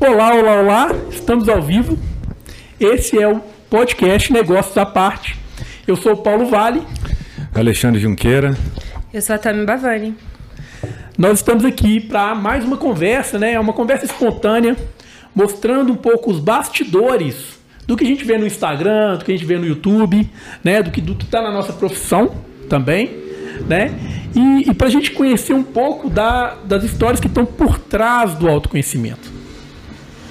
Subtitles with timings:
[0.00, 1.98] Olá, olá, olá, estamos ao vivo.
[2.78, 5.36] Esse é o podcast Negócios à Parte.
[5.88, 6.84] Eu sou o Paulo Vale.
[7.52, 8.56] Alexandre Junqueira.
[9.12, 10.14] Eu sou a Tami Bavani.
[11.18, 13.58] Nós estamos aqui para mais uma conversa, né?
[13.58, 14.76] Uma conversa espontânea,
[15.34, 19.36] mostrando um pouco os bastidores do que a gente vê no Instagram, do que a
[19.36, 20.30] gente vê no YouTube,
[20.62, 20.80] né?
[20.80, 22.36] Do que está na nossa profissão
[22.68, 23.10] também,
[23.66, 23.90] né?
[24.32, 28.36] E, e para a gente conhecer um pouco da, das histórias que estão por trás
[28.36, 29.37] do autoconhecimento.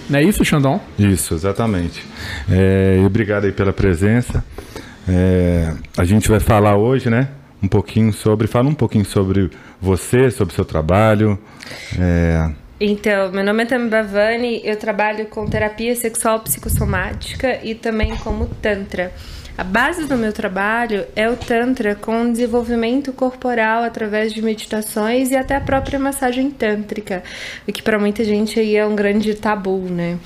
[0.09, 0.79] Não é isso, Xandão?
[0.97, 2.03] Isso, exatamente.
[2.49, 4.43] É, obrigado aí pela presença.
[5.07, 7.29] É, a gente vai falar hoje, né?
[7.61, 8.47] Um pouquinho sobre.
[8.47, 9.49] Fala um pouquinho sobre
[9.81, 11.37] você, sobre seu trabalho.
[11.99, 12.49] É...
[12.79, 18.45] Então, meu nome é Tami Bavani, eu trabalho com terapia sexual psicossomática e também como
[18.61, 19.11] Tantra.
[19.57, 25.35] A base do meu trabalho é o Tantra com desenvolvimento corporal através de meditações e
[25.35, 27.23] até a própria massagem tântrica,
[27.67, 30.19] o que para muita gente aí é um grande tabu, né?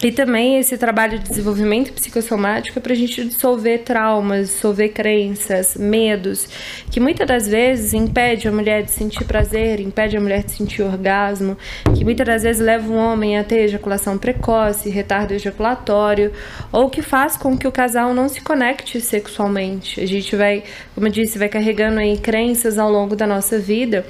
[0.00, 5.76] E também esse trabalho de desenvolvimento psicossomático é para a gente dissolver traumas, dissolver crenças,
[5.76, 6.48] medos,
[6.88, 10.82] que muitas das vezes impede a mulher de sentir prazer, impede a mulher de sentir
[10.82, 11.58] orgasmo,
[11.96, 16.30] que muitas das vezes leva o homem a ter ejaculação precoce, retardo ejaculatório,
[16.70, 20.00] ou que faz com que o casal não se conecte sexualmente.
[20.00, 20.62] A gente vai,
[20.94, 24.06] como eu disse, vai carregando aí crenças ao longo da nossa vida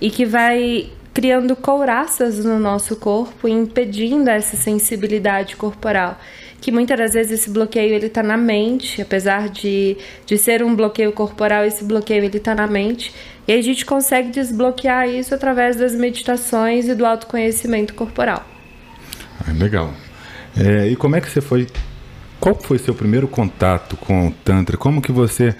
[0.00, 6.20] e que vai criando couraças no nosso corpo, impedindo essa sensibilidade corporal.
[6.60, 10.76] Que muitas das vezes esse bloqueio ele está na mente, apesar de, de ser um
[10.76, 13.14] bloqueio corporal, esse bloqueio ele está na mente.
[13.48, 18.46] E a gente consegue desbloquear isso através das meditações e do autoconhecimento corporal.
[19.40, 19.94] Ah, legal.
[20.54, 21.66] É, e como é que você foi?
[22.38, 24.76] Qual foi seu primeiro contato com o Tantra?
[24.76, 25.54] Como que você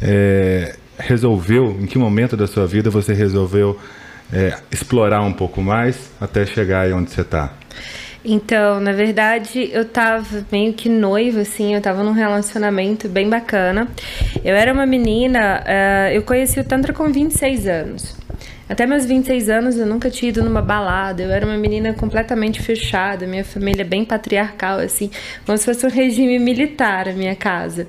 [0.00, 3.78] é, resolveu, em que momento da sua vida você resolveu
[4.32, 7.52] é, explorar um pouco mais até chegar aí onde você está?
[8.24, 13.88] Então, na verdade, eu tava meio que noiva, assim, eu tava num relacionamento bem bacana.
[14.44, 18.16] Eu era uma menina, uh, eu conheci o Tantra com 26 anos.
[18.72, 22.62] Até meus 26 anos eu nunca tinha ido numa balada, eu era uma menina completamente
[22.62, 25.10] fechada, minha família bem patriarcal, assim,
[25.44, 27.86] como se fosse um regime militar a minha casa.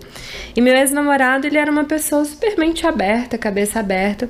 [0.54, 4.28] E meu ex-namorado, ele era uma pessoa super mente aberta, cabeça aberta,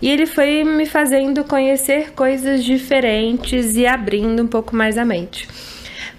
[0.00, 5.46] e ele foi me fazendo conhecer coisas diferentes e abrindo um pouco mais a mente.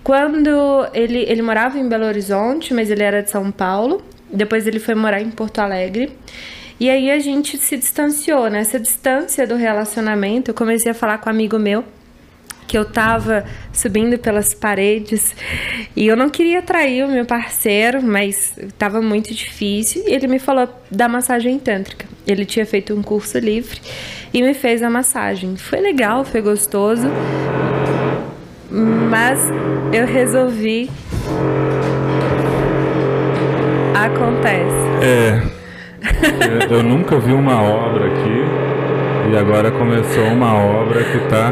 [0.04, 4.78] Quando ele, ele morava em Belo Horizonte, mas ele era de São Paulo, depois ele
[4.78, 6.16] foi morar em Porto Alegre.
[6.82, 8.64] E aí a gente se distanciou, né?
[8.64, 11.86] distância do relacionamento, eu comecei a falar com um amigo meu
[12.68, 15.36] que eu tava subindo pelas paredes
[15.96, 20.04] e eu não queria trair o meu parceiro, mas tava muito difícil.
[20.08, 22.08] Ele me falou da massagem tântrica.
[22.26, 23.80] Ele tinha feito um curso livre
[24.34, 25.58] e me fez a massagem.
[25.58, 27.08] Foi legal, foi gostoso,
[28.72, 29.40] mas
[29.94, 30.90] eu resolvi.
[33.94, 35.06] Acontece.
[35.06, 35.61] É.
[36.70, 38.44] Eu nunca vi uma obra aqui
[39.32, 41.52] e agora começou uma obra que tá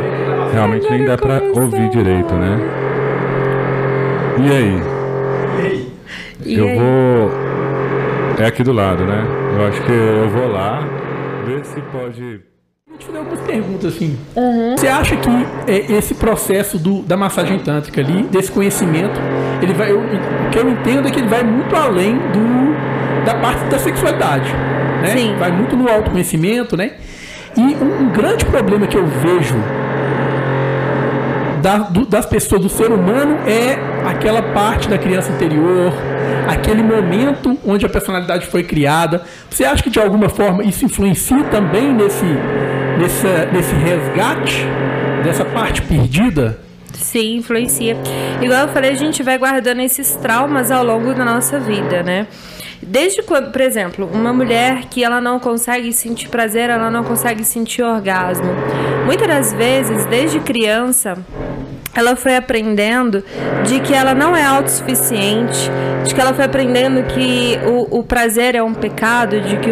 [0.52, 2.60] realmente nem dá para ouvir direito, né?
[4.40, 4.82] E aí?
[6.46, 6.78] E eu aí?
[6.78, 7.32] vou
[8.40, 9.26] é aqui do lado, né?
[9.58, 10.84] Eu acho que eu vou lá
[11.46, 12.42] ver se pode
[12.88, 14.18] Vou te fazer algumas perguntas assim.
[14.76, 15.30] Você acha que
[15.68, 19.20] é, esse processo do, da massagem tântrica ali, desse conhecimento,
[19.62, 22.69] ele vai, eu- o que eu entendo é que ele vai muito além do
[23.34, 24.52] da parte da sexualidade,
[25.02, 25.08] né?
[25.16, 25.36] Sim.
[25.38, 26.94] Vai muito no autoconhecimento, né?
[27.56, 29.56] E um, um grande problema que eu vejo
[31.62, 33.78] da- do- das pessoas, do ser humano, é
[34.10, 35.92] aquela parte da criança interior,
[36.48, 39.22] aquele momento onde a personalidade foi criada.
[39.50, 42.26] Você acha que de alguma forma isso influencia também nesse,
[42.98, 44.66] nessa, nesse resgate
[45.24, 46.60] dessa parte perdida?
[46.94, 47.96] Sim, influencia.
[48.42, 52.28] Igual eu falei, a gente vai guardando esses traumas ao longo da nossa vida, né?
[52.90, 57.44] Desde quando, por exemplo, uma mulher que ela não consegue sentir prazer, ela não consegue
[57.44, 58.48] sentir orgasmo.
[59.06, 61.16] Muitas das vezes, desde criança,
[61.94, 63.24] ela foi aprendendo
[63.64, 65.70] de que ela não é autossuficiente,
[66.04, 69.70] de que ela foi aprendendo que o, o prazer é um pecado, de que,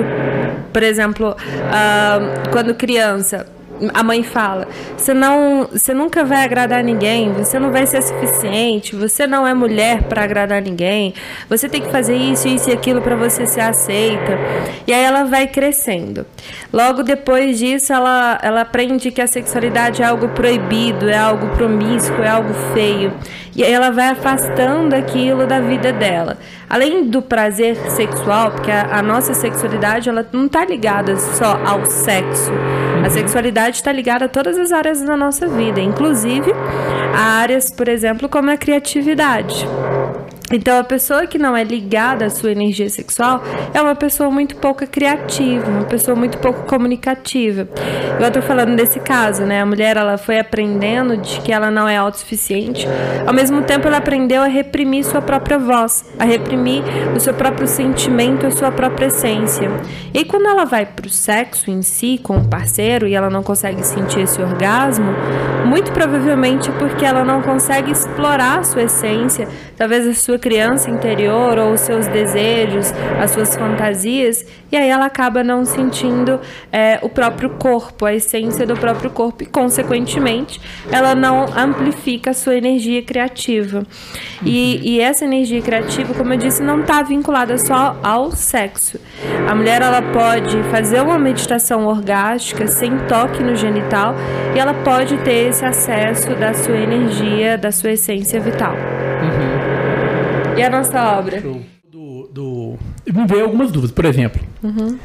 [0.72, 1.36] por exemplo,
[1.74, 2.19] ah,
[2.52, 3.48] quando criança,
[3.94, 8.96] a mãe fala: você não, você nunca vai agradar ninguém, você não vai ser suficiente,
[8.96, 11.14] você não é mulher para agradar ninguém,
[11.50, 14.38] você tem que fazer isso, isso e aquilo para você ser aceita.
[14.86, 16.26] E aí ela vai crescendo.
[16.72, 22.24] Logo depois disso, ela, ela aprende que a sexualidade é algo proibido, é algo promíscuo,
[22.24, 23.14] é algo feio.
[23.57, 26.38] E aí ela vai afastando aquilo da vida dela.
[26.69, 31.83] Além do prazer sexual, porque a, a nossa sexualidade ela não está ligada só ao
[31.83, 32.51] sexo.
[33.04, 36.54] A sexualidade está ligada a todas as áreas da nossa vida, inclusive
[37.15, 39.68] a áreas, por exemplo, como a criatividade.
[40.52, 44.56] Então, a pessoa que não é ligada à sua energia sexual é uma pessoa muito
[44.56, 47.68] pouco criativa, uma pessoa muito pouco comunicativa.
[48.18, 49.62] Eu estou falando desse caso, né?
[49.62, 52.88] A mulher ela foi aprendendo de que ela não é autossuficiente,
[53.26, 56.82] ao mesmo tempo ela aprendeu a reprimir sua própria voz, a reprimir
[57.14, 59.70] o seu próprio sentimento, a sua própria essência.
[60.14, 63.44] E quando ela vai para o sexo em si, com o parceiro, e ela não
[63.44, 65.14] consegue sentir esse orgasmo,
[65.66, 70.39] muito provavelmente é porque ela não consegue explorar a sua essência, talvez a sua sua
[70.39, 76.39] criança interior ou os seus desejos, as suas fantasias, e aí ela acaba não sentindo
[76.72, 80.62] é, o próprio corpo, a essência do próprio corpo, e consequentemente
[80.92, 83.84] ela não amplifica a sua energia criativa.
[84.45, 89.00] E, e essa energia criativa, como eu disse, não está vinculada só ao sexo.
[89.48, 94.13] A mulher ela pode fazer uma meditação orgástica sem toque no genital
[94.56, 98.75] e ela pode ter esse acesso da sua energia, da sua essência vital.
[100.57, 101.42] E a nossa obra?
[101.89, 102.77] Do, do...
[103.06, 103.92] Me veio algumas dúvidas.
[103.92, 104.98] Por exemplo, uhum.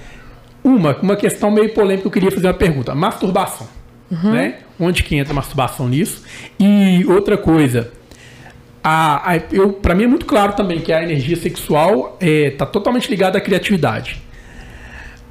[0.65, 2.95] uma, uma questão meio polêmica, eu queria fazer uma pergunta.
[2.95, 3.69] Masturbação.
[4.11, 4.33] Uhum.
[4.33, 4.59] Né?
[4.79, 6.23] Onde que entra a masturbação nisso?
[6.59, 7.91] E outra coisa,
[8.83, 12.51] a, a, eu, para mim é muito claro também que a energia sexual está é,
[12.51, 14.21] tá totalmente ligada à criatividade.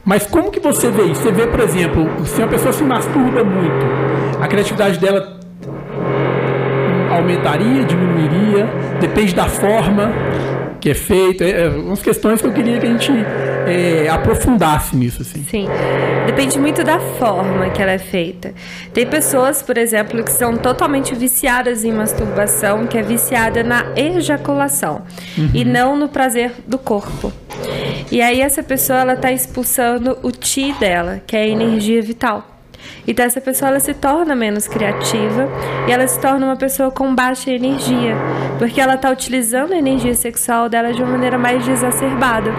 [0.04, 1.22] Mas como que você vê isso?
[1.22, 3.86] Você vê, por exemplo, se uma pessoa se masturba muito,
[4.42, 5.41] a criatividade dela
[7.22, 8.68] aumentaria, diminuiria,
[9.00, 10.12] depende da forma
[10.82, 11.46] que é feita.
[11.46, 13.12] É, é, umas questões que eu queria que a gente
[13.68, 15.22] é, aprofundasse nisso.
[15.22, 15.46] Assim.
[15.50, 15.68] Sim,
[16.26, 18.54] depende muito da forma que ela é feita.
[18.92, 25.04] Tem pessoas, por exemplo, que são totalmente viciadas em masturbação, que é viciada na ejaculação
[25.38, 25.52] uhum.
[25.54, 27.32] e não no prazer do corpo.
[28.12, 32.48] E aí essa pessoa ela está expulsando o ti dela, que é a energia vital.
[33.08, 35.50] Então essa pessoa ela se torna menos criativa
[35.88, 38.16] e ela se torna uma pessoa com baixa energia,
[38.58, 42.52] porque ela está utilizando a energia sexual dela de uma maneira mais desacerbada.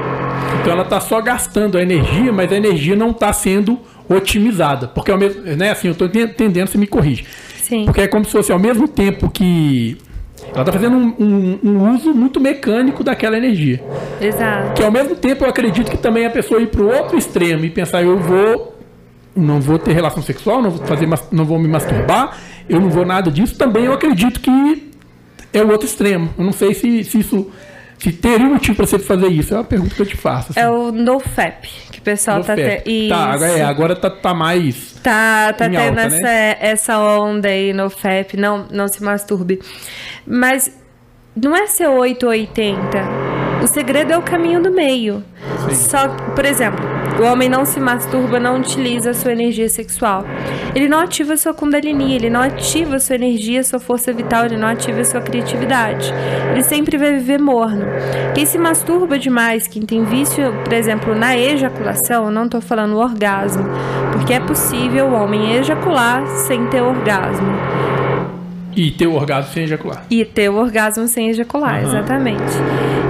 [0.60, 3.78] Então ela está só gastando a energia, mas a energia não está sendo
[4.08, 7.24] otimizada, porque ao mesmo, né, assim, eu estou entendendo, você me corrige.
[7.62, 7.84] Sim.
[7.84, 9.96] Porque é como se fosse ao mesmo tempo que
[10.52, 13.82] ela está fazendo um, um, um, uso muito mecânico daquela energia.
[14.20, 14.74] Exato.
[14.74, 17.64] Que ao mesmo tempo eu acredito que também a pessoa ir para o outro extremo
[17.64, 18.76] e pensar, eu vou
[19.34, 22.36] não vou ter relação sexual, não vou fazer, não vou me masturbar,
[22.68, 23.56] eu não vou nada disso.
[23.56, 24.90] Também eu acredito que
[25.52, 26.30] é o outro extremo.
[26.38, 27.50] Eu não sei se, se isso
[27.98, 29.54] se teria um motivo para você fazer isso.
[29.54, 30.50] É uma pergunta que eu te faço.
[30.50, 30.60] Assim.
[30.60, 33.08] É o NoFap que o pessoal no tá tendo.
[33.08, 34.94] Tá, agora, é, agora tá, tá mais.
[35.02, 36.56] Tá, tá tendo alta, essa, né?
[36.58, 39.60] essa onda aí no FAP, não, não se masturbe.
[40.26, 40.70] Mas
[41.36, 43.41] não é ser 8 ou 80.
[43.62, 45.22] O segredo é o caminho do meio.
[45.68, 45.74] Sim.
[45.74, 46.84] Só, por exemplo,
[47.20, 50.24] o homem não se masturba, não utiliza a sua energia sexual.
[50.74, 54.12] Ele não ativa a sua kundalini, ele não ativa a sua energia, a sua força
[54.12, 56.12] vital, ele não ativa a sua criatividade.
[56.50, 57.84] Ele sempre vai viver morno.
[58.34, 63.64] Quem se masturba demais, quem tem vício, por exemplo, na ejaculação, não estou falando orgasmo,
[64.12, 67.52] porque é possível o homem ejacular sem ter orgasmo.
[68.74, 70.04] E ter o orgasmo sem ejacular.
[70.10, 71.88] E ter o orgasmo sem ejacular, uhum.
[71.88, 72.52] exatamente.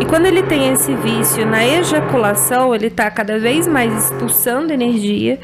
[0.00, 5.38] E quando ele tem esse vício na ejaculação, ele está cada vez mais expulsando energia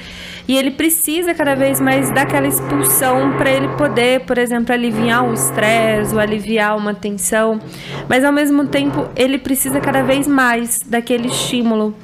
[0.49, 5.35] e ele precisa cada vez mais daquela expulsão para ele poder, por exemplo, aliviar o
[5.35, 7.61] estresse ou aliviar uma tensão.
[8.09, 11.95] Mas ao mesmo tempo, ele precisa cada vez mais daquele estímulo.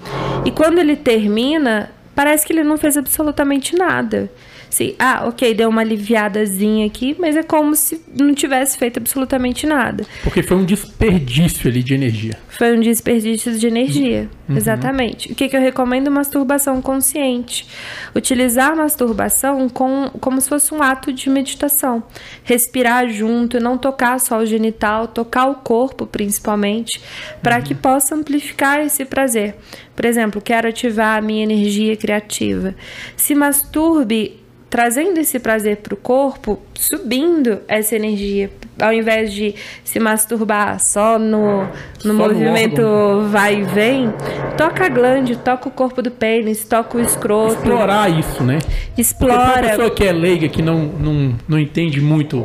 [0.45, 4.31] E quando ele termina, parece que ele não fez absolutamente nada
[4.75, 9.69] se, ah, ok, deu uma aliviadazinha aqui, mas é como se não tivesse feito absolutamente
[9.69, 10.05] nada.
[10.25, 12.37] Porque foi um desperdício ali de energia.
[12.49, 14.57] Foi um desperdício de energia, uhum.
[14.57, 15.31] exatamente.
[15.31, 16.11] O que, que eu recomendo?
[16.11, 17.69] Masturbação consciente.
[18.17, 22.03] Utilizar a masturbação com, como se fosse um ato de meditação.
[22.43, 27.01] Respirar junto, não tocar só o genital, tocar o corpo principalmente,
[27.41, 27.63] para uhum.
[27.63, 29.55] que possa amplificar esse prazer.
[29.95, 32.75] Por exemplo, quero ativar a minha energia criativa.
[33.17, 34.43] Se masturbe
[34.75, 38.51] trazendo esse prazer para o corpo, subindo essa energia,
[38.83, 39.55] ao invés de
[39.85, 41.69] se masturbar só no, no
[42.03, 44.13] só movimento no vai e vem,
[44.59, 47.55] toca a glande, toca o corpo do pênis, toca o escroto.
[47.55, 48.59] Explorar isso, né?
[48.99, 49.45] Explora.
[49.45, 52.45] Porque a pessoa que é leiga, que não, não, não entende muito.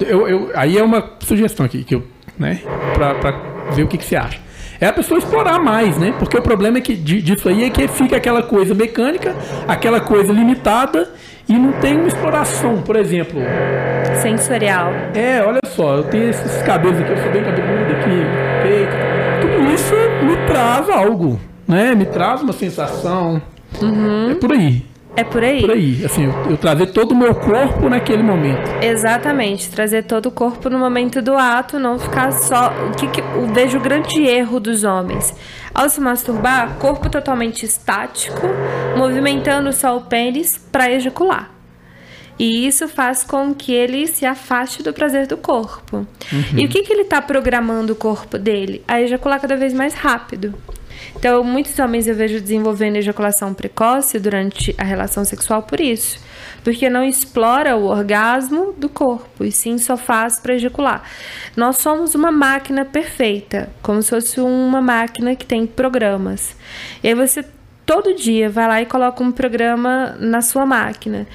[0.00, 2.02] Eu, eu, aí é uma sugestão aqui, que eu,
[2.36, 2.62] né,
[2.94, 3.30] para
[3.76, 4.40] ver o que, que você acha
[4.80, 6.14] é a pessoa explorar mais, né?
[6.18, 9.36] Porque o problema é que disso aí é que fica aquela coisa mecânica,
[9.68, 11.06] aquela coisa limitada
[11.50, 13.40] e não tem uma exploração, por exemplo.
[14.22, 14.92] Sensorial.
[15.14, 18.22] É, olha só, eu tenho esses cabelos aqui, eu sou bem cabeludo aqui,
[18.62, 18.92] peito.
[19.40, 21.92] Tudo isso me traz algo, né?
[21.96, 23.42] Me traz uma sensação.
[23.82, 24.30] Uhum.
[24.30, 24.90] É por aí.
[25.16, 25.60] É por aí.
[25.60, 28.70] Por aí, assim, eu, eu, trazer todo o meu corpo naquele momento.
[28.80, 32.72] Exatamente, trazer todo o corpo no momento do ato, não ficar só.
[32.88, 35.34] O que, que eu vejo o grande erro dos homens?
[35.74, 38.46] Ao se masturbar, corpo totalmente estático,
[38.96, 41.50] movimentando só o pênis para ejacular.
[42.38, 45.98] E isso faz com que ele se afaste do prazer do corpo.
[46.32, 46.58] Uhum.
[46.58, 48.82] E o que, que ele está programando o corpo dele?
[48.88, 50.54] A ejacular cada vez mais rápido.
[51.14, 56.18] Então, muitos homens eu vejo desenvolvendo ejaculação precoce durante a relação sexual por isso.
[56.62, 61.02] Porque não explora o orgasmo do corpo, e sim só faz para ejacular.
[61.56, 66.54] Nós somos uma máquina perfeita, como se fosse uma máquina que tem programas.
[67.02, 67.44] E aí você
[67.86, 71.26] todo dia vai lá e coloca um programa na sua máquina.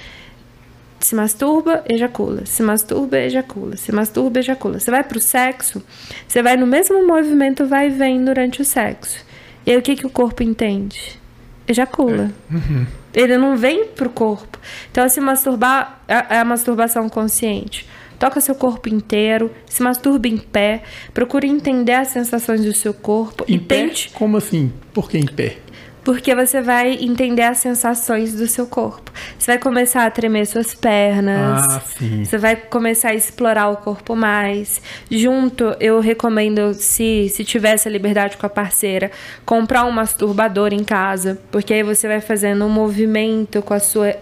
[0.99, 2.45] Se masturba, ejacula.
[2.45, 3.77] Se masturba, ejacula.
[3.77, 4.79] Se masturba, ejacula.
[4.79, 5.83] Você vai pro sexo,
[6.27, 9.23] você vai no mesmo movimento, vai e vem durante o sexo.
[9.65, 11.19] E aí o que, que o corpo entende?
[11.67, 12.31] Ejacula.
[12.51, 12.53] É.
[12.53, 12.85] Uhum.
[13.13, 14.59] Ele não vem pro corpo.
[14.91, 17.87] Então, se masturbar é, é a masturbação consciente.
[18.19, 23.43] Toca seu corpo inteiro, se masturbe em pé, procure entender as sensações do seu corpo
[23.47, 23.87] em e pé?
[23.87, 24.09] tente.
[24.11, 24.71] Como assim?
[24.93, 25.57] Por que em pé?
[26.05, 29.11] Porque você vai entender as sensações do seu corpo.
[29.39, 31.65] Você vai começar a tremer suas pernas.
[31.67, 32.23] Ah, sim.
[32.23, 34.79] Você vai começar a explorar o corpo mais.
[35.09, 39.11] Junto, eu recomendo, se, se tiver essa liberdade com a parceira,
[39.43, 44.15] comprar um masturbador em casa, porque aí você vai fazendo um movimento com a sua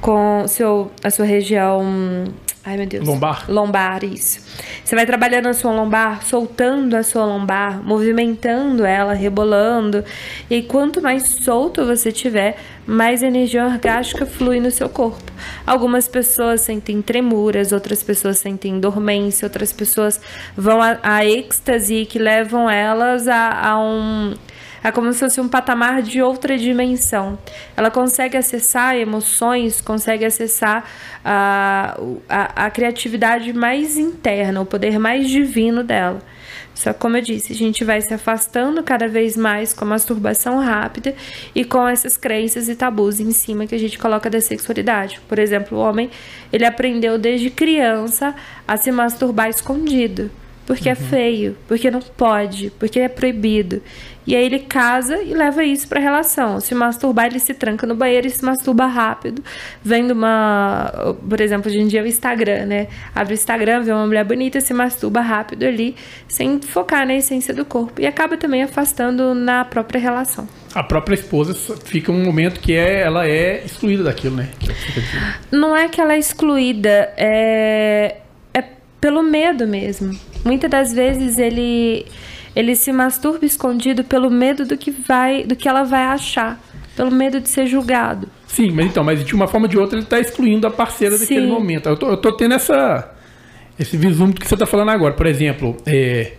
[0.00, 2.26] com seu, a sua região
[2.66, 3.06] Ai, meu Deus.
[3.06, 3.44] Lombar?
[3.46, 4.40] Lombar, isso.
[4.82, 10.02] Você vai trabalhando a sua lombar, soltando a sua lombar, movimentando ela, rebolando.
[10.48, 12.56] E quanto mais solto você tiver,
[12.86, 15.30] mais energia orgástica flui no seu corpo.
[15.66, 20.18] Algumas pessoas sentem tremuras, outras pessoas sentem dormência, outras pessoas
[20.56, 24.34] vão a, a êxtase que levam elas a, a um
[24.84, 27.38] é como se fosse um patamar de outra dimensão.
[27.74, 30.84] Ela consegue acessar emoções, consegue acessar
[31.24, 31.98] a,
[32.28, 36.20] a, a criatividade mais interna, o poder mais divino dela.
[36.74, 40.58] Só como eu disse, a gente vai se afastando cada vez mais com a masturbação
[40.58, 41.14] rápida
[41.54, 45.20] e com essas crenças e tabus em cima que a gente coloca da sexualidade.
[45.28, 46.10] Por exemplo, o homem,
[46.52, 48.34] ele aprendeu desde criança
[48.66, 50.30] a se masturbar escondido,
[50.66, 50.98] porque é uhum.
[50.98, 53.82] é feio, porque não pode, porque é proibido.
[54.26, 56.58] E aí ele casa e leva isso pra relação.
[56.58, 59.42] Se masturbar, ele se tranca no banheiro e se masturba rápido.
[59.82, 61.16] Vendo uma.
[61.28, 62.88] Por exemplo, hoje em dia é o Instagram, né?
[63.14, 65.94] Abre o Instagram, vê uma mulher bonita, se masturba rápido ali,
[66.26, 68.00] sem focar na essência do corpo.
[68.00, 70.48] E acaba também afastando na própria relação.
[70.74, 71.54] A própria esposa
[71.84, 74.48] fica um momento que é, ela é excluída daquilo, né?
[75.52, 78.16] Não é que ela é excluída, é
[79.04, 80.18] pelo medo mesmo.
[80.42, 82.06] Muitas das vezes ele
[82.56, 86.58] ele se masturba escondido pelo medo do que vai, do que ela vai achar,
[86.96, 88.28] pelo medo de ser julgado.
[88.46, 91.18] Sim, mas então, mas de uma forma ou de outra ele está excluindo a parceira
[91.18, 91.20] Sim.
[91.20, 91.86] daquele momento.
[91.86, 93.12] Eu tô, eu tô tendo essa
[93.78, 96.32] esse vislumbre que você está falando agora, por exemplo, é,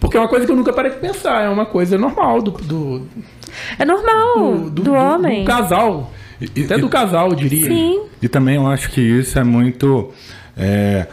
[0.00, 2.52] porque é uma coisa que eu nunca parei de pensar, é uma coisa normal do,
[2.52, 3.06] do
[3.78, 7.66] é normal do, do, do homem, do casal, e, até e, do casal, eu diria.
[7.66, 8.04] Sim.
[8.22, 10.12] E também eu acho que isso é muito,
[10.56, 11.06] é,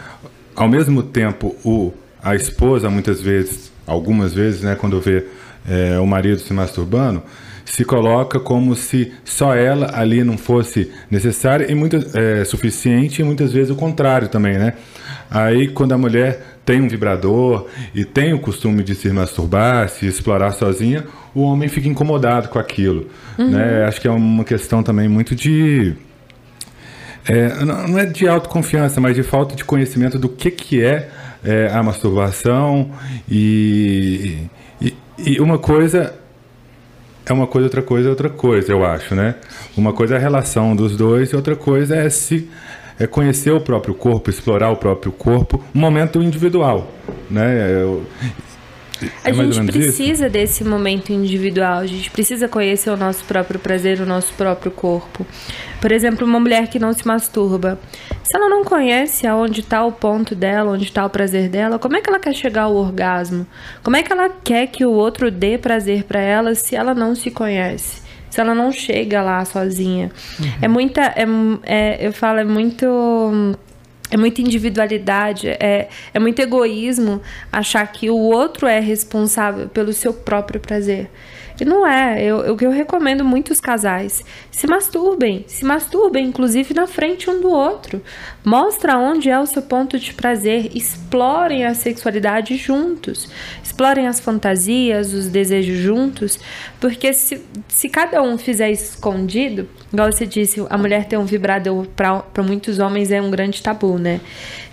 [0.56, 5.26] ao mesmo tempo o a esposa muitas vezes algumas vezes, né, quando vê
[5.68, 7.22] é, o marido se masturbando,
[7.66, 13.24] se coloca como se só ela ali não fosse necessária e muito, é, suficiente e
[13.24, 14.74] muitas vezes o contrário também, né?
[15.32, 20.06] Aí quando a mulher tem um vibrador e tem o costume de se masturbar, se
[20.06, 23.08] explorar sozinha, o homem fica incomodado com aquilo,
[23.40, 23.50] uhum.
[23.50, 23.86] né?
[23.86, 25.96] Acho que é uma questão também muito de
[27.28, 31.10] é, não é de autoconfiança, mas de falta de conhecimento do que, que é
[31.44, 32.90] é, a masturbação
[33.30, 34.48] e,
[34.82, 36.14] e, e, uma coisa
[37.26, 39.36] é uma coisa, outra coisa é outra coisa, eu acho, né?
[39.78, 42.50] Uma coisa é a relação dos dois e outra coisa é se
[43.00, 46.92] é conhecer o próprio corpo, explorar o próprio corpo, um momento individual,
[47.30, 47.72] né?
[47.82, 48.06] Eu,
[49.24, 50.34] a é gente precisa isso?
[50.34, 55.26] desse momento individual, a gente precisa conhecer o nosso próprio prazer, o nosso próprio corpo.
[55.82, 57.80] Por exemplo, uma mulher que não se masturba,
[58.24, 61.98] se ela não conhece aonde está o ponto dela, onde está o prazer dela, como
[61.98, 63.46] é que ela quer chegar ao orgasmo?
[63.84, 67.16] Como é que ela quer que o outro dê prazer para ela se ela não
[67.16, 68.02] se conhece?
[68.30, 70.10] Se ela não chega lá sozinha?
[70.40, 70.52] Uhum.
[70.62, 71.02] É muita.
[71.02, 71.26] É,
[71.64, 73.56] é, eu falo, é muito
[74.14, 77.20] é muita individualidade, é, é muito egoísmo
[77.52, 81.10] achar que o outro é responsável pelo seu próprio prazer.
[81.60, 82.24] E não é.
[82.24, 84.24] Eu, que eu recomendo muitos casais.
[84.52, 85.46] Se masturbem.
[85.48, 88.02] Se masturbem, inclusive, na frente um do outro.
[88.44, 90.72] Mostra onde é o seu ponto de prazer.
[90.76, 93.30] Explorem a sexualidade juntos.
[93.64, 96.40] Explorem as fantasias, os desejos juntos.
[96.80, 101.26] Porque se, se cada um fizer isso escondido, igual você disse, a mulher ter um
[101.26, 104.20] vibrador para muitos homens é um grande tabu, né?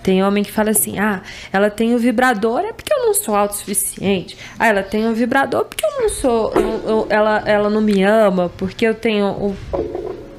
[0.02, 3.34] Tem homem que fala assim: ah, ela tem o vibrador é porque eu não sou
[3.34, 4.36] autossuficiente.
[4.58, 6.52] Ah, ela tem o vibrador porque eu não sou.
[6.54, 9.56] Eu, eu, ela, ela não me ama, porque eu tenho o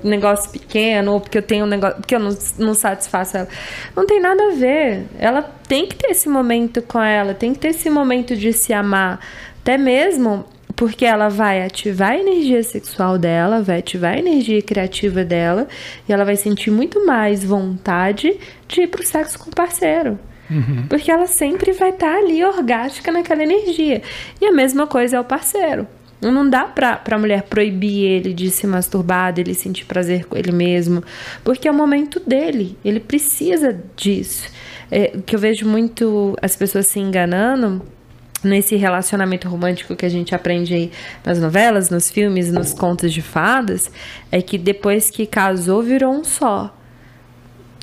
[0.04, 1.98] negócio pequeno, ou porque eu tenho um negócio.
[1.98, 3.48] porque eu não, não satisfaço ela.
[3.96, 5.06] Não tem nada a ver.
[5.20, 8.74] Ela tem que ter esse momento com ela, tem que ter esse momento de se
[8.74, 9.20] amar.
[9.62, 10.46] Até mesmo
[10.82, 15.68] porque ela vai ativar a energia sexual dela, vai ativar a energia criativa dela
[16.10, 18.36] e ela vai sentir muito mais vontade
[18.68, 20.18] de ir pro sexo com o parceiro.
[20.50, 20.88] Uhum.
[20.90, 24.02] Porque ela sempre vai estar tá ali orgástica naquela energia.
[24.42, 25.86] E a mesma coisa é o parceiro.
[26.20, 30.52] Não dá pra, pra mulher proibir ele de se masturbar, dele sentir prazer com ele
[30.52, 31.04] mesmo,
[31.44, 34.50] porque é o momento dele, ele precisa disso.
[34.90, 37.84] É, que eu vejo muito as pessoas se enganando
[38.44, 40.92] nesse relacionamento romântico que a gente aprende aí
[41.24, 43.92] nas novelas, nos filmes, nos contos de fadas,
[44.32, 46.76] é que depois que casou virou um só.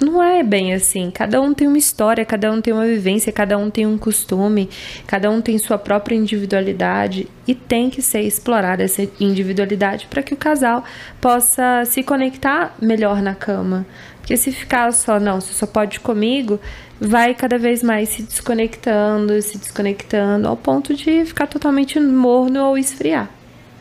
[0.01, 1.11] Não é bem assim.
[1.11, 4.71] Cada um tem uma história, cada um tem uma vivência, cada um tem um costume,
[5.09, 10.33] cada um tem sua própria individualidade e tem que ser explorada essa individualidade para que
[10.33, 10.85] o casal
[11.21, 13.85] possa se conectar melhor na cama.
[14.21, 16.61] Porque se ficar só, não, você só pode comigo,
[17.01, 22.79] vai cada vez mais se desconectando, se desconectando, ao ponto de ficar totalmente morno ou
[22.79, 23.31] esfriar.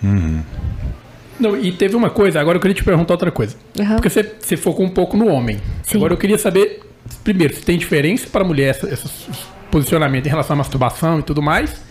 [0.03, 0.41] Uhum.
[1.39, 3.55] Não, e teve uma coisa, agora eu queria te perguntar outra coisa.
[3.77, 3.95] Uhum.
[3.95, 5.59] Porque você, você focou um pouco no homem.
[5.83, 5.97] Sim.
[5.97, 6.81] Agora eu queria saber,
[7.23, 9.07] primeiro, se tem diferença para a mulher esse
[9.69, 11.85] posicionamento em relação à masturbação e tudo mais.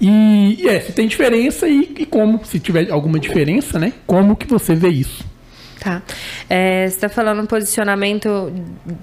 [0.00, 3.92] E, e é, se tem diferença e, e como, se tiver alguma diferença, né?
[4.06, 5.24] Como que você vê isso?
[5.84, 6.00] Tá.
[6.48, 8.50] É, você está falando um posicionamento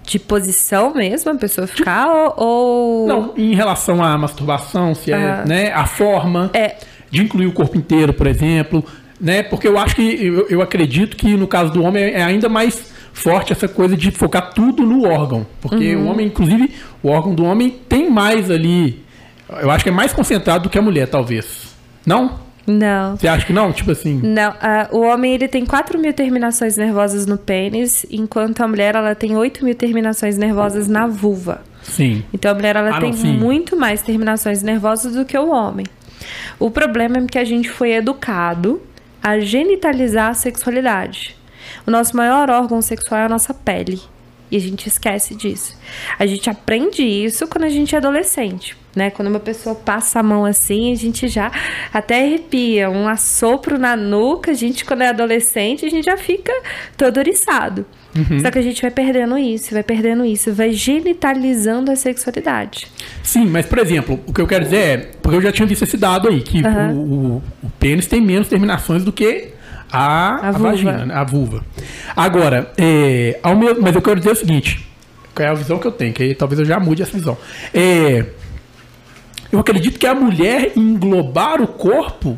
[0.03, 3.07] de posição mesmo, a pessoa ficar ou.
[3.07, 6.75] Não, em relação à masturbação, se é, né, a forma é.
[7.11, 8.83] de incluir o corpo inteiro, por exemplo,
[9.19, 9.43] né?
[9.43, 12.91] Porque eu acho que eu, eu acredito que no caso do homem é ainda mais
[13.13, 16.07] forte essa coisa de focar tudo no órgão, porque uhum.
[16.07, 19.05] o homem, inclusive, o órgão do homem tem mais ali,
[19.61, 21.75] eu acho que é mais concentrado do que a mulher, talvez.
[22.03, 22.39] Não?
[22.65, 23.17] Não.
[23.17, 23.71] Você acha que não?
[23.73, 24.19] Tipo assim.
[24.21, 24.51] Não.
[24.51, 29.15] Uh, o homem ele tem 4 mil terminações nervosas no pênis, enquanto a mulher ela
[29.15, 31.63] tem 8 mil terminações nervosas na vulva.
[31.83, 32.23] Sim.
[32.33, 35.85] Então a mulher ela ah, tem não, muito mais terminações nervosas do que o homem.
[36.59, 38.81] O problema é que a gente foi educado
[39.21, 41.35] a genitalizar a sexualidade.
[41.85, 43.99] O nosso maior órgão sexual é a nossa pele.
[44.51, 45.77] E a gente esquece disso.
[46.19, 49.09] A gente aprende isso quando a gente é adolescente né?
[49.09, 51.51] Quando uma pessoa passa a mão assim, a gente já
[51.93, 56.53] até arrepia, um assopro na nuca, a gente quando é adolescente, a gente já fica
[56.97, 57.85] todo oriçado.
[58.15, 58.41] Uhum.
[58.41, 62.87] Só que a gente vai perdendo isso, vai perdendo isso, vai genitalizando a sexualidade.
[63.23, 65.83] Sim, mas por exemplo, o que eu quero dizer é, porque eu já tinha visto
[65.83, 66.91] esse dado aí, que uhum.
[66.91, 69.53] o, o, o pênis tem menos terminações do que
[69.91, 71.13] a, a, a vagina, né?
[71.13, 71.63] a vulva.
[72.15, 74.87] Agora, é, ao meu, mas eu quero dizer o seguinte,
[75.35, 77.37] qual é a visão que eu tenho, que aí talvez eu já mude essa visão.
[77.73, 78.25] É,
[79.51, 82.37] eu acredito que a mulher englobar o corpo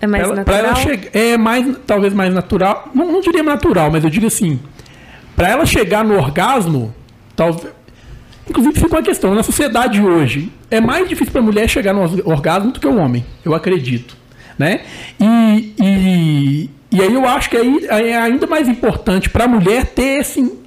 [0.00, 0.58] é mais ela, natural.
[0.58, 2.90] Ela chegar, é mais, talvez mais natural.
[2.94, 4.60] Não, não diria natural, mas eu digo assim,
[5.36, 6.94] para ela chegar no orgasmo,
[7.34, 7.72] talvez
[8.48, 12.02] Inclusive, fica uma questão: na sociedade hoje, é mais difícil para a mulher chegar no
[12.28, 14.16] orgasmo do que o homem, eu acredito.
[14.58, 14.80] Né?
[15.18, 19.86] E, e, e aí eu acho que aí é ainda mais importante para a mulher
[19.86, 20.62] ter esse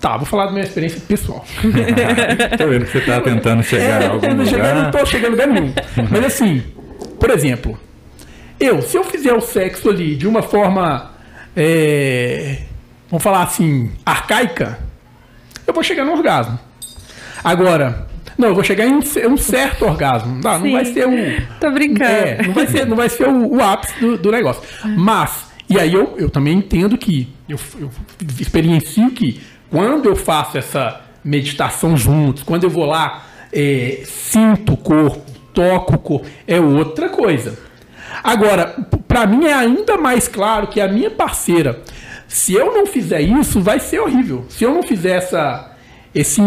[0.00, 1.44] Tá, vou falar da minha experiência pessoal.
[2.56, 4.46] tô vendo que você tá tentando chegar é, a algum lugar.
[4.46, 5.74] Chegar, não tô chegando lugar nenhum.
[6.10, 6.62] Mas assim,
[7.18, 7.78] por exemplo,
[8.58, 11.10] eu, se eu fizer o sexo ali de uma forma,
[11.54, 12.62] é,
[13.10, 14.78] vamos falar assim, arcaica,
[15.66, 16.58] eu vou chegar no orgasmo.
[17.44, 18.08] Agora,
[18.40, 20.40] não, eu vou chegar em um, certo orgasmo.
[20.42, 21.10] Não, não vai ser o.
[21.60, 22.10] Tô brincando.
[22.10, 24.62] É, não vai ser, não vai ser o, o ápice do, do negócio.
[24.96, 27.90] Mas, e aí eu, eu também entendo que, eu, eu
[28.40, 34.76] experiencio que quando eu faço essa meditação juntos, quando eu vou lá, é, sinto o
[34.76, 35.20] corpo,
[35.52, 37.58] toco o corpo, é outra coisa.
[38.22, 38.74] Agora,
[39.06, 41.82] para mim é ainda mais claro que a minha parceira,
[42.26, 44.46] se eu não fizer isso, vai ser horrível.
[44.48, 45.72] Se eu não fizer essa,
[46.14, 46.40] esse,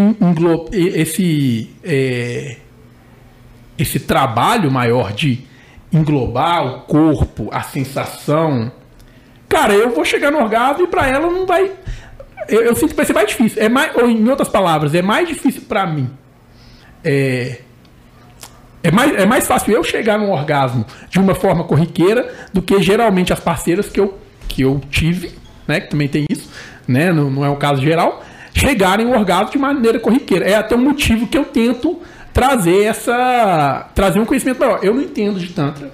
[0.72, 2.58] esse, é,
[3.78, 5.46] esse trabalho maior de
[5.92, 8.72] englobar o corpo, a sensação,
[9.48, 11.72] cara, eu vou chegar no orgasmo e para ela não vai
[12.48, 13.62] eu, eu, sinto que vai ser mais difícil.
[13.62, 16.10] É mais, ou em outras palavras, é mais difícil para mim.
[17.04, 17.60] É,
[18.82, 22.82] é mais, é mais fácil eu chegar num orgasmo de uma forma corriqueira do que
[22.82, 25.32] geralmente as parceiras que eu, que eu tive,
[25.68, 25.80] né?
[25.80, 26.50] Que também tem isso,
[26.88, 27.12] né?
[27.12, 30.46] Não, não é um caso geral, chegarem ao orgasmo de maneira corriqueira.
[30.46, 32.02] É até um motivo que eu tento
[32.34, 33.90] trazer essa.
[33.94, 34.80] trazer um conhecimento maior.
[34.82, 35.92] Eu não entendo de Tantra,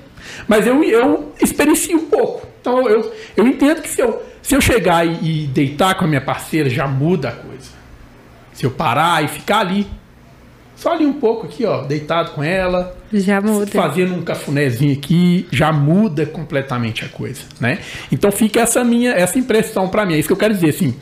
[0.48, 2.48] mas eu, eu experiencio um pouco.
[2.62, 6.08] Então eu, eu entendo que se eu, se eu chegar e, e deitar com a
[6.08, 7.69] minha parceira, já muda a coisa.
[8.54, 9.88] Se eu parar e ficar ali,
[10.76, 12.95] só ali um pouco aqui, ó, deitado com ela.
[13.12, 13.67] Já muda.
[13.67, 17.80] Fazendo um cafunézinho aqui, já muda completamente a coisa, né?
[18.12, 20.13] Então fica essa minha, essa impressão para mim.
[20.13, 20.95] É isso que eu quero dizer, assim.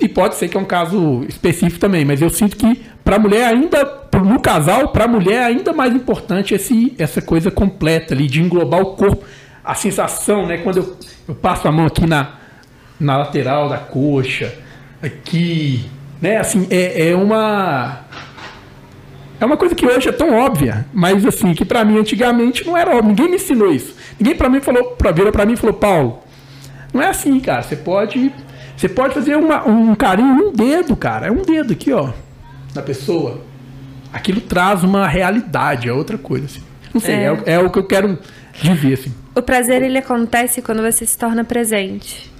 [0.00, 3.18] E pode ser que é um caso específico também, mas eu sinto que para a
[3.18, 8.12] mulher ainda, no casal, para a mulher é ainda mais importante esse, essa coisa completa
[8.12, 9.24] ali, de englobar o corpo.
[9.64, 10.58] A sensação, né?
[10.58, 10.96] Quando eu,
[11.28, 12.34] eu passo a mão aqui na,
[13.00, 14.54] na lateral da coxa,
[15.02, 15.88] aqui,
[16.20, 16.36] né?
[16.36, 18.00] Assim, é, é uma.
[19.40, 22.76] É uma coisa que hoje é tão óbvia, mas assim, que para mim antigamente não
[22.76, 23.08] era óbvio.
[23.08, 23.94] Ninguém me ensinou isso.
[24.18, 26.22] Ninguém para mim falou, virou para mim e falou, Paulo,
[26.92, 27.62] não é assim, cara.
[27.62, 28.32] Você pode
[28.76, 31.28] você pode fazer uma, um carinho, um dedo, cara.
[31.28, 32.12] É um dedo aqui, ó,
[32.74, 33.40] na pessoa.
[34.12, 36.62] Aquilo traz uma realidade, é outra coisa, assim.
[36.92, 38.18] Não sei, é, é, é o que eu quero
[38.60, 39.14] dizer, assim.
[39.34, 42.30] O prazer, ele acontece quando você se torna presente.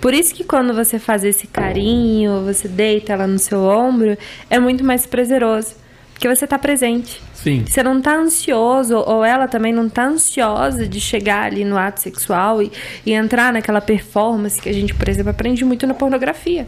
[0.00, 4.16] Por isso que quando você faz esse carinho, você deita ela no seu ombro,
[4.48, 5.74] é muito mais prazeroso.
[6.18, 7.22] Porque você está presente.
[7.32, 7.64] Sim.
[7.64, 12.00] Você não está ansioso, ou ela também não está ansiosa de chegar ali no ato
[12.00, 12.72] sexual e,
[13.06, 16.66] e entrar naquela performance que a gente, por exemplo, aprende muito na pornografia.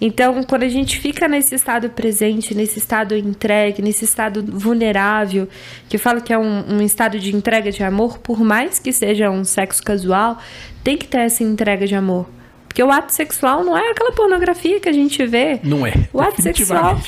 [0.00, 5.48] Então, quando a gente fica nesse estado presente, nesse estado entregue, nesse estado vulnerável,
[5.88, 8.92] que eu falo que é um, um, estado de entrega de amor, por mais que
[8.92, 10.36] seja um sexo casual,
[10.82, 12.28] tem que ter essa entrega de amor.
[12.66, 15.60] Porque o ato sexual não é aquela pornografia que a gente vê.
[15.62, 15.94] Não é.
[16.12, 16.98] O ato sexual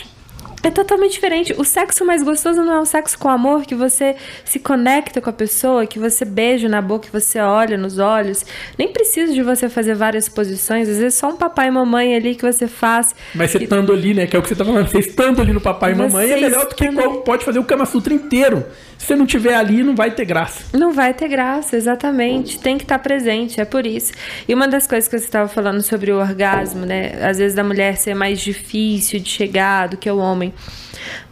[0.67, 1.55] é totalmente diferente.
[1.57, 5.31] O sexo mais gostoso não é o sexo com amor, que você se conecta com
[5.31, 8.45] a pessoa, que você beija na boca, que você olha nos olhos.
[8.77, 12.35] Nem precisa de você fazer várias posições, às vezes só um papai e mamãe ali
[12.35, 13.15] que você faz.
[13.33, 14.27] Mas você estando ali, né?
[14.27, 14.89] Que é o que você tá falando.
[14.89, 17.65] Você estando ali no papai e mamãe é melhor do que qual, pode fazer o
[17.65, 18.67] Kama Sutra inteiro.
[18.99, 20.77] Se você não tiver ali, não vai ter graça.
[20.77, 22.59] Não vai ter graça, exatamente.
[22.59, 24.13] Tem que estar presente, é por isso.
[24.49, 27.13] E uma das coisas que você estava falando sobre o orgasmo, né?
[27.23, 30.53] Às vezes da mulher ser mais difícil de chegar do que o homem.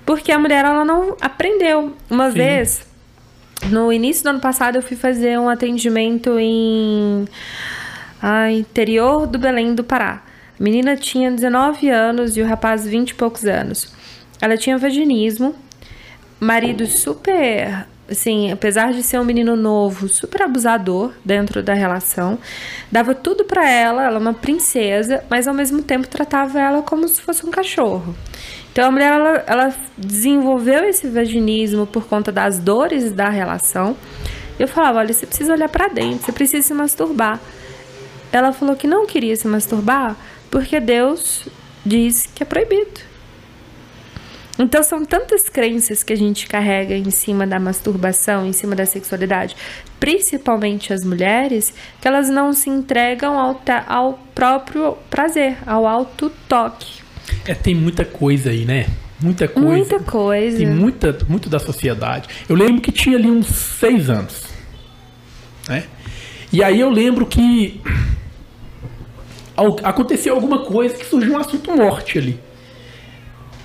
[0.04, 1.94] Porque a mulher ela não aprendeu.
[2.10, 2.36] Uma Sim.
[2.36, 2.86] vez,
[3.70, 7.26] no início do ano passado, eu fui fazer um atendimento em
[8.20, 10.22] ah, interior do Belém do Pará.
[10.58, 13.92] A menina tinha 19 anos e o rapaz 20 e poucos anos.
[14.40, 15.54] Ela tinha vaginismo,
[16.38, 22.38] marido super assim, apesar de ser um menino novo, super abusador dentro da relação,
[22.90, 27.08] dava tudo para ela, ela é uma princesa, mas ao mesmo tempo tratava ela como
[27.08, 28.14] se fosse um cachorro.
[28.74, 33.96] Então a mulher ela, ela desenvolveu esse vaginismo por conta das dores da relação.
[34.58, 37.38] Eu falava, olha, você precisa olhar para dentro, você precisa se masturbar.
[38.32, 40.16] Ela falou que não queria se masturbar
[40.50, 41.48] porque Deus
[41.86, 43.00] diz que é proibido.
[44.58, 48.84] Então são tantas crenças que a gente carrega em cima da masturbação, em cima da
[48.84, 49.54] sexualidade,
[50.00, 57.03] principalmente as mulheres, que elas não se entregam ao, ao próprio prazer, ao auto toque.
[57.46, 58.86] É, tem muita coisa aí, né?
[59.20, 59.68] Muita coisa.
[59.68, 60.58] Muita coisa.
[60.58, 62.28] Tem muita, muito da sociedade.
[62.48, 64.42] Eu lembro que tinha ali uns seis anos.
[65.68, 65.84] Né?
[66.52, 67.80] E aí eu lembro que
[69.82, 72.38] aconteceu alguma coisa que surgiu um assunto morte ali.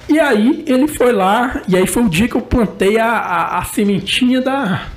[0.08, 3.60] E aí ele foi lá, e aí foi o dia que eu plantei a, a,
[3.60, 4.88] a sementinha da.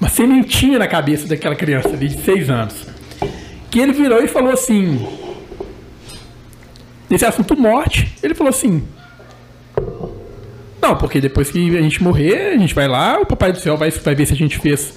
[0.00, 2.86] Uma sementinha na cabeça daquela criança ali de seis anos.
[3.70, 5.04] Que ele virou e falou assim:
[7.14, 8.82] nesse assunto morte, ele falou assim:
[10.82, 13.76] Não, porque depois que a gente morrer, a gente vai lá, o Papai do Céu
[13.76, 14.94] vai, vai ver se a gente fez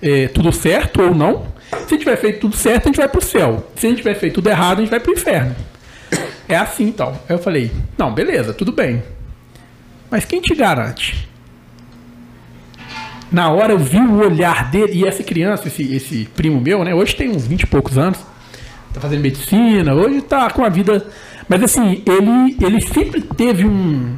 [0.00, 1.46] é, tudo certo ou não.
[1.70, 3.66] Se a gente tiver feito tudo certo, a gente vai pro céu.
[3.76, 5.54] Se a gente tiver feito tudo errado, a gente vai pro inferno.
[6.48, 7.10] É assim então.
[7.28, 9.02] Aí eu falei: Não, beleza, tudo bem.
[10.10, 11.28] Mas quem te garante?
[13.30, 16.94] Na hora eu vi o olhar dele, e essa criança, esse, esse primo meu, né?
[16.94, 18.18] Hoje tem uns 20 e poucos anos,
[18.94, 21.06] tá fazendo medicina, hoje tá com a vida
[21.48, 24.16] mas assim, ele, ele sempre teve um.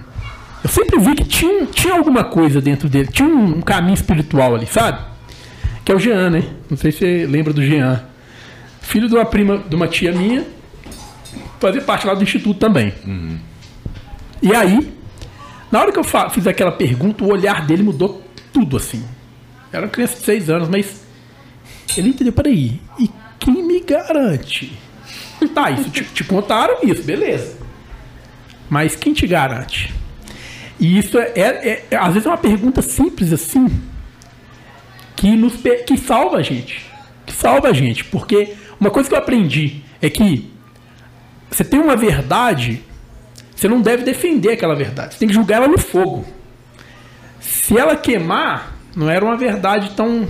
[0.63, 4.55] Eu sempre vi que tinha, tinha alguma coisa dentro dele, tinha um, um caminho espiritual
[4.55, 4.99] ali, sabe?
[5.85, 6.45] Que é o Jean, né?
[6.69, 8.05] Não sei se você lembra do Jean.
[8.81, 10.45] Filho de uma prima, de uma tia minha,
[11.61, 12.93] fazia parte lá do instituto também.
[13.07, 13.39] Uhum.
[14.43, 14.93] E aí,
[15.71, 19.05] na hora que eu fiz aquela pergunta, o olhar dele mudou tudo assim.
[19.73, 21.05] Era uma criança de seis anos, mas
[21.97, 24.77] ele entendeu, peraí, e quem me garante
[25.55, 27.57] Tá, isso te, te contaram isso, beleza.
[28.69, 29.93] Mas quem te garante?
[30.79, 33.69] E isso é, é, é, às vezes é uma pergunta simples assim
[35.17, 35.55] que nos
[35.87, 36.87] que salva a gente,
[37.27, 40.51] que salva a gente, porque uma coisa que eu aprendi é que
[41.51, 42.83] você tem uma verdade,
[43.55, 46.25] você não deve defender aquela verdade, você tem que julgar ela no fogo.
[47.41, 50.27] Se ela queimar, não era uma verdade tão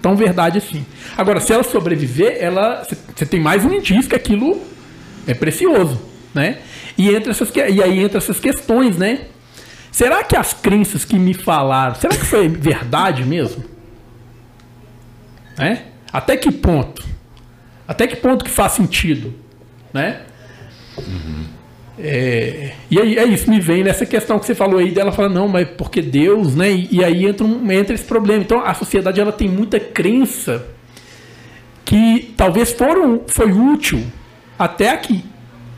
[0.00, 0.84] tão verdade assim.
[1.16, 4.60] Agora, se ela sobreviver, ela você tem mais um indício que aquilo
[5.26, 6.00] é precioso,
[6.34, 6.58] né?
[6.96, 9.26] E entre essas e aí entra essas questões, né?
[9.90, 13.64] Será que as crenças que me falaram, será que foi verdade mesmo?
[15.56, 15.84] Né?
[16.12, 17.04] Até que ponto?
[17.86, 19.34] Até que ponto que faz sentido,
[19.92, 20.22] né?
[20.96, 21.57] Uhum.
[22.00, 25.28] É, e aí é isso, me vem nessa questão que você falou aí dela fala,
[25.28, 26.70] não, mas porque Deus, né?
[26.70, 28.42] E, e aí entra, um, entra esse problema.
[28.42, 30.66] Então a sociedade ela tem muita crença
[31.84, 34.04] que talvez foram, foi útil
[34.58, 35.24] até aqui.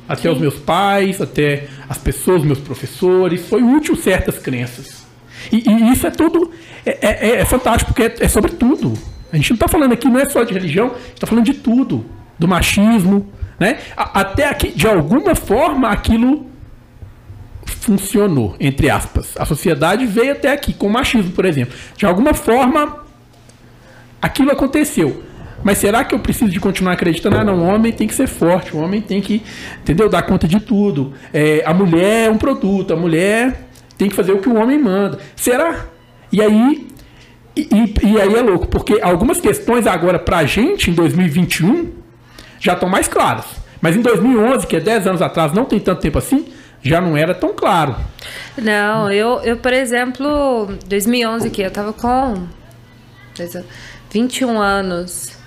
[0.08, 0.30] Até Sim.
[0.30, 5.06] os meus pais, até as pessoas, meus professores, foi útil certas crenças.
[5.52, 6.50] E, e isso é tudo,
[6.84, 8.92] é, é, é fantástico, porque é, é, sobre tudo.
[9.32, 11.44] A gente não está falando aqui, não é só de religião, a gente está falando
[11.44, 12.04] de tudo.
[12.38, 13.30] Do machismo,
[13.60, 13.78] né?
[13.94, 16.46] Até aqui, de alguma forma, aquilo
[17.66, 19.34] funcionou, entre aspas.
[19.38, 21.74] A sociedade veio até aqui, com o machismo, por exemplo.
[21.94, 23.04] De alguma forma,
[24.20, 25.22] aquilo aconteceu.
[25.62, 27.36] Mas será que eu preciso de continuar acreditando?
[27.36, 29.42] Ah, não, o homem tem que ser forte, o homem tem que,
[29.82, 30.08] entendeu?
[30.08, 31.12] Dar conta de tudo.
[31.30, 33.68] É, a mulher é um produto, a mulher
[33.98, 35.18] tem que fazer o que o homem manda.
[35.36, 35.84] Será?
[36.32, 36.88] E aí,
[37.54, 37.68] e,
[38.02, 41.99] e aí é louco, porque algumas questões agora pra gente, em 2021,
[42.60, 43.46] já estão mais claras.
[43.80, 46.46] Mas em 2011, que é 10 anos atrás, não tem tanto tempo assim,
[46.82, 47.96] já não era tão claro.
[48.56, 52.46] Não, eu, eu por exemplo, 2011 que eu tava com
[54.10, 55.38] 21 anos.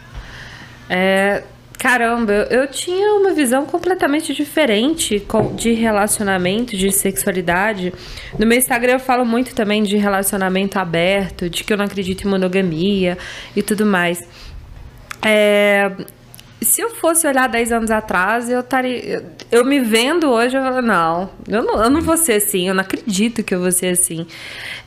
[0.90, 1.44] É,
[1.78, 7.94] caramba, eu, eu tinha uma visão completamente diferente de relacionamento, de sexualidade.
[8.38, 12.26] No meu Instagram eu falo muito também de relacionamento aberto, de que eu não acredito
[12.26, 13.18] em monogamia
[13.56, 14.20] e tudo mais.
[15.22, 15.92] É,
[16.64, 19.26] se eu fosse olhar 10 anos atrás, eu estaria.
[19.52, 22.74] Eu me vendo hoje, eu falo, não, eu não, eu não vou ser assim, eu
[22.74, 24.26] não acredito que eu vou ser assim.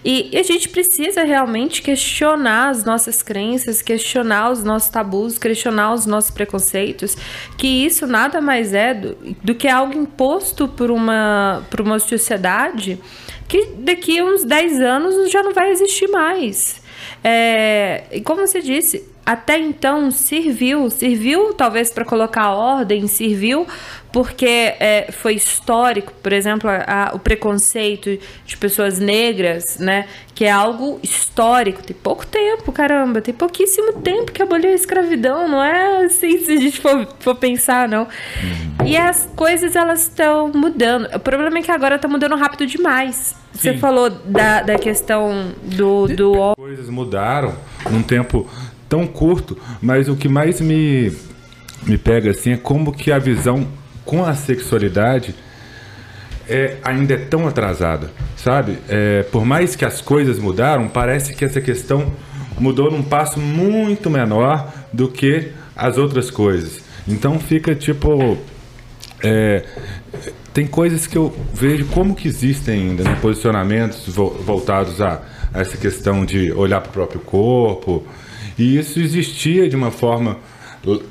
[0.04, 5.92] E, e, a gente precisa realmente questionar as nossas crenças, questionar os nossos tabus, questionar
[5.92, 7.16] os nossos preconceitos,
[7.58, 13.00] que isso nada mais é do, do que algo imposto por uma, por uma sociedade
[13.48, 16.80] que daqui a uns 10 anos já não vai existir mais.
[17.22, 23.66] É, e como você disse, até então serviu, serviu talvez para colocar ordem, serviu
[24.12, 30.46] porque é, foi histórico, por exemplo, a, a, o preconceito de pessoas negras, né, que
[30.46, 35.62] é algo histórico, tem pouco tempo, caramba, tem pouquíssimo tempo que aboliu a escravidão, não
[35.62, 38.04] é assim se a gente for, for pensar, não.
[38.04, 38.86] Uhum.
[38.86, 41.14] E as coisas elas estão mudando.
[41.14, 43.34] O problema é que agora está mudando rápido demais.
[43.52, 43.78] Você Sim.
[43.78, 46.54] falou da, da questão do, do.
[46.56, 47.54] Coisas mudaram
[47.90, 48.48] num tempo
[48.88, 51.12] tão curto, mas o que mais me,
[51.86, 53.66] me pega assim é como que a visão
[54.04, 55.34] com a sexualidade
[56.48, 58.78] é, ainda é tão atrasada, sabe?
[58.88, 62.12] É, por mais que as coisas mudaram, parece que essa questão
[62.58, 66.80] mudou num passo muito menor do que as outras coisas.
[67.06, 68.38] Então fica tipo.
[69.22, 69.64] É,
[70.52, 73.18] tem coisas que eu vejo como que existem ainda, né?
[73.20, 75.20] posicionamentos voltados a,
[75.52, 78.06] a essa questão de olhar para o próprio corpo,
[78.58, 80.38] e isso existia de uma forma.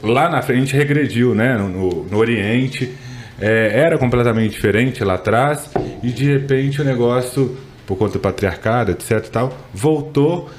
[0.01, 1.57] Lá na frente regrediu, né?
[1.57, 2.91] No, no Oriente.
[3.39, 5.69] É, era completamente diferente lá atrás.
[6.01, 9.27] E de repente o negócio, por conta do patriarcado, etc.
[9.27, 10.49] tal, voltou.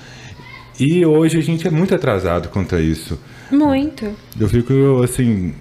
[0.78, 3.18] E hoje a gente é muito atrasado quanto a isso.
[3.50, 4.14] Muito.
[4.38, 5.54] Eu fico assim,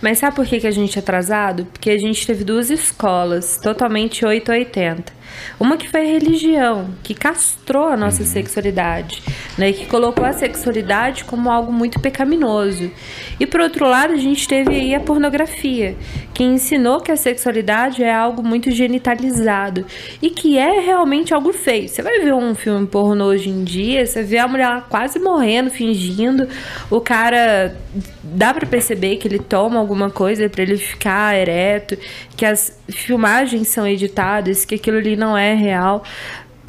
[0.00, 1.66] mas sabe por que, que a gente é atrasado?
[1.66, 5.17] Porque a gente teve duas escolas, totalmente 880.
[5.58, 8.28] Uma que foi a religião, que castrou a nossa uhum.
[8.28, 9.22] sexualidade,
[9.56, 9.72] né?
[9.72, 12.90] Que colocou a sexualidade como algo muito pecaminoso.
[13.38, 15.96] E por outro lado, a gente teve aí a pornografia,
[16.34, 19.84] que ensinou que a sexualidade é algo muito genitalizado
[20.22, 21.88] e que é realmente algo feio.
[21.88, 25.70] Você vai ver um filme pornô hoje em dia, você vê a mulher quase morrendo,
[25.70, 26.48] fingindo,
[26.90, 27.76] o cara
[28.22, 31.96] dá para perceber que ele toma alguma coisa para ele ficar ereto,
[32.36, 36.02] que as filmagens são editadas, que aquilo ali não é real.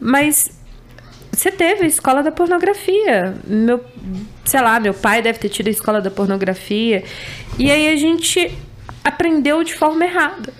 [0.01, 0.51] Mas
[1.31, 3.35] você teve a escola da pornografia.
[3.45, 3.83] Meu,
[4.45, 7.03] sei lá, meu pai deve ter tido a escola da pornografia.
[7.57, 8.57] E aí a gente
[9.03, 10.53] aprendeu de forma errada.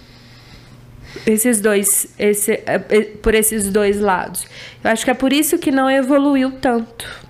[1.26, 4.46] Esses dois, esse, é, é, por esses dois lados.
[4.84, 7.30] Eu acho que é por isso que não evoluiu tanto.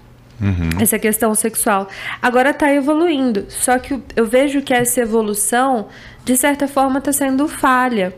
[0.79, 1.89] Essa questão sexual.
[2.21, 3.45] Agora está evoluindo.
[3.49, 5.89] Só que eu vejo que essa evolução,
[6.23, 8.13] de certa forma, está sendo falha.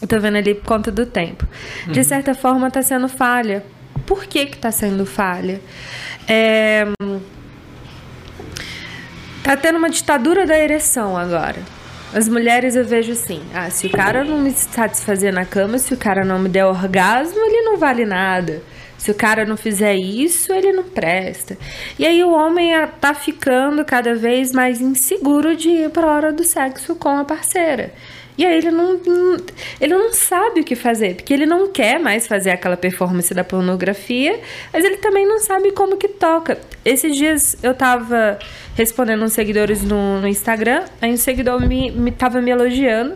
[0.00, 1.46] Eu tô vendo ali por conta do tempo.
[1.86, 3.64] De certa forma, está sendo falha.
[4.06, 5.60] Por que que tá sendo falha?
[6.26, 6.86] É...
[9.42, 11.58] Tá tendo uma ditadura da ereção agora.
[12.12, 15.94] As mulheres eu vejo assim, ah, se o cara não me satisfazer na cama, se
[15.94, 18.62] o cara não me der orgasmo, ele não vale nada.
[18.98, 21.56] Se o cara não fizer isso, ele não presta.
[21.98, 26.12] E aí o homem ah, tá ficando cada vez mais inseguro de ir para a
[26.12, 27.92] hora do sexo com a parceira.
[28.40, 28.98] E aí ele não,
[29.78, 33.44] ele não sabe o que fazer, porque ele não quer mais fazer aquela performance da
[33.44, 34.40] pornografia,
[34.72, 36.58] mas ele também não sabe como que toca.
[36.82, 38.38] Esses dias eu tava
[38.74, 43.14] respondendo uns seguidores no, no Instagram, aí um seguidor me, me tava me elogiando,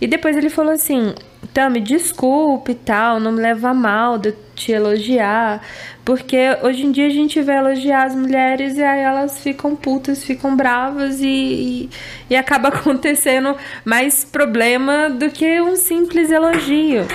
[0.00, 1.14] e depois ele falou assim:
[1.54, 5.62] Tami, desculpe e tal, não me leva mal de te elogiar,
[6.04, 10.22] porque hoje em dia a gente vê elogiar as mulheres e aí elas ficam putas,
[10.22, 11.90] ficam bravas e, e,
[12.28, 17.06] e acaba acontecendo mais problema do que um simples elogio.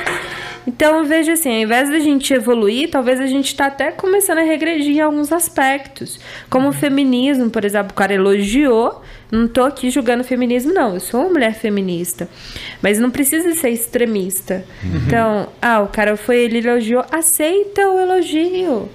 [0.67, 4.39] Então eu vejo assim, ao invés da gente evoluir, talvez a gente está até começando
[4.39, 6.19] a regredir em alguns aspectos.
[6.49, 9.01] Como o feminismo, por exemplo, o cara elogiou.
[9.31, 10.93] Não tô aqui julgando feminismo, não.
[10.93, 12.29] Eu sou uma mulher feminista.
[12.81, 14.63] Mas não precisa ser extremista.
[15.07, 18.89] Então, ah, o cara foi, ele elogiou, aceita o elogio.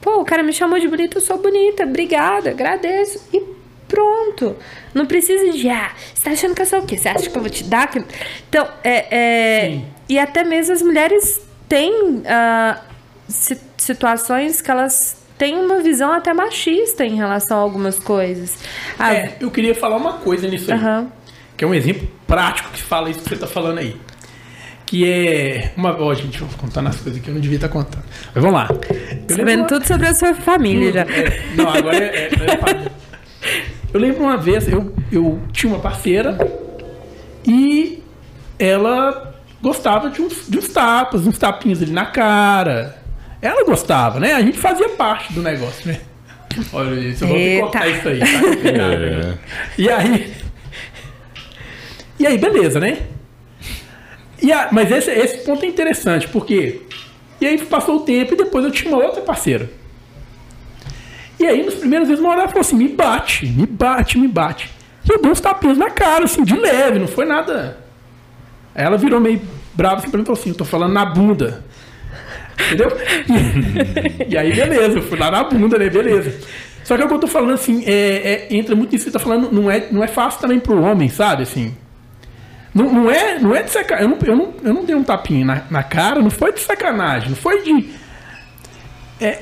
[0.00, 3.20] Pô, o cara me chamou de bonita, eu sou bonita, obrigada, agradeço.
[3.32, 3.42] E
[3.86, 4.56] pronto.
[4.94, 6.96] Não precisa de, ah, você tá achando que eu sou o quê?
[6.96, 7.90] Você acha que eu vou te dar?
[8.48, 9.06] Então, é.
[9.10, 9.99] é Sim.
[10.10, 12.22] E até mesmo as mulheres têm
[13.28, 18.58] si- situações que elas têm uma visão até machista em relação a algumas coisas.
[18.98, 20.78] Ah, É, eu queria falar uma coisa nisso aí.
[20.78, 21.06] aham.
[21.56, 23.96] Que é um exemplo prático que fala isso que você tá falando aí.
[24.86, 25.72] Que é.
[25.76, 25.96] Uma.
[26.00, 28.02] Ó, gente, eu vou contar nas coisas que eu não devia estar contando.
[28.34, 28.68] Mas vamos lá.
[29.28, 31.00] Eu Sabendo tudo sobre a sua família já.
[31.02, 32.92] É, não, agora é, é, é família.
[33.94, 36.36] Eu lembro uma vez, eu, eu tinha uma parceira
[37.46, 38.02] e
[38.58, 42.98] ela gostava de uns, de uns tapas, uns tapinhos ali na cara.
[43.42, 44.34] Ela gostava, né?
[44.34, 46.00] A gente fazia parte do negócio, né?
[46.72, 47.62] Olha isso, eu vou Eita.
[47.62, 49.38] cortar isso aí, tá?
[49.78, 50.34] E aí.
[52.18, 52.98] E aí, beleza, né?
[54.42, 56.82] E a- mas esse, esse ponto é interessante, porque.
[57.40, 59.70] E aí passou o tempo e depois eu tinha uma outra parceira.
[61.38, 64.28] E aí, nos primeiros vezes, uma hora ela falou assim: me bate, me bate, me
[64.28, 64.70] bate.
[65.08, 67.78] E eu dei uns tapinhos na cara, assim, de leve, não foi nada.
[68.74, 69.40] Aí ela virou meio
[69.74, 71.64] brava assim e falou assim: eu tô falando na bunda.
[72.66, 72.92] Entendeu?
[74.28, 75.88] E, aí, beleza, eu fui lá na bunda, né?
[75.88, 76.38] Beleza.
[76.84, 79.10] Só que é o que eu tô falando, assim, é, é- entra muito nisso que
[79.10, 81.42] você tá falando, não é, não é fácil também pro homem, sabe?
[81.42, 81.74] Assim.
[82.74, 84.10] Não, não é, não é de sacanagem.
[84.10, 86.60] Eu não, eu, não, eu não dei um tapinha na, na cara, não foi de
[86.60, 87.90] sacanagem, não foi de.
[89.20, 89.40] É,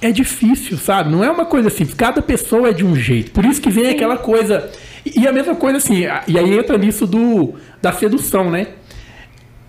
[0.00, 1.10] é difícil, sabe?
[1.10, 1.84] Não é uma coisa assim.
[1.86, 3.30] Cada pessoa é de um jeito.
[3.32, 4.70] Por isso que vem aquela coisa.
[5.04, 6.04] E, a mesma coisa assim.
[6.26, 8.68] E aí entra nisso do da sedução, né?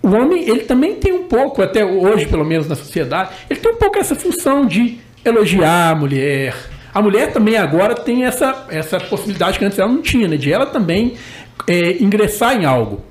[0.00, 3.72] O homem, ele também tem um pouco, até hoje, pelo menos na sociedade, ele tem
[3.72, 6.54] um pouco essa função de elogiar a mulher.
[6.92, 10.36] A mulher também agora tem essa, essa possibilidade que antes ela não tinha, né?
[10.36, 11.14] De ela também
[11.66, 13.02] é, ingressar em algo.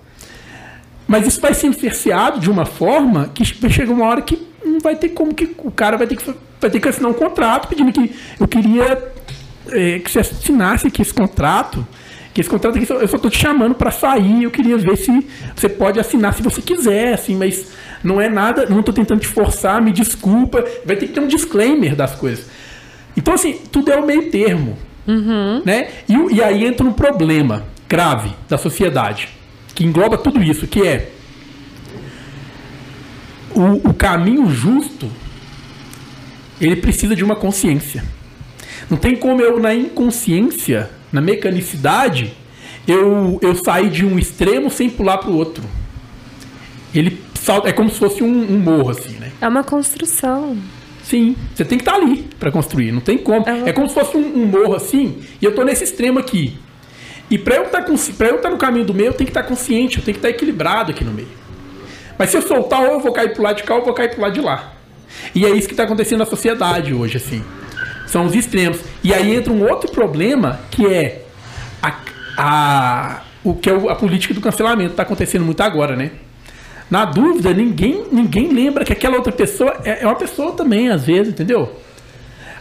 [1.08, 4.80] Mas isso vai ser cerceado de uma forma que vai chegar uma hora que não
[4.80, 7.68] vai ter como que o cara vai ter que, vai ter que assinar um contrato
[7.68, 9.12] pedindo que eu queria
[9.70, 11.86] é, que você assinasse aqui esse contrato.
[12.34, 15.12] Que esse contrato aqui, eu só tô te chamando para sair, eu queria ver se
[15.56, 17.72] você pode assinar se você quiser, assim, mas
[18.04, 21.28] não é nada, não tô tentando te forçar, me desculpa, vai ter que ter um
[21.28, 22.48] disclaimer das coisas.
[23.15, 24.78] Então, assim, tudo é o meio termo.
[25.63, 25.89] Né?
[26.10, 29.30] E, e aí entra um problema grave da sociedade,
[29.76, 31.12] que engloba tudo isso, que é
[33.54, 35.08] o, o caminho justo,
[36.60, 38.04] ele precisa de uma consciência.
[38.89, 42.34] Não tem como eu, na inconsciência, na mecanicidade,
[42.88, 45.63] eu, eu sair de um extremo sem pular para o outro.
[46.93, 49.32] Ele salta, é como se fosse um, um morro, assim, né?
[49.39, 50.58] É uma construção.
[51.04, 53.47] Sim, você tem que estar ali para construir, não tem como.
[53.47, 53.67] Aham.
[53.67, 56.58] É como se fosse um, um morro assim, e eu tô nesse extremo aqui.
[57.30, 57.84] E para eu estar
[58.17, 60.19] para eu estar no caminho do meio, eu tenho que estar consciente, eu tenho que
[60.19, 61.28] estar equilibrado aqui no meio.
[62.17, 63.93] Mas se eu soltar, ou eu vou cair pro lado de cá, ou eu vou
[63.93, 64.73] cair pro lado de lá.
[65.34, 67.43] E é isso que está acontecendo na sociedade hoje, assim.
[68.13, 68.80] São os extremos.
[69.04, 71.23] E aí entra um outro problema, que é
[71.82, 71.95] a,
[72.38, 74.91] a- o que é a política do cancelamento.
[74.91, 76.11] Está acontecendo muito agora, né?
[76.91, 81.03] Na dúvida, ninguém, ninguém lembra que aquela outra pessoa é, é uma pessoa também, às
[81.05, 81.80] vezes, entendeu?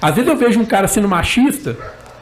[0.00, 1.76] Às vezes eu vejo um cara sendo machista,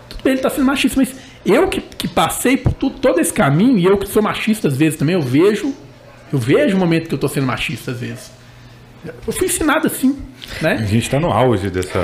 [0.09, 1.15] tudo bem, ele tá sendo machista, mas
[1.47, 4.99] eu que, que passei por todo esse caminho, e eu que sou machista às vezes
[4.99, 5.73] também, eu vejo,
[6.33, 8.33] eu vejo o momento que eu tô sendo machista às vezes.
[9.05, 10.19] Eu fui ensinado assim,
[10.61, 10.75] né?
[10.75, 11.99] A gente está no auge dessa.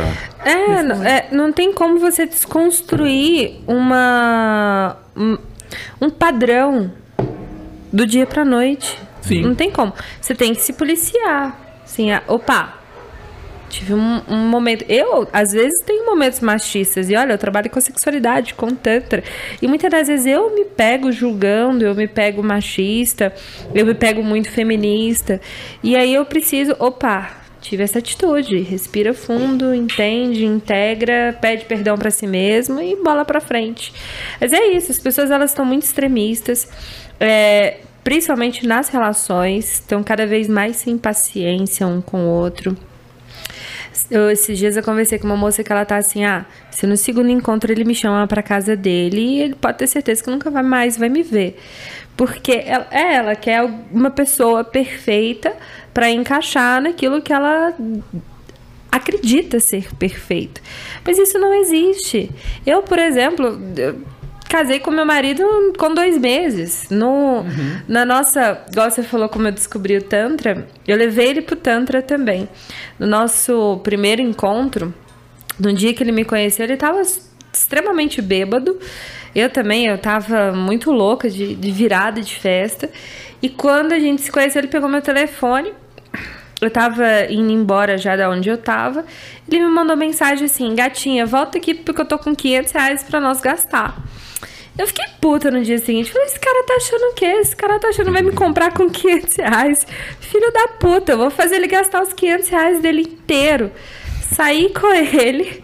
[0.45, 5.37] É, não, é, não tem como você desconstruir uma um,
[6.01, 6.91] um padrão
[7.93, 8.99] do dia pra noite.
[9.21, 9.43] Sim.
[9.43, 9.93] Não tem como.
[10.21, 11.59] Você tem que se policiar.
[11.85, 12.75] Assim, opa,
[13.77, 14.85] tive um, um momento.
[14.89, 17.11] Eu, às vezes, tenho momentos machistas.
[17.11, 19.22] E olha, eu trabalho com sexualidade, com Tantra.
[19.61, 23.33] E muitas das vezes eu me pego julgando, eu me pego machista,
[23.74, 25.41] eu me pego muito feminista.
[25.83, 28.61] E aí eu preciso, opa, tive essa atitude.
[28.61, 33.93] Respira fundo, entende, integra, pede perdão para si mesmo e bola para frente.
[34.41, 36.68] Mas é isso, as pessoas elas estão muito extremistas.
[37.20, 42.77] É, principalmente nas relações, estão cada vez mais sem paciência um com o outro.
[44.11, 46.97] Eu, esses dias eu conversei com uma moça que ela tá assim, ah, se no
[46.97, 50.63] segundo encontro ele me chama pra casa dele, ele pode ter certeza que nunca vai
[50.63, 51.59] mais vai me ver.
[52.17, 55.55] Porque ela, é, ela quer uma pessoa perfeita
[55.93, 57.75] para encaixar naquilo que ela
[58.91, 60.61] acredita ser perfeito.
[61.05, 62.31] Mas isso não existe.
[62.65, 64.01] Eu, por exemplo, eu
[64.49, 65.43] casei com meu marido
[65.79, 66.89] com dois meses.
[66.91, 67.81] No, uhum.
[67.89, 68.65] Na nossa.
[68.71, 72.49] Igual você falou como eu descobri o Tantra, eu levei ele pro Tantra também.
[72.99, 74.95] No nosso primeiro encontro,
[75.59, 77.03] no dia que ele me conheceu, ele tava
[77.53, 78.79] extremamente bêbado.
[79.35, 82.91] Eu também, eu tava muito louca de, de virada de festa.
[83.43, 85.73] E quando a gente se conheceu, ele pegou meu telefone.
[86.61, 89.05] Eu tava indo embora já da onde eu tava.
[89.47, 93.21] Ele me mandou mensagem assim: Gatinha, volta aqui porque eu tô com 500 reais pra
[93.21, 94.03] nós gastar.
[94.79, 96.12] Eu fiquei puta no dia seguinte.
[96.12, 97.24] Falei, esse cara tá achando o quê?
[97.24, 99.87] Esse cara tá achando que vai me comprar com 500 reais.
[100.20, 103.70] Filho da puta, eu vou fazer ele gastar os 500 reais dele inteiro.
[104.33, 105.62] Saí com ele.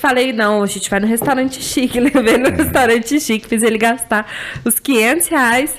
[0.00, 2.00] Falei, não, a gente vai no restaurante chique.
[2.00, 4.26] Levei no restaurante chique, fiz ele gastar
[4.64, 5.74] os 500 reais.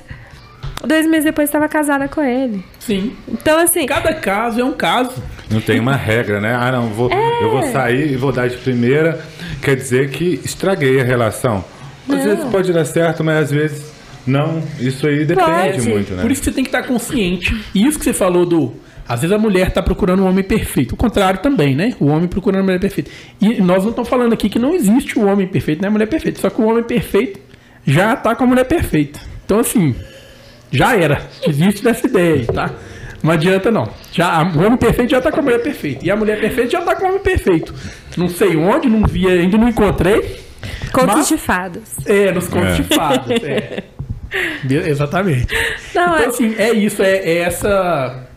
[0.86, 2.64] Dois meses depois estava casada com ele.
[2.80, 3.16] Sim.
[3.28, 3.86] Então, assim.
[3.86, 5.22] Cada caso é um caso.
[5.50, 6.56] Não tem uma regra, né?
[6.56, 7.44] Ah, não, vou, é...
[7.44, 9.20] eu vou sair e vou dar de primeira.
[9.62, 11.66] Quer dizer que estraguei a relação.
[12.10, 13.92] Às vezes pode dar certo, mas às vezes
[14.26, 14.62] não.
[14.80, 15.90] Isso aí depende pode.
[15.90, 16.22] muito, né?
[16.22, 17.56] Por isso que você tem que estar consciente.
[17.74, 18.74] E isso que você falou do.
[19.08, 20.94] Às vezes a mulher está procurando um homem perfeito.
[20.94, 21.96] O contrário também, né?
[22.00, 23.10] O homem procurando uma mulher perfeita.
[23.42, 26.06] E nós não estamos falando aqui que não existe o homem perfeito, nem a mulher
[26.06, 26.40] perfeita.
[26.40, 27.40] Só que o homem perfeito
[27.86, 29.20] já está com a mulher perfeita.
[29.46, 29.96] Então, assim,
[30.72, 31.28] já era.
[31.48, 32.72] Existe dessa ideia aí, tá?
[33.24, 33.90] Não adianta não.
[34.14, 36.06] Já, o homem perfeito já está com a mulher perfeita.
[36.06, 37.74] E a mulher perfeita já está com o homem perfeito.
[38.16, 40.40] Não sei onde, não vi, ainda não encontrei.
[40.92, 41.98] Contos Mas, de fadas.
[42.06, 42.76] É, nos contos é.
[42.76, 43.44] de fadas.
[43.44, 43.84] É.
[44.90, 45.48] Exatamente.
[45.96, 46.26] Não, então, é...
[46.26, 48.28] assim, é isso, é, é, essa.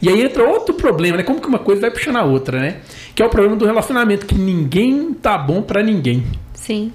[0.00, 1.22] E aí entra outro problema, né?
[1.22, 2.80] Como que uma coisa vai puxando a outra, né?
[3.14, 6.24] Que é o problema do relacionamento, que ninguém tá bom para ninguém.
[6.52, 6.92] Sim.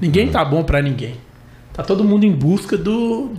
[0.00, 1.16] Ninguém tá bom para ninguém.
[1.72, 3.32] Tá todo mundo em busca do.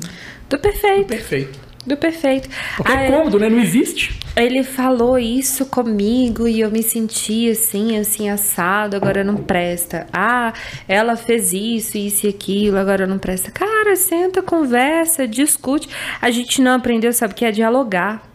[0.50, 1.04] Do perfeito.
[1.04, 2.50] Do perfeito do perfeito.
[2.78, 3.50] Porque é cômodo, né?
[3.50, 4.18] Não existe.
[4.36, 10.08] Ele falou isso comigo e eu me senti assim, assim, assado, agora não presta.
[10.14, 10.54] Ah,
[10.88, 13.52] ela fez isso, isso e aquilo, agora não presta.
[13.52, 15.90] Cara, senta, conversa, discute.
[16.22, 18.29] A gente não aprendeu, sabe o que é dialogar.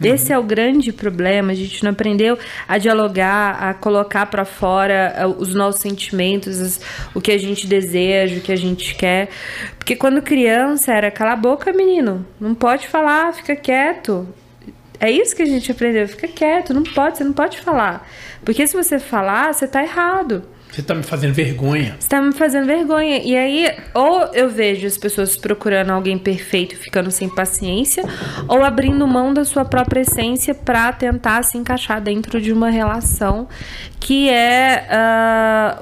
[0.00, 0.14] Uhum.
[0.14, 1.52] Esse é o grande problema.
[1.52, 6.80] A gente não aprendeu a dialogar, a colocar para fora eh, os nossos sentimentos,
[7.14, 9.28] o que a gente deseja, o que a gente quer.
[9.78, 14.26] Porque quando criança era cala a boca, menino, não pode falar, fica quieto.
[14.98, 18.06] É isso que a gente aprendeu, fica quieto, não pode, você não pode falar.
[18.44, 20.44] Porque se você falar, você tá errado.
[20.70, 21.96] Você tá me fazendo vergonha.
[21.98, 23.20] Você tá me fazendo vergonha.
[23.24, 28.04] E aí, ou eu vejo as pessoas procurando alguém perfeito, ficando sem paciência,
[28.48, 33.48] ou abrindo mão da sua própria essência para tentar se encaixar dentro de uma relação,
[33.98, 34.86] que é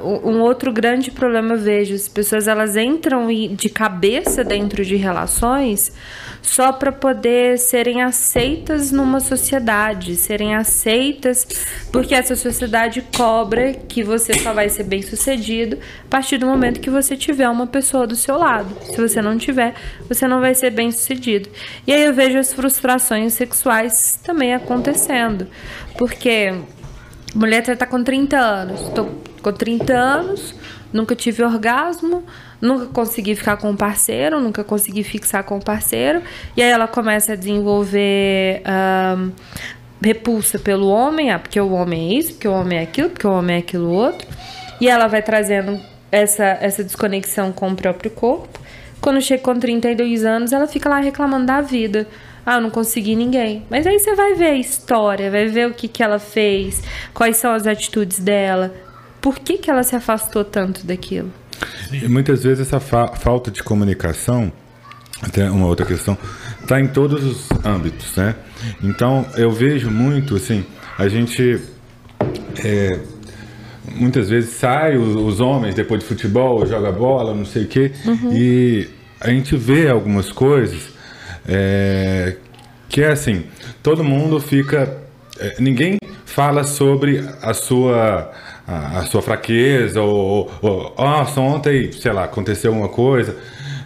[0.02, 1.94] uh, um outro grande problema eu vejo.
[1.94, 5.92] As pessoas elas entram de cabeça dentro de relações
[6.40, 11.46] só para poder serem aceitas numa sociedade, serem aceitas
[11.92, 16.80] porque essa sociedade cobra que você só vai ser bem sucedido a partir do momento
[16.80, 18.68] que você tiver uma pessoa do seu lado.
[18.84, 19.74] Se você não tiver,
[20.08, 21.48] você não vai ser bem sucedido.
[21.86, 25.46] E aí eu vejo as frustrações sexuais também acontecendo,
[25.96, 26.54] porque
[27.34, 29.06] mulher tá com 30 anos, tô
[29.42, 30.54] com 30 anos,
[30.92, 32.24] nunca tive orgasmo,
[32.60, 36.22] nunca consegui ficar com o parceiro, nunca consegui fixar com o parceiro,
[36.56, 38.62] e aí ela começa a desenvolver
[39.16, 39.32] um,
[40.02, 43.26] repulsa pelo homem, ah, porque o homem é isso, porque o homem é aquilo, porque
[43.26, 44.26] o homem é aquilo outro,
[44.80, 48.58] e ela vai trazendo essa, essa desconexão com o próprio corpo.
[49.00, 52.06] Quando chega com 32 anos, ela fica lá reclamando da vida.
[52.44, 53.64] Ah, eu não consegui ninguém.
[53.70, 57.36] Mas aí você vai ver a história, vai ver o que, que ela fez, quais
[57.36, 58.74] são as atitudes dela,
[59.20, 61.30] por que, que ela se afastou tanto daquilo.
[61.92, 64.50] E muitas vezes essa fa falta de comunicação
[65.20, 66.16] até uma outra questão,
[66.60, 68.34] está em todos os âmbitos, né?
[68.82, 70.64] Então eu vejo muito assim,
[70.96, 71.60] a gente
[72.64, 73.00] é,
[73.94, 77.92] muitas vezes sai os, os, homens depois de futebol, joga bola, não sei o quê,
[78.04, 78.32] uhum.
[78.32, 78.88] e
[79.20, 80.90] a gente vê algumas coisas
[81.46, 82.36] é,
[82.88, 83.44] que é assim,
[83.82, 84.96] todo mundo fica,
[85.38, 88.32] é, ninguém fala sobre a sua
[88.68, 93.34] a, a sua fraqueza ou, ou oh, ontem, sei lá, aconteceu alguma coisa.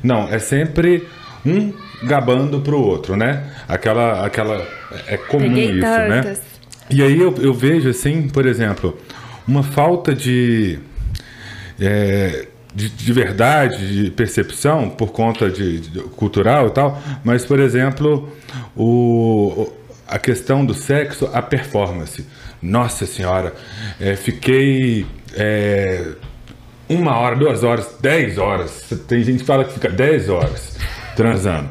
[0.03, 1.07] Não, é sempre
[1.47, 1.73] um
[2.03, 3.45] gabando pro outro, né?
[3.69, 4.67] Aquela, aquela
[5.07, 6.09] é comum Peguei isso, né?
[6.09, 6.39] tantas.
[6.39, 6.45] né?
[6.91, 8.99] E aí eu, eu vejo assim, por exemplo,
[9.47, 10.79] uma falta de,
[11.81, 17.61] é, de, de, verdade, de percepção por conta de, de, cultural e tal, mas por
[17.61, 18.33] exemplo,
[18.77, 19.71] o,
[20.07, 22.27] a questão do sexo, a performance.
[22.61, 23.55] Nossa senhora,
[24.01, 26.13] é, fiquei é,
[26.89, 28.89] uma hora, duas horas, dez horas.
[29.09, 30.77] Tem gente que fala que fica dez horas
[31.17, 31.69] transando.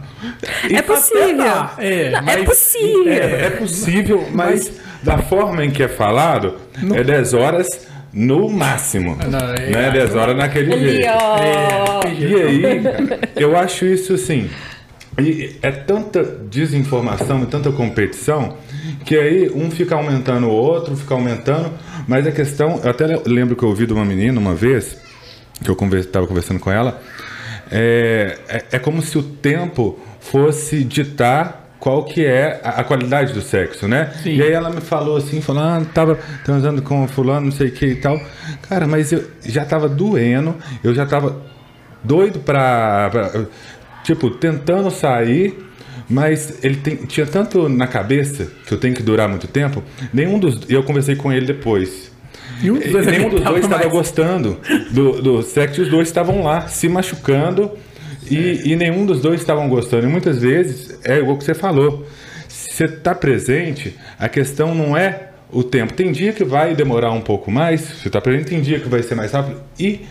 [0.72, 1.46] é possível.
[1.78, 3.14] É, Não, é mas, é possível.
[3.14, 4.72] É, é possível, mas,
[5.04, 6.96] da forma em que é falado, no...
[6.96, 7.68] é 10 horas
[8.14, 9.18] no máximo.
[9.30, 9.92] Não, é, né?
[9.92, 11.08] 10 horas naquele jeito.
[11.08, 12.84] É, e aí,
[13.36, 14.50] eu acho isso assim.
[15.20, 18.58] E é tanta desinformação e tanta competição
[19.06, 21.72] que aí um fica aumentando o outro, fica aumentando.
[22.08, 24.98] Mas a questão, eu até lembro que eu ouvi de uma menina uma vez,
[25.64, 27.02] que eu estava conversando com ela,
[27.70, 33.34] é, é, é, como se o tempo fosse ditar qual que é a, a qualidade
[33.34, 34.12] do sexo, né?
[34.22, 34.36] Sim.
[34.36, 37.72] E aí ela me falou assim, falando, ah, tava transando com fulano, não sei o
[37.72, 38.22] que e tal.
[38.70, 41.42] Cara, mas eu já tava doendo, eu já tava
[42.04, 43.46] doido pra, pra
[44.04, 45.58] tipo, tentando sair,
[46.08, 49.84] mas ele tem, tinha tanto na cabeça que eu tenho que durar muito tempo.
[50.14, 50.62] Nenhum dos.
[50.70, 52.12] E eu conversei com ele depois.
[52.62, 54.60] E um nenhum dos dois estava gostando
[54.92, 57.72] do, do sexo, os dois estavam lá se machucando
[58.32, 60.08] e, e nenhum dos dois estavam gostando.
[60.08, 62.06] E muitas vezes é o que você falou.
[62.48, 65.94] Se você está presente, a questão não é o tempo.
[65.94, 69.04] Tem dia que vai demorar um pouco mais, você está presente, tem dia que vai
[69.04, 70.06] ser mais rápido e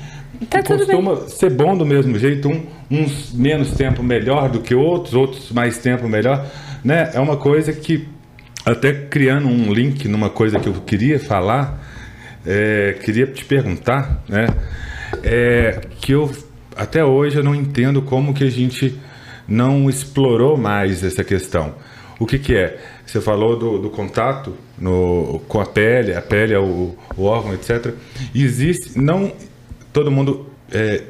[0.48, 2.48] tá costuma ser bom do mesmo jeito.
[2.48, 6.46] Um, uns menos tempo melhor do que outros, outros mais tempo melhor.
[6.84, 7.10] Né?
[7.14, 8.06] É uma coisa que,
[8.64, 11.80] até criando um link numa coisa que eu queria falar,
[12.46, 14.46] é, queria te perguntar, né?
[15.22, 16.30] É, que eu
[16.80, 18.98] até hoje eu não entendo como que a gente
[19.46, 21.74] não explorou mais essa questão.
[22.18, 22.78] O que, que é?
[23.04, 27.52] Você falou do, do contato no, com a pele, a pele é o, o órgão,
[27.52, 27.92] etc.
[28.34, 29.30] Existe, não
[29.92, 31.02] todo mundo é,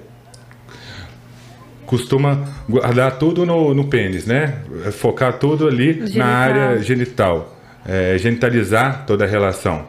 [1.86, 4.62] costuma guardar tudo no, no pênis, né?
[4.90, 6.18] Focar tudo ali genital.
[6.18, 7.56] na área genital,
[7.86, 9.86] é, genitalizar toda a relação.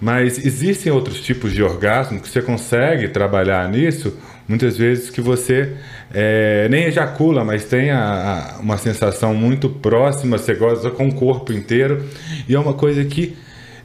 [0.00, 4.16] Mas existem outros tipos de orgasmo que você consegue trabalhar nisso,
[4.48, 5.74] muitas vezes que você
[6.12, 11.14] é, nem ejacula, mas tem a, a, uma sensação muito próxima, você goza com o
[11.14, 12.04] corpo inteiro,
[12.48, 13.36] e é uma coisa que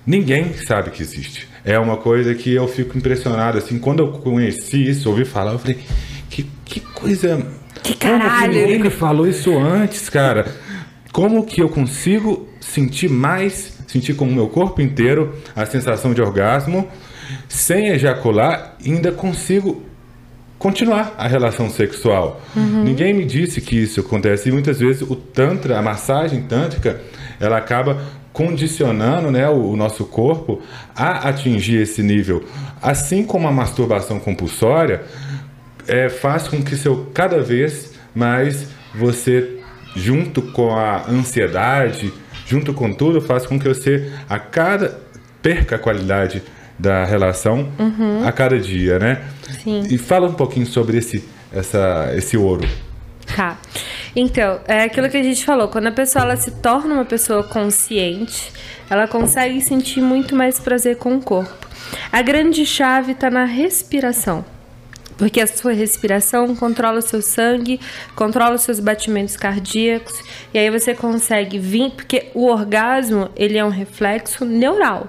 [0.05, 1.47] ninguém sabe que existe.
[1.65, 5.59] É uma coisa que eu fico impressionado, assim, quando eu conheci isso, ouvi falar, eu
[5.59, 5.77] falei,
[6.29, 7.45] que, que coisa...
[7.83, 8.29] Que caralho!
[8.29, 10.45] Como que ninguém me falou isso antes, cara?
[11.11, 16.21] Como que eu consigo sentir mais sentir com o meu corpo inteiro a sensação de
[16.21, 16.87] orgasmo,
[17.47, 19.83] sem ejacular, ainda consigo
[20.63, 22.41] continuar a relação sexual.
[22.55, 22.85] Uhum.
[22.85, 27.01] Ninguém me disse que isso acontece e muitas vezes o tantra, a massagem tântrica,
[27.37, 28.01] ela acaba
[28.31, 30.61] condicionando né, o, o, nosso corpo
[30.95, 32.45] a atingir esse nível.
[32.81, 35.03] Assim como a masturbação compulsória
[35.85, 39.59] é, faz com que seu cada vez mais você
[39.97, 42.13] junto com a ansiedade,
[42.47, 44.97] junto com tudo, faz com que você a cada
[45.41, 46.41] perca a qualidade
[46.77, 48.27] da relação uhum.
[48.27, 49.21] a cada dia, né?
[49.63, 49.83] Sim.
[49.89, 52.67] E fala um pouquinho sobre esse, essa, esse ouro.
[53.35, 53.57] Tá.
[54.15, 57.43] Então, é aquilo que a gente falou, quando a pessoa ela se torna uma pessoa
[57.43, 58.51] consciente,
[58.89, 61.67] ela consegue sentir muito mais prazer com o corpo.
[62.11, 64.45] A grande chave está na respiração.
[65.17, 67.79] Porque a sua respiração controla o seu sangue,
[68.15, 70.13] controla os seus batimentos cardíacos,
[70.53, 75.07] e aí você consegue vir, porque o orgasmo, ele é um reflexo neural.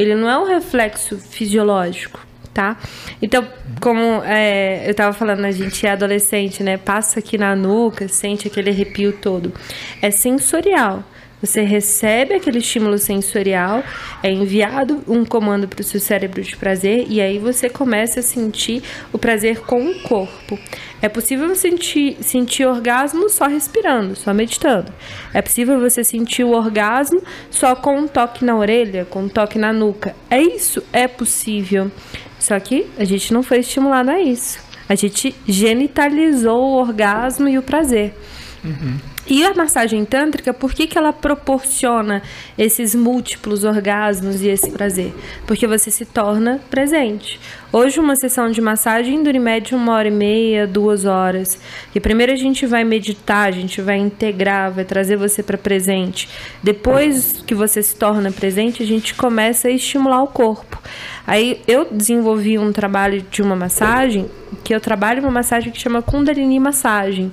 [0.00, 2.78] Ele não é um reflexo fisiológico, tá?
[3.20, 3.46] Então,
[3.80, 6.78] como é, eu tava falando, a gente é adolescente, né?
[6.78, 9.52] Passa aqui na nuca, sente aquele arrepio todo.
[10.00, 11.04] É sensorial.
[11.40, 13.82] Você recebe aquele estímulo sensorial,
[14.22, 18.22] é enviado um comando para o seu cérebro de prazer e aí você começa a
[18.22, 18.82] sentir
[19.12, 20.58] o prazer com o corpo.
[21.00, 24.92] É possível sentir, sentir orgasmo só respirando, só meditando.
[25.32, 29.58] É possível você sentir o orgasmo só com um toque na orelha, com um toque
[29.58, 30.14] na nuca.
[30.28, 31.90] É isso, é possível.
[32.38, 34.58] Só que a gente não foi estimulado a isso.
[34.88, 38.14] A gente genitalizou o orgasmo e o prazer.
[38.64, 38.98] Uhum.
[39.30, 42.20] E a massagem tântrica, por que, que ela proporciona
[42.58, 45.14] esses múltiplos orgasmos e esse prazer?
[45.46, 47.38] Porque você se torna presente.
[47.72, 51.60] Hoje, uma sessão de massagem dura em média uma hora e meia, duas horas.
[51.94, 56.28] E primeiro a gente vai meditar, a gente vai integrar, vai trazer você para presente.
[56.60, 60.76] Depois que você se torna presente, a gente começa a estimular o corpo.
[61.24, 64.28] Aí eu desenvolvi um trabalho de uma massagem,
[64.64, 67.30] que eu trabalho uma massagem que chama Kundalini Massagem.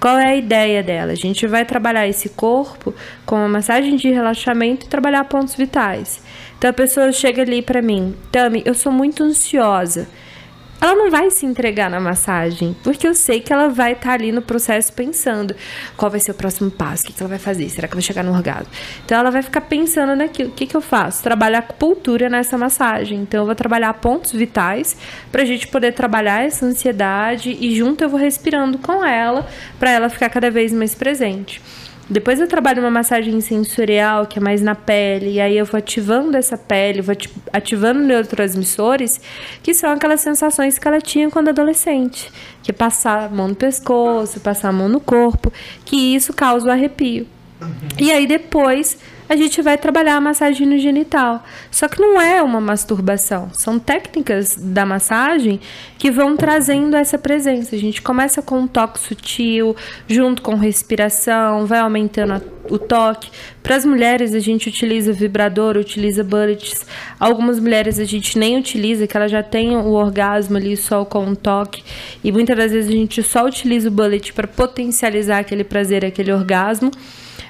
[0.00, 1.12] Qual é a ideia dela?
[1.12, 6.22] A gente vai trabalhar esse corpo com uma massagem de relaxamento e trabalhar pontos vitais.
[6.58, 10.08] Então a pessoa chega ali para mim, Tami, eu sou muito ansiosa
[10.84, 14.12] ela não vai se entregar na massagem, porque eu sei que ela vai estar tá
[14.12, 15.56] ali no processo pensando
[15.96, 18.02] qual vai ser o próximo passo, o que, que ela vai fazer, será que vai
[18.02, 18.70] chegar no orgasmo?
[19.02, 20.50] Então ela vai ficar pensando naquilo.
[20.50, 21.22] O que, que eu faço?
[21.22, 23.20] Trabalhar acupuntura nessa massagem.
[23.20, 24.94] Então eu vou trabalhar pontos vitais
[25.32, 29.90] para a gente poder trabalhar essa ansiedade e junto eu vou respirando com ela para
[29.90, 31.62] ela ficar cada vez mais presente.
[32.08, 35.78] Depois eu trabalho uma massagem sensorial, que é mais na pele, e aí eu vou
[35.78, 37.16] ativando essa pele, vou
[37.52, 39.20] ativando neurotransmissores,
[39.62, 42.30] que são aquelas sensações que ela tinha quando adolescente,
[42.62, 45.52] que é passar a mão no pescoço, passar a mão no corpo,
[45.84, 47.26] que isso causa o arrepio.
[47.98, 48.98] E aí depois
[49.28, 51.42] a gente vai trabalhar a massagem no genital.
[51.70, 55.60] Só que não é uma masturbação, são técnicas da massagem
[55.98, 57.74] que vão trazendo essa presença.
[57.74, 59.74] A gente começa com um toque sutil,
[60.06, 63.30] junto com respiração, vai aumentando o toque.
[63.62, 66.86] Para as mulheres, a gente utiliza vibrador, utiliza bullets.
[67.18, 71.24] Algumas mulheres a gente nem utiliza, que ela já tem o orgasmo ali só com
[71.24, 71.82] um toque.
[72.22, 76.32] E muitas das vezes a gente só utiliza o bullet para potencializar aquele prazer, aquele
[76.32, 76.90] orgasmo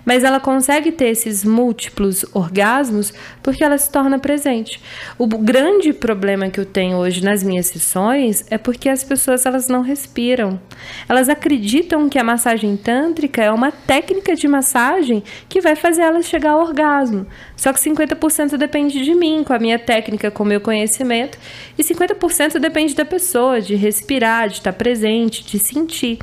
[0.04, 4.80] mas ela consegue ter esses múltiplos orgasmos porque ela se torna presente.
[5.18, 9.68] O grande problema que eu tenho hoje nas minhas sessões é porque as pessoas elas
[9.68, 10.60] não respiram.
[11.08, 16.26] Elas acreditam que a massagem tântrica é uma técnica de massagem que vai fazer elas
[16.26, 17.26] chegar ao orgasmo.
[17.56, 21.38] Só que 50% depende de mim, com a minha técnica, com o meu conhecimento,
[21.78, 26.18] e 50% depende da pessoa, de respirar, de estar presente, de sentir.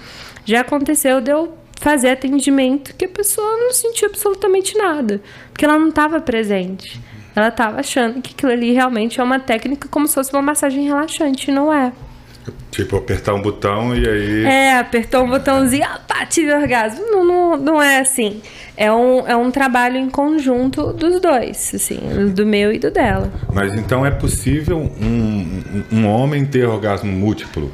[0.46, 5.20] Já aconteceu de eu fazer atendimento que a pessoa não sentiu absolutamente nada,
[5.52, 7.02] porque ela não estava presente.
[7.36, 10.86] Ela estava achando que aquilo ali realmente é uma técnica como se fosse uma massagem
[10.86, 11.92] relaxante, não é.
[12.70, 14.46] Tipo, apertar um botão e aí.
[14.46, 17.04] É, apertou um botãozinho, ah, tive orgasmo.
[17.12, 18.42] Não, não, não é assim.
[18.78, 22.00] É um, é um trabalho em conjunto dos dois, assim,
[22.34, 23.32] do meu e do dela.
[23.54, 27.72] Mas então é possível um, um homem ter orgasmo múltiplo?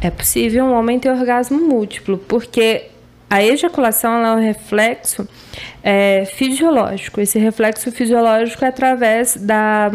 [0.00, 2.89] É possível um homem ter orgasmo múltiplo, porque
[3.30, 5.26] a ejaculação é um reflexo
[5.84, 7.20] é, fisiológico.
[7.20, 9.88] Esse reflexo fisiológico é através da,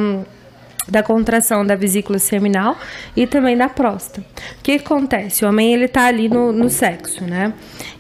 [0.87, 2.77] da contração da vesícula seminal
[3.13, 4.25] e também da próstata.
[4.59, 5.43] O que acontece?
[5.43, 7.53] O homem ele tá ali no, no sexo, né?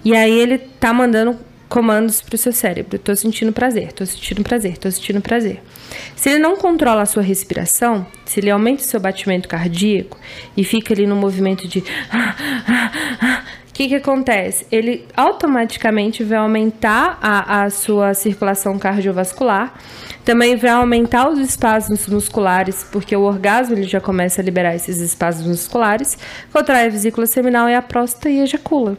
[0.05, 2.95] E aí ele tá mandando comandos para o seu cérebro.
[2.95, 5.61] Estou sentindo prazer, estou sentindo prazer, estou sentindo prazer.
[6.15, 10.17] Se ele não controla a sua respiração, se ele aumenta o seu batimento cardíaco
[10.55, 11.83] e fica ali no movimento de
[13.75, 14.65] que, que acontece?
[14.71, 19.73] Ele automaticamente vai aumentar a, a sua circulação cardiovascular,
[20.23, 25.01] também vai aumentar os espasmos musculares, porque o orgasmo ele já começa a liberar esses
[25.01, 26.17] espasmos musculares,
[26.53, 28.97] contrai a vesícula seminal e a próstata e ejacula.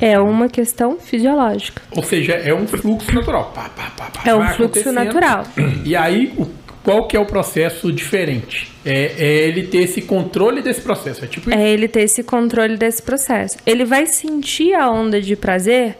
[0.00, 1.80] É uma questão fisiológica.
[1.92, 3.52] Ou seja, é um fluxo natural.
[3.54, 5.44] Pá, pá, pá, é um fluxo natural.
[5.84, 6.46] E aí, o
[6.84, 8.70] qual que é o processo diferente?
[8.84, 11.24] É, é, ele ter esse controle desse processo.
[11.24, 11.50] É, tipo...
[11.50, 13.56] é ele ter esse controle desse processo.
[13.64, 15.96] Ele vai sentir a onda de prazer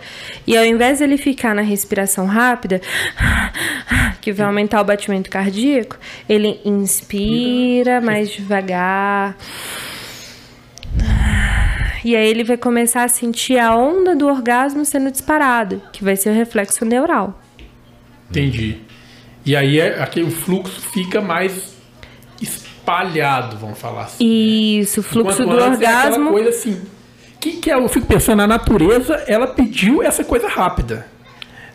[0.46, 2.82] e ao invés de ele ficar na respiração rápida,
[4.20, 5.96] que vai aumentar o batimento cardíaco,
[6.28, 9.38] ele inspira mais devagar.
[12.04, 16.14] E aí ele vai começar a sentir a onda do orgasmo sendo disparada, que vai
[16.14, 17.40] ser o reflexo neural.
[18.28, 18.82] Entendi.
[19.44, 21.74] E aí é, aquele fluxo fica mais
[22.40, 24.24] espalhado, vamos falar assim.
[24.24, 24.30] Né?
[24.80, 26.28] Isso, o fluxo Enquanto do orgasmo.
[26.28, 26.82] É coisa assim.
[27.40, 31.06] Que, que é, eu fico pensando, a natureza, ela pediu essa coisa rápida.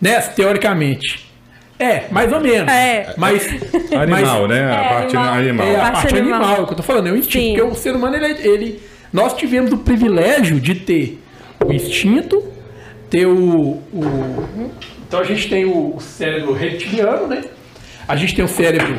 [0.01, 0.19] Né?
[0.21, 1.29] Teoricamente.
[1.77, 2.71] É, mais ou menos.
[2.71, 3.13] É.
[3.17, 3.47] Mas,
[3.93, 4.65] animal, mas, né?
[4.65, 5.33] A é, parte animal.
[5.33, 5.67] animal.
[5.67, 6.41] É, a parte animal.
[6.41, 7.43] animal, que eu tô falando, é o instinto.
[7.43, 7.53] Sim.
[7.55, 8.81] Porque o ser humano, ele, é, ele,
[9.13, 11.19] Nós tivemos o privilégio de ter
[11.65, 12.43] o instinto,
[13.09, 13.77] ter o.
[13.93, 14.71] o
[15.07, 17.43] então a gente tem o cérebro reptiliano, né?
[18.09, 18.97] A gente tem o cérebro,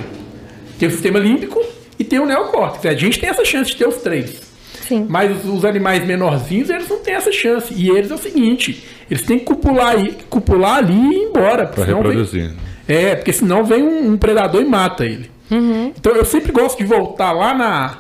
[0.79, 1.61] tem o sistema límbico
[1.99, 2.87] e tem o neocórtex.
[2.87, 4.41] A gente tem essa chance de ter os três.
[4.87, 5.05] Sim.
[5.09, 7.75] Mas os, os, animais menorzinhos, eles não têm essa chance.
[7.75, 11.67] E eles é o seguinte, eles têm que copular, aí, copular ali e ir embora.
[11.67, 12.53] Para reproduzir.
[12.87, 15.29] Vem, é, porque senão vem um, um predador e mata ele.
[15.51, 15.93] Uhum.
[15.99, 17.99] Então eu sempre gosto de voltar lá na,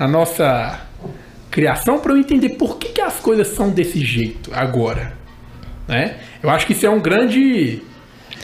[0.00, 0.80] na nossa
[1.48, 5.12] criação para eu entender por que, que as coisas são desse jeito agora.
[5.86, 6.16] Né?
[6.42, 7.82] Eu acho que isso é um grande.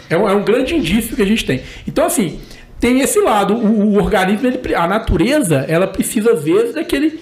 [0.09, 1.63] É um, é um grande indício que a gente tem.
[1.87, 2.41] Então, assim,
[2.79, 3.55] tem esse lado.
[3.55, 7.21] O, o organismo, ele, a natureza, ela precisa, às vezes, daquele.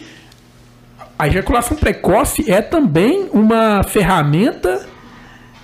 [1.18, 4.87] A ejaculação precoce é também uma ferramenta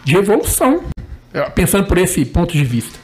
[0.05, 0.85] de evolução.
[1.55, 2.99] Pensando por esse ponto de vista.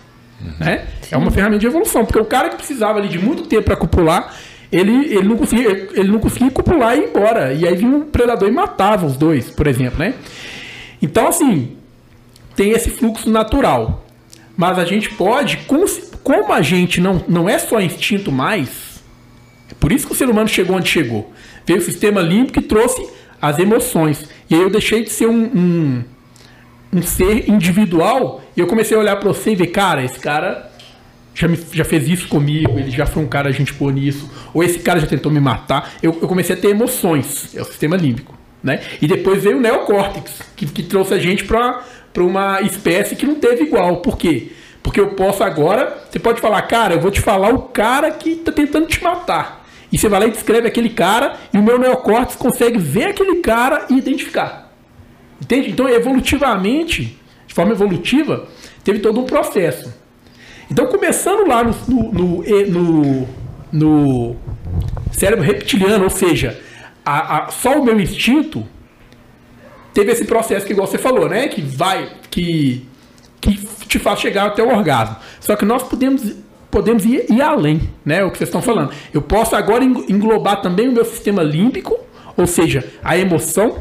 [0.59, 0.87] Né?
[1.11, 2.05] É uma ferramenta de evolução.
[2.05, 4.35] Porque o cara que precisava ali de muito tempo para copular,
[4.71, 7.53] ele, ele, não conseguia, ele não conseguia copular e ir embora.
[7.53, 9.99] E aí vinha um predador e matava os dois, por exemplo.
[9.99, 10.15] Né?
[11.01, 11.77] Então, assim,
[12.55, 14.06] tem esse fluxo natural.
[14.57, 19.03] Mas a gente pode, como a gente não, não é só instinto mais,
[19.71, 21.33] é por isso que o ser humano chegou onde chegou.
[21.67, 23.07] Veio o sistema límbico que trouxe
[23.41, 24.25] as emoções.
[24.49, 26.05] E aí eu deixei de ser um, um,
[26.93, 30.71] um ser individual e eu comecei a olhar para você e ver, cara, esse cara
[31.35, 34.31] já, me, já fez isso comigo, ele já foi um cara a gente pôr nisso,
[34.55, 35.93] ou esse cara já tentou me matar.
[36.03, 38.35] Eu, eu comecei a ter emoções, é o sistema límbico.
[38.63, 38.81] Né?
[39.01, 41.85] E depois veio o neocórtex, que, que trouxe a gente para
[42.23, 43.99] uma espécie que não teve igual.
[43.99, 44.53] Por quê?
[44.83, 48.31] Porque eu posso agora, você pode falar, cara, eu vou te falar o cara que
[48.31, 49.67] está tentando te matar.
[49.91, 53.37] E você vai lá e descreve aquele cara, e o meu neocórtex consegue ver aquele
[53.37, 54.73] cara e identificar.
[55.41, 55.71] Entende?
[55.71, 58.47] Então, evolutivamente, de forma evolutiva,
[58.85, 59.93] teve todo um processo.
[60.71, 61.73] Então, começando lá no,
[62.13, 63.29] no, no,
[63.73, 64.37] no
[65.13, 66.61] cérebro reptiliano, ou seja,
[67.05, 68.67] a, a, só o meu instinto
[69.97, 71.49] teve esse processo que igual você falou, né?
[71.49, 72.87] Que vai, que,
[73.41, 73.57] que
[73.89, 75.17] te faz chegar até o orgasmo.
[75.41, 76.35] Só que nós podemos,
[76.71, 78.23] podemos ir, ir além, né?
[78.23, 78.93] O que vocês estão falando.
[79.15, 81.99] Eu posso agora englobar também o meu sistema límbico,
[82.37, 83.79] ou seja, a emoção,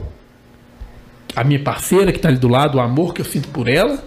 [1.36, 4.01] a minha parceira que está ali do lado, o amor que eu sinto por ela.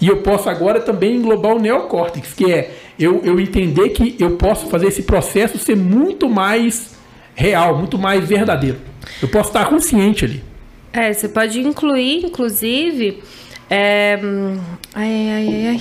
[0.00, 4.36] E eu posso agora também englobar o neocórtex, que é eu, eu entender que eu
[4.36, 6.96] posso fazer esse processo ser muito mais
[7.36, 8.78] real, muito mais verdadeiro.
[9.22, 10.53] Eu posso estar consciente ali.
[10.94, 13.20] É, você pode incluir, inclusive,
[13.68, 14.16] é...
[14.94, 15.80] ai, ai, ai, ai,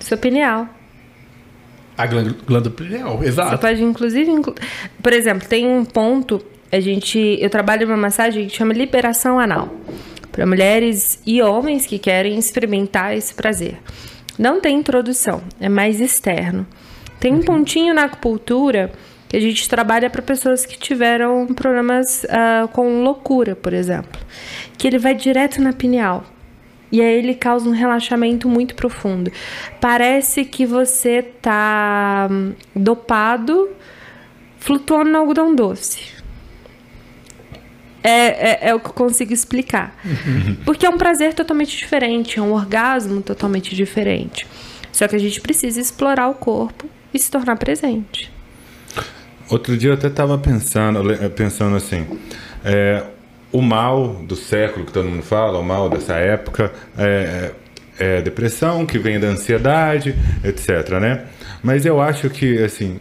[0.00, 0.68] seu pineal.
[1.96, 3.50] A glândula pineal, exato.
[3.50, 4.54] Você pode, inclusive, inclu...
[5.00, 9.72] por exemplo, tem um ponto, a gente, eu trabalho uma massagem que chama liberação anal
[10.32, 13.78] para mulheres e homens que querem experimentar esse prazer.
[14.36, 16.66] Não tem introdução, é mais externo.
[17.20, 18.92] Tem um pontinho na acupuntura
[19.28, 24.20] que a gente trabalha para pessoas que tiveram problemas uh, com loucura, por exemplo,
[24.78, 26.24] que ele vai direto na pineal.
[26.90, 29.30] E aí ele causa um relaxamento muito profundo.
[29.78, 33.68] Parece que você tá hum, dopado,
[34.58, 36.16] flutuando no algodão doce.
[38.02, 39.94] É, é, é, o que eu consigo explicar.
[40.64, 44.46] Porque é um prazer totalmente diferente, é um orgasmo totalmente diferente.
[44.90, 48.37] Só que a gente precisa explorar o corpo e se tornar presente.
[49.50, 51.00] Outro dia eu até estava pensando,
[51.34, 52.06] pensando assim,
[52.62, 53.02] é,
[53.50, 57.52] o mal do século que todo mundo fala, o mal dessa época é,
[57.98, 61.24] é depressão que vem da ansiedade, etc, né?
[61.62, 63.00] Mas eu acho que assim,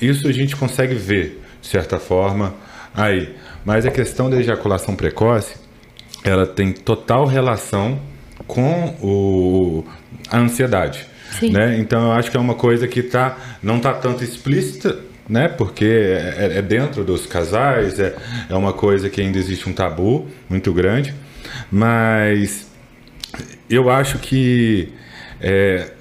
[0.00, 2.54] isso a gente consegue ver de certa forma
[2.94, 3.34] aí.
[3.64, 5.56] Mas a questão da ejaculação precoce,
[6.22, 8.00] ela tem total relação
[8.46, 9.84] com o,
[10.30, 11.04] a ansiedade.
[11.42, 11.78] Né?
[11.78, 15.48] Então eu acho que é uma coisa que tá, não está tanto explícita né?
[15.48, 18.14] Porque é, é, dentro dos casais, é,
[18.48, 21.14] é uma coisa que ainda existe um tabu muito grande,
[21.70, 22.68] mas
[23.70, 24.92] eu acho que
[25.40, 25.92] é,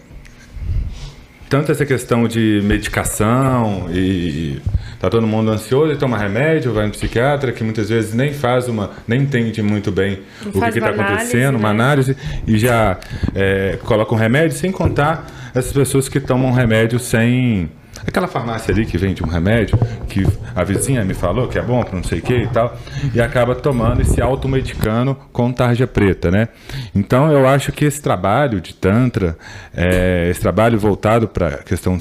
[1.48, 4.60] tanto essa questão de medicação e
[5.00, 8.68] tá todo mundo ansioso e toma remédio, vai no psiquiatra que muitas vezes nem faz
[8.68, 11.84] uma, nem entende muito bem Não o que está acontecendo, uma né?
[11.84, 12.18] análise
[12.48, 12.98] e já
[13.36, 17.70] é, coloca um remédio, sem contar essas pessoas que tomam remédio sem
[18.10, 21.84] Aquela farmácia ali que vende um remédio, que a vizinha me falou que é bom
[21.84, 22.76] para não sei o que e tal,
[23.14, 26.48] e acaba tomando esse automedicando com tarja preta, né?
[26.96, 29.38] Então eu acho que esse trabalho de Tantra,
[29.76, 32.00] é, esse trabalho voltado para a questão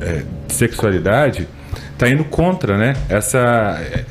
[0.00, 1.48] é, de sexualidade,
[1.94, 2.94] está indo contra, né?
[3.08, 4.04] Essa, é,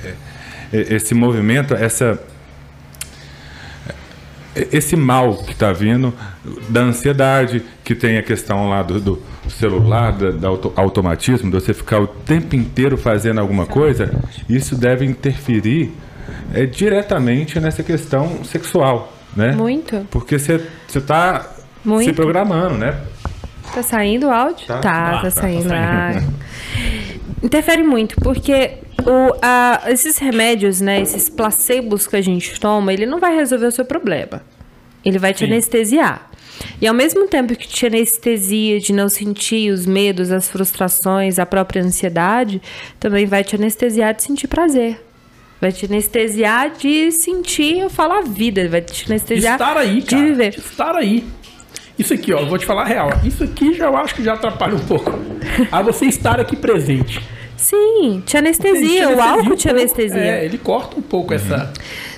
[0.73, 2.19] é, esse movimento, essa
[4.73, 6.13] esse mal que está vindo
[6.67, 11.59] da ansiedade, que tem a questão lá do, do celular, do, do auto, automatismo, de
[11.59, 14.11] você ficar o tempo inteiro fazendo alguma coisa,
[14.47, 15.91] isso deve interferir
[16.53, 19.53] é, diretamente nessa questão sexual, né?
[19.53, 20.07] Muito.
[20.11, 21.49] Porque você está
[22.01, 22.99] se programando, né?
[23.73, 24.65] Tá saindo o áudio?
[24.67, 25.69] Tá, tá, ah, tá, saindo.
[25.69, 26.33] Tá saindo.
[26.33, 27.43] Ah.
[27.43, 33.05] Interfere muito, porque o, a, esses remédios, né, esses placebos que a gente toma, ele
[33.05, 34.41] não vai resolver o seu problema.
[35.03, 35.45] Ele vai te Sim.
[35.45, 36.29] anestesiar.
[36.81, 41.45] E ao mesmo tempo que te anestesia de não sentir os medos, as frustrações, a
[41.45, 42.61] própria ansiedade,
[42.99, 44.99] também vai te anestesiar de sentir prazer.
[45.61, 50.05] Vai te anestesiar de sentir, eu falo a vida, vai te anestesiar Estar aí, de
[50.07, 50.21] cara.
[50.23, 50.49] viver.
[50.57, 51.23] Estar aí.
[51.97, 53.09] Isso aqui, ó, eu vou te falar a real.
[53.25, 55.11] Isso aqui já eu acho que já atrapalha um pouco.
[55.71, 57.19] A você estar aqui presente.
[57.57, 60.17] Sim, te anestesia, Ele o álcool um te pouco, anestesia.
[60.17, 61.73] É, ele corta um pouco essa.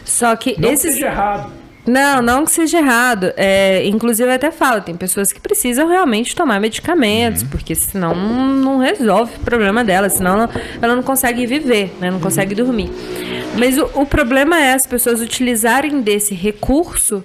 [0.05, 0.93] Só que Não que esses.
[0.93, 1.51] seja errado.
[1.86, 3.34] Não, não que seja errado.
[3.36, 8.77] É, inclusive, eu até falo, tem pessoas que precisam realmente tomar medicamentos, porque senão não
[8.79, 10.49] resolve o problema dela, senão ela,
[10.82, 12.11] ela não consegue viver, né?
[12.11, 12.89] Não consegue dormir.
[13.57, 17.23] Mas o, o problema é as pessoas utilizarem desse recurso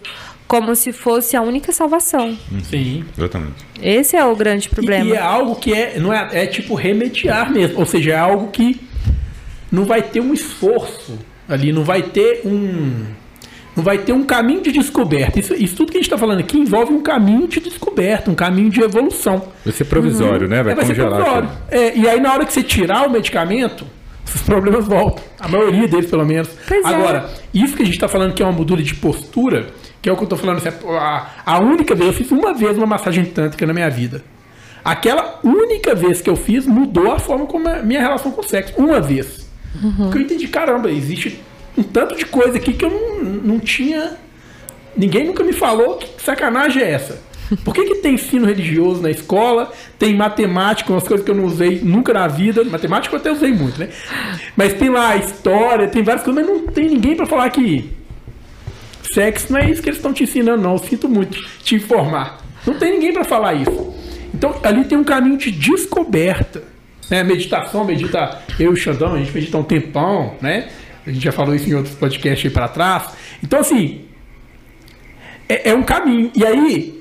[0.48, 2.36] como se fosse a única salvação.
[2.64, 3.04] Sim.
[3.18, 3.64] Exatamente.
[3.82, 5.04] Esse é o grande E, problema.
[5.04, 7.78] e é algo que é, não é, é tipo remediar mesmo.
[7.80, 8.80] Ou seja, é algo que
[9.70, 13.04] não vai ter um esforço ali, não vai ter um.
[13.76, 15.38] Não vai ter um caminho de descoberta.
[15.38, 18.34] Isso, isso tudo que a gente está falando aqui envolve um caminho de descoberta, um
[18.34, 19.48] caminho de evolução.
[19.64, 20.62] Vai ser provisório, né?
[20.62, 21.22] Vai, É, vai ser congelar.
[21.22, 21.48] provisório.
[21.70, 23.84] É, e aí, na hora que você tirar o medicamento,
[24.24, 25.22] os problemas voltam.
[25.38, 26.48] A maioria deles, pelo menos.
[26.66, 26.88] Pois é.
[26.88, 29.66] Agora, isso que a gente está falando que é uma mudança de postura,
[30.00, 30.62] que é o que eu estou falando,
[30.98, 34.22] a, a única vez, eu fiz uma vez uma massagem tântrica na minha vida.
[34.84, 38.44] Aquela única vez que eu fiz mudou a forma como a minha relação com o
[38.44, 38.72] sexo.
[38.78, 39.50] Uma vez.
[39.98, 41.40] Porque eu entendi, caramba, existe
[41.76, 44.16] um tanto de coisa aqui que eu não, não tinha.
[44.96, 47.26] Ninguém nunca me falou que sacanagem é essa.
[47.64, 49.72] Por que, que tem ensino religioso na escola?
[49.98, 52.64] Tem matemática, umas coisas que eu não usei nunca na vida.
[52.64, 53.88] Matemática eu até usei muito, né?
[54.56, 57.88] Mas tem lá história, tem várias coisas, mas não tem ninguém pra falar que
[59.12, 60.72] sexo não é isso que eles estão te ensinando, não.
[60.72, 62.38] Eu sinto muito te informar.
[62.66, 63.94] Não tem ninguém pra falar isso.
[64.34, 66.64] Então ali tem um caminho de descoberta.
[67.08, 67.22] Né?
[67.22, 70.68] Meditação, medita eu e o Xandão, a gente medita um tempão, né?
[71.06, 73.10] A gente já falou isso em outros podcasts aí pra trás.
[73.42, 74.06] Então, assim,
[75.48, 76.30] é, é um caminho.
[76.34, 77.00] E aí,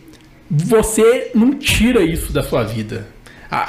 [0.50, 3.08] você não tira isso da sua vida.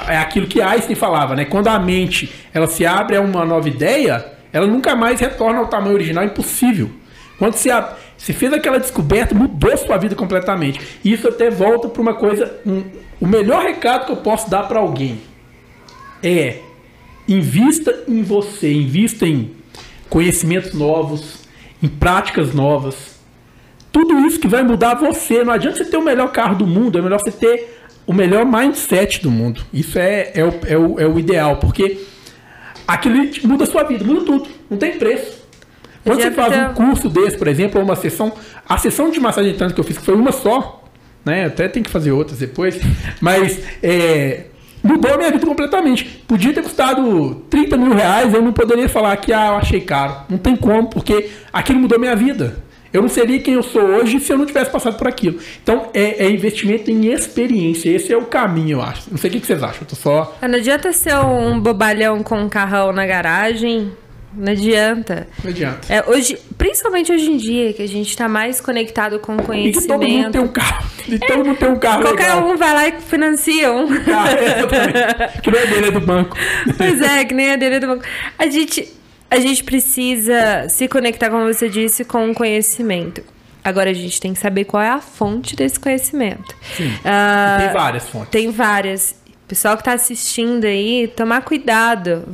[0.08, 1.44] É aquilo que Einstein falava, né?
[1.44, 5.68] Quando a mente ela se abre a uma nova ideia, ela nunca mais retorna ao
[5.68, 6.90] tamanho original, é impossível.
[7.38, 7.70] Quando você,
[8.16, 10.80] você fez aquela descoberta, mudou sua vida completamente.
[11.04, 12.58] E isso até volta para uma coisa.
[12.66, 12.84] um-
[13.20, 15.20] o melhor recado que eu posso dar para alguém
[16.22, 16.58] é
[17.28, 19.52] invista em você, invista em
[20.08, 21.40] conhecimentos novos,
[21.82, 23.16] em práticas novas.
[23.92, 25.42] Tudo isso que vai mudar você.
[25.42, 28.44] Não adianta você ter o melhor carro do mundo, é melhor você ter o melhor
[28.44, 29.62] mindset do mundo.
[29.72, 31.98] Isso é, é, o, é, o, é o ideal, porque
[32.86, 34.48] aquilo muda a sua vida, muda tudo.
[34.70, 35.44] Não tem preço.
[36.04, 38.32] Quando você faz um curso desse, por exemplo, ou uma sessão,
[38.68, 40.84] a sessão de massagem tanto que eu fiz, que foi uma só,
[41.24, 41.46] né?
[41.46, 42.78] Até tem que fazer outras depois,
[43.20, 44.44] mas é,
[44.86, 46.04] mudou minha vida completamente.
[46.26, 50.16] Podia ter custado 30 mil reais, eu não poderia falar que ah, eu achei caro.
[50.28, 52.64] Não tem como, porque aquilo mudou minha vida.
[52.92, 55.38] Eu não seria quem eu sou hoje se eu não tivesse passado por aquilo.
[55.62, 57.90] Então, é, é investimento em experiência.
[57.90, 59.10] Esse é o caminho, eu acho.
[59.10, 59.82] Não sei o que que vocês acham.
[59.82, 60.34] Eu tô só.
[60.40, 63.92] Ah, Não adianta ser um bobalhão com um carrão na garagem.
[64.36, 65.26] Não adianta.
[65.42, 65.92] Não adianta.
[65.92, 69.86] É, hoje, principalmente hoje em dia, que a gente tá mais conectado com E que
[69.86, 70.32] todo mundo conhecimento.
[70.32, 70.86] tem um carro.
[71.08, 72.46] E todo mundo tem um carro Qualquer legal.
[72.48, 73.86] um vai lá e financia um.
[73.92, 76.36] Ah, é, que não é dele, é do banco.
[76.76, 78.04] Pois é, que nem a dele do banco.
[78.38, 78.92] A gente,
[79.30, 83.22] a gente precisa se conectar, como você disse, com o conhecimento.
[83.64, 86.54] Agora a gente tem que saber qual é a fonte desse conhecimento.
[86.76, 86.92] Sim.
[87.04, 88.30] Ah, Tem várias fontes.
[88.30, 89.14] Tem várias.
[89.48, 92.24] Pessoal que tá assistindo aí, tomar cuidado.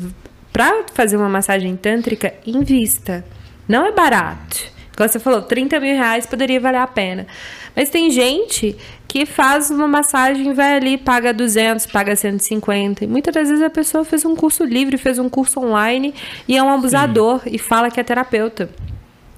[0.53, 3.24] Pra fazer uma massagem tântrica, invista.
[3.68, 4.70] Não é barato.
[4.96, 7.26] Como você falou, 30 mil reais poderia valer a pena.
[7.74, 8.76] Mas tem gente
[9.09, 13.05] que faz uma massagem, vai ali, paga 200, paga 150.
[13.05, 16.14] E muitas das vezes a pessoa fez um curso livre, fez um curso online
[16.46, 18.68] e é um abusador e fala que é terapeuta.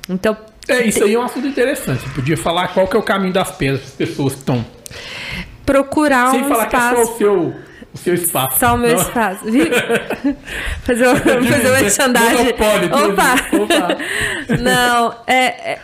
[0.08, 0.36] Então,
[0.68, 2.00] É, isso aí é um assunto interessante.
[2.02, 4.64] Você podia falar qual que é o caminho das pedras para as pessoas que estão.
[5.64, 7.06] procurar Sem um falar que é espaço.
[7.06, 7.54] só o seu,
[7.94, 8.58] o seu espaço.
[8.58, 9.00] Só o meu Não.
[9.00, 9.44] espaço.
[10.82, 12.48] fazer o, fazer o merchandising.
[12.50, 13.34] Opa!
[13.62, 14.56] opa.
[14.60, 15.78] Não, é, é-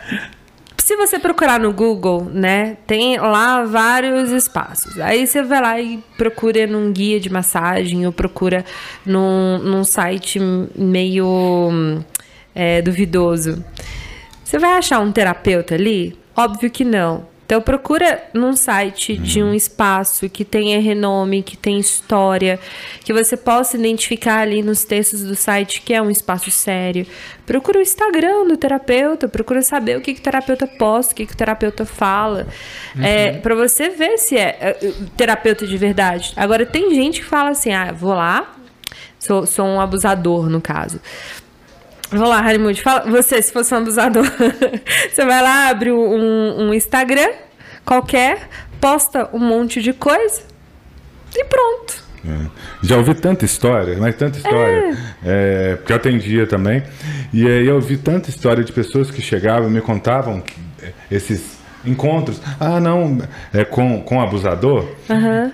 [0.77, 4.99] Se você procurar no Google, né, tem lá vários espaços.
[4.99, 8.65] Aí você vai lá e procura num guia de massagem ou procura
[9.05, 10.39] num, num site
[10.75, 12.03] meio
[12.53, 13.63] é, duvidoso.
[14.43, 16.19] Você vai achar um terapeuta ali?
[16.35, 17.30] Óbvio que não.
[17.51, 22.57] Então procura num site de um espaço que tenha renome, que tenha história,
[23.03, 27.05] que você possa identificar ali nos textos do site que é um espaço sério.
[27.45, 31.25] Procura o Instagram do terapeuta, procura saber o que, que o terapeuta posta, o que,
[31.25, 32.47] que o terapeuta fala,
[33.01, 36.31] é, para você ver se é, é, terapeuta de verdade.
[36.37, 38.49] Agora tem gente que fala assim, ah, vou lá,
[39.19, 41.01] sou, sou um abusador no caso.
[42.11, 43.09] Vou lá, Raimundo, fala.
[43.09, 44.25] Você, se fosse um abusador,
[45.09, 47.29] você vai lá, abre um, um Instagram
[47.85, 48.49] qualquer,
[48.79, 50.41] posta um monte de coisa
[51.35, 52.11] e pronto.
[52.23, 52.47] É.
[52.83, 54.95] já ouvi tanta história, mas tanta história,
[55.25, 55.75] é.
[55.77, 56.83] porque eu atendia também,
[57.33, 60.43] e aí eu ouvi tanta história de pessoas que chegavam e me contavam
[61.09, 63.17] esses encontros, ah não,
[63.51, 64.87] é com, com abusador,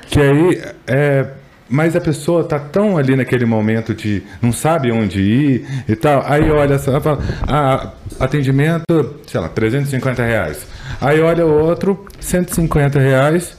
[0.09, 1.27] que aí é,
[1.69, 6.23] mas a pessoa tá tão ali naquele momento de não sabe onde ir e tal.
[6.25, 10.65] Aí olha fala, ah, atendimento, sei lá, 350 reais.
[11.01, 13.57] Aí olha o outro, 150 reais.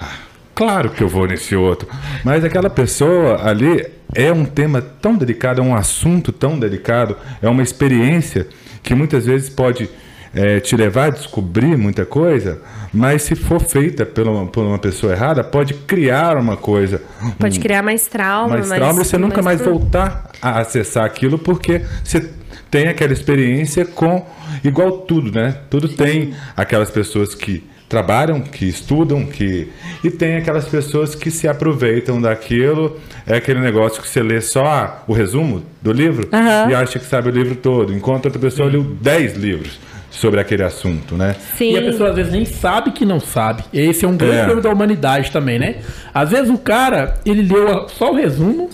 [0.00, 0.14] Ah,
[0.54, 1.88] claro que eu vou nesse outro.
[2.24, 7.48] Mas aquela pessoa ali é um tema tão delicado, é um assunto tão delicado, é
[7.48, 8.48] uma experiência
[8.82, 9.88] que muitas vezes pode
[10.34, 12.60] é, te levar a descobrir muita coisa,
[12.92, 17.02] mas se for feita por uma, por uma pessoa errada, pode criar uma coisa.
[17.38, 18.56] Pode um, criar mais trauma.
[18.56, 22.30] mais trauma e você nunca mais pro- voltar a acessar aquilo porque você
[22.70, 24.24] tem aquela experiência com
[24.62, 25.56] igual tudo, né?
[25.68, 29.68] Tudo tem aquelas pessoas que trabalham, que estudam, que
[30.04, 32.96] e tem aquelas pessoas que se aproveitam daquilo.
[33.26, 36.28] É aquele negócio que você lê só ah, o resumo do livro
[36.70, 40.62] e acha que sabe o livro todo, enquanto outra pessoa leu 10 livros sobre aquele
[40.64, 41.36] assunto, né?
[41.56, 41.72] Sim.
[41.74, 43.62] E a pessoa às vezes nem sabe que não sabe.
[43.72, 44.44] Esse é um grande É.
[44.44, 45.76] problema da humanidade também, né?
[46.12, 48.68] Às vezes o cara, ele leu só o resumo,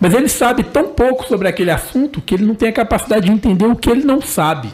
[0.00, 3.32] mas ele sabe tão pouco sobre aquele assunto que ele não tem a capacidade de
[3.32, 4.68] entender o que ele não sabe.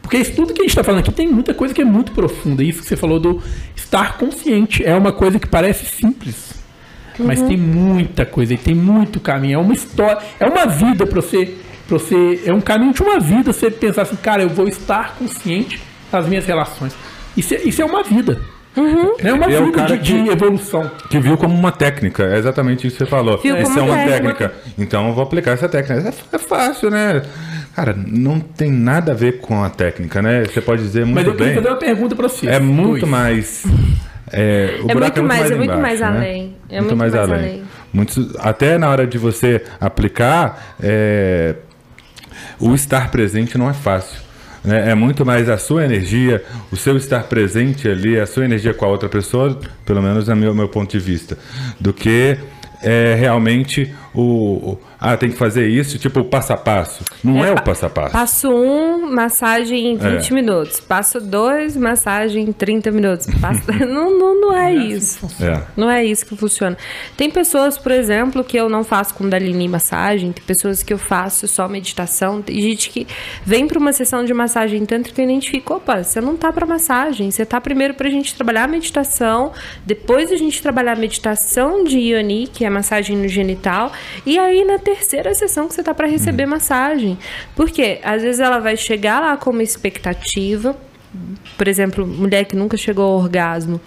[0.00, 2.12] Porque isso tudo que a gente está falando aqui tem muita coisa que é muito
[2.12, 2.62] profunda.
[2.64, 3.42] Isso que você falou do
[3.76, 6.54] estar consciente é uma coisa que parece simples.
[7.18, 9.54] Mas tem muita coisa e tem muito caminho.
[9.54, 11.54] É uma história, é uma vida para você,
[11.98, 12.42] pra você.
[12.46, 15.80] É um caminho de uma vida você pensar assim, cara, eu vou estar consciente
[16.10, 16.94] das minhas relações.
[17.36, 18.40] Isso é, isso é uma vida.
[19.18, 20.90] É uma é vida cara de, de evolução.
[21.10, 23.36] Que viu como uma técnica, é exatamente isso que você falou.
[23.38, 24.48] Viu Isso como é uma técnica.
[24.48, 24.54] técnica.
[24.78, 26.08] Então eu vou aplicar essa técnica.
[26.32, 27.22] É, é fácil, né?
[27.76, 30.44] Cara, não tem nada a ver com a técnica, né?
[30.44, 31.54] Você pode dizer Mas muito eu queria bem.
[31.56, 32.46] fazer uma pergunta para você.
[32.48, 33.64] É muito mais.
[34.34, 36.06] É, o É buraco muito mais- é muito embaixo, mais né?
[36.06, 36.56] além.
[36.70, 37.64] É muito mais além.
[37.92, 41.56] Muitos- até na hora de você aplicar, é,
[42.62, 44.18] o estar presente não é fácil.
[44.64, 44.90] né?
[44.90, 48.84] É muito mais a sua energia, o seu estar presente ali, a sua energia com
[48.84, 51.36] a outra pessoa, pelo menos é meu, meu ponto de vista,
[51.80, 52.36] do que
[52.82, 57.04] é, realmente o, o- Ah, tem que fazer isso, tipo o passo a passo.
[57.24, 58.12] Não é, o passo a passo.
[58.12, 60.34] Passo 1, um, massagem em 20 É.
[60.34, 60.80] minutos.
[60.80, 63.26] Passo 2, massagem em 30 minutos.
[63.40, 63.62] Passo...
[63.86, 65.28] não, não, não é isso.
[65.40, 65.60] É.
[65.76, 66.76] Não é isso que funciona.
[67.16, 71.48] Tem pessoas, por exemplo, que eu não faço Kundalini massagem, tem pessoas que eu faço
[71.48, 73.06] só meditação, tem gente que
[73.44, 77.30] vem para uma sessão de massagem tântrica e identifica, opa, você não tá para massagem,
[77.30, 79.52] você tá primeiro pra gente trabalhar a meditação,
[79.84, 83.92] depois a gente trabalhar a meditação de Ioni, que é massagem no genital,
[84.26, 87.18] e aí na terceira sessão que você tá para receber massagem.
[87.56, 87.98] Por quê?
[88.02, 90.76] Às vezes ela vai chegar lá com uma expectativa,
[91.56, 93.80] por exemplo, mulher que nunca chegou ao orgasmo,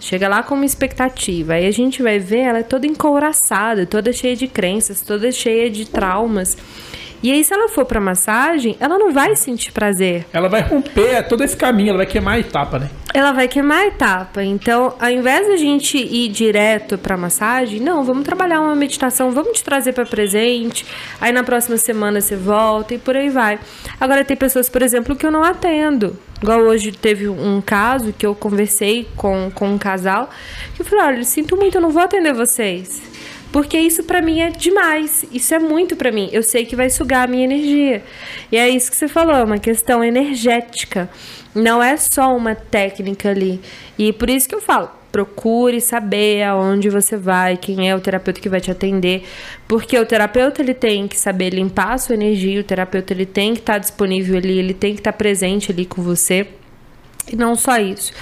[0.00, 4.12] chega lá com uma expectativa, aí a gente vai ver ela é toda encouraçada, toda
[4.12, 6.56] cheia de crenças, toda cheia de traumas.
[7.22, 10.26] E aí, se ela for pra massagem, ela não vai sentir prazer.
[10.32, 12.90] Ela vai romper todo esse caminho, ela vai queimar a etapa, né?
[13.14, 14.42] Ela vai queimar a etapa.
[14.42, 19.58] Então, ao invés da gente ir direto pra massagem, não, vamos trabalhar uma meditação, vamos
[19.58, 20.84] te trazer para presente.
[21.20, 23.58] Aí na próxima semana você volta e por aí vai.
[24.00, 26.18] Agora tem pessoas, por exemplo, que eu não atendo.
[26.42, 30.28] Igual hoje teve um caso que eu conversei com, com um casal,
[30.74, 33.11] que eu falei, olha, sinto muito, eu não vou atender vocês.
[33.52, 35.24] Porque isso pra mim é demais.
[35.30, 36.30] Isso é muito pra mim.
[36.32, 38.02] Eu sei que vai sugar a minha energia.
[38.50, 41.08] E é isso que você falou, é uma questão energética.
[41.54, 43.60] Não é só uma técnica ali.
[43.98, 48.40] E por isso que eu falo, procure saber aonde você vai, quem é o terapeuta
[48.40, 49.24] que vai te atender,
[49.68, 53.52] porque o terapeuta ele tem que saber limpar a sua energia, o terapeuta ele tem
[53.52, 56.48] que estar disponível ali, ele tem que estar presente ali com você.
[57.30, 58.12] E não só isso.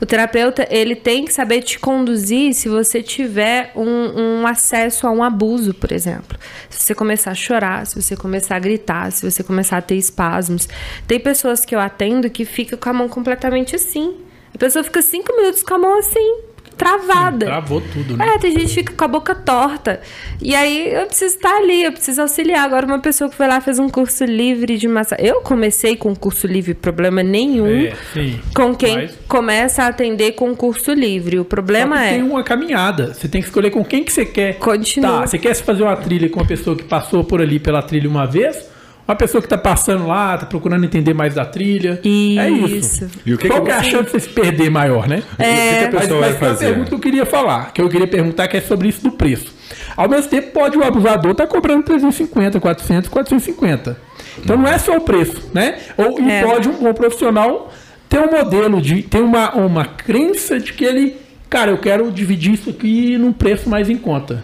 [0.00, 5.10] O terapeuta, ele tem que saber te conduzir se você tiver um, um acesso a
[5.10, 6.38] um abuso, por exemplo.
[6.68, 9.96] Se você começar a chorar, se você começar a gritar, se você começar a ter
[9.96, 10.68] espasmos.
[11.06, 14.16] Tem pessoas que eu atendo que ficam com a mão completamente assim.
[14.54, 16.42] A pessoa fica cinco minutos com a mão assim,
[16.82, 17.46] travada.
[17.46, 18.26] Travou tudo, né?
[18.34, 20.00] É, tem gente que fica com a boca torta.
[20.40, 22.64] E aí eu preciso estar ali, eu preciso auxiliar.
[22.64, 25.24] Agora, uma pessoa que foi lá fez um curso livre de massagem.
[25.26, 27.86] Eu comecei com curso livre, problema nenhum.
[27.86, 28.40] É, sim.
[28.54, 31.38] Com quem Mas- começa a atender com curso livre.
[31.38, 32.14] O problema é.
[32.14, 33.14] tem uma caminhada.
[33.14, 34.58] Você tem que escolher com quem que você quer.
[34.58, 35.20] Continua.
[35.20, 38.08] Tá, você quer fazer uma trilha com uma pessoa que passou por ali pela trilha
[38.08, 38.71] uma vez?
[39.06, 42.00] Uma pessoa que tá passando lá, tá procurando entender mais da trilha.
[42.04, 43.04] É isso.
[43.04, 43.10] Isso.
[43.26, 45.22] E o que, Qual que é a chance de você se perder maior, né?
[45.38, 46.66] E o que, que a Mas, pessoa mas vai fazer?
[46.66, 49.52] pergunta que eu queria falar, que eu queria perguntar, que é sobre isso do preço.
[49.96, 53.96] Ao mesmo tempo, pode o abusador estar cobrando 350, 400, 450.
[54.38, 55.78] Então não é só o preço, né?
[55.98, 56.44] Ou, É.
[56.44, 57.72] pode um bom profissional
[58.08, 59.02] ter um modelo de.
[59.02, 61.16] ter uma, uma crença de que ele
[61.50, 64.42] cara, eu quero dividir isso aqui num preço mais em conta.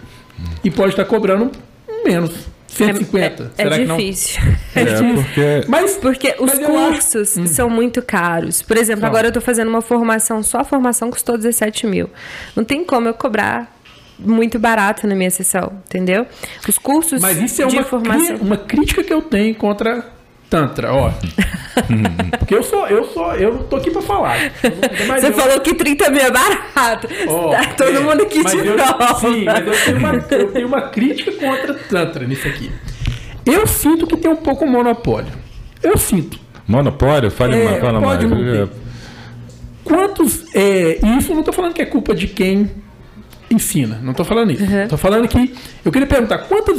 [0.63, 1.49] E pode estar cobrando
[2.05, 2.31] menos.
[2.75, 3.51] 150.
[3.57, 3.97] É, é, Será é que não?
[3.97, 4.41] difícil.
[4.75, 8.61] É, porque Mas, Porque os mas eu acho- cursos são muito caros.
[8.61, 9.09] Por exemplo, São.
[9.09, 12.09] agora eu tô fazendo uma formação, só a formação custou 17 mil.
[12.55, 13.75] Não tem como eu cobrar
[14.17, 16.25] muito barato na minha sessão, entendeu?
[16.67, 18.25] Os cursos Mas isso é uma, formação.
[18.37, 20.05] cri- uma crítica que eu tenho contra
[20.49, 21.11] Tantra, ó.
[22.39, 24.37] Porque eu sou, eu sou, eu não tô aqui pra falar.
[25.07, 27.07] Mas Você eu- falou que 30 mil é barato.
[27.27, 29.15] ó, tá todo é, mundo aqui de eu, prova.
[29.19, 32.71] Sim, mas eu tenho, uma, eu tenho uma crítica contra Tantra nisso aqui.
[33.45, 35.31] Eu sinto que tem um pouco monopólio.
[35.83, 36.39] Eu sinto.
[36.67, 38.43] monopólio, fale É, mais, fala pode mais.
[38.43, 38.69] não ter.
[39.83, 40.45] Quantos.
[40.55, 42.69] É, e isso eu não tô falando que é culpa de quem
[43.49, 43.99] ensina.
[44.03, 44.63] Não tô falando isso.
[44.63, 44.87] Uhum.
[44.87, 45.53] Tô falando que.
[45.85, 46.77] Eu queria perguntar quantas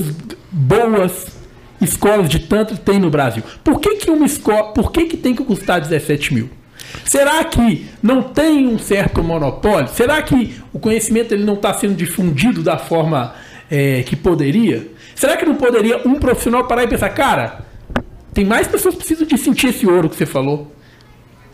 [0.50, 1.39] boas
[1.80, 3.42] escolas de Tantra tem no Brasil?
[3.64, 4.72] Por que, que uma escola.
[4.72, 6.50] Por que, que tem que custar 17 mil?
[7.04, 9.88] Será que não tem um certo monopólio?
[9.88, 13.34] Será que o conhecimento ele não está sendo difundido da forma
[13.70, 14.88] é, que poderia?
[15.14, 17.64] Será que não poderia um profissional parar e pensar, cara,
[18.32, 20.72] tem mais pessoas que precisam de sentir esse ouro que você falou?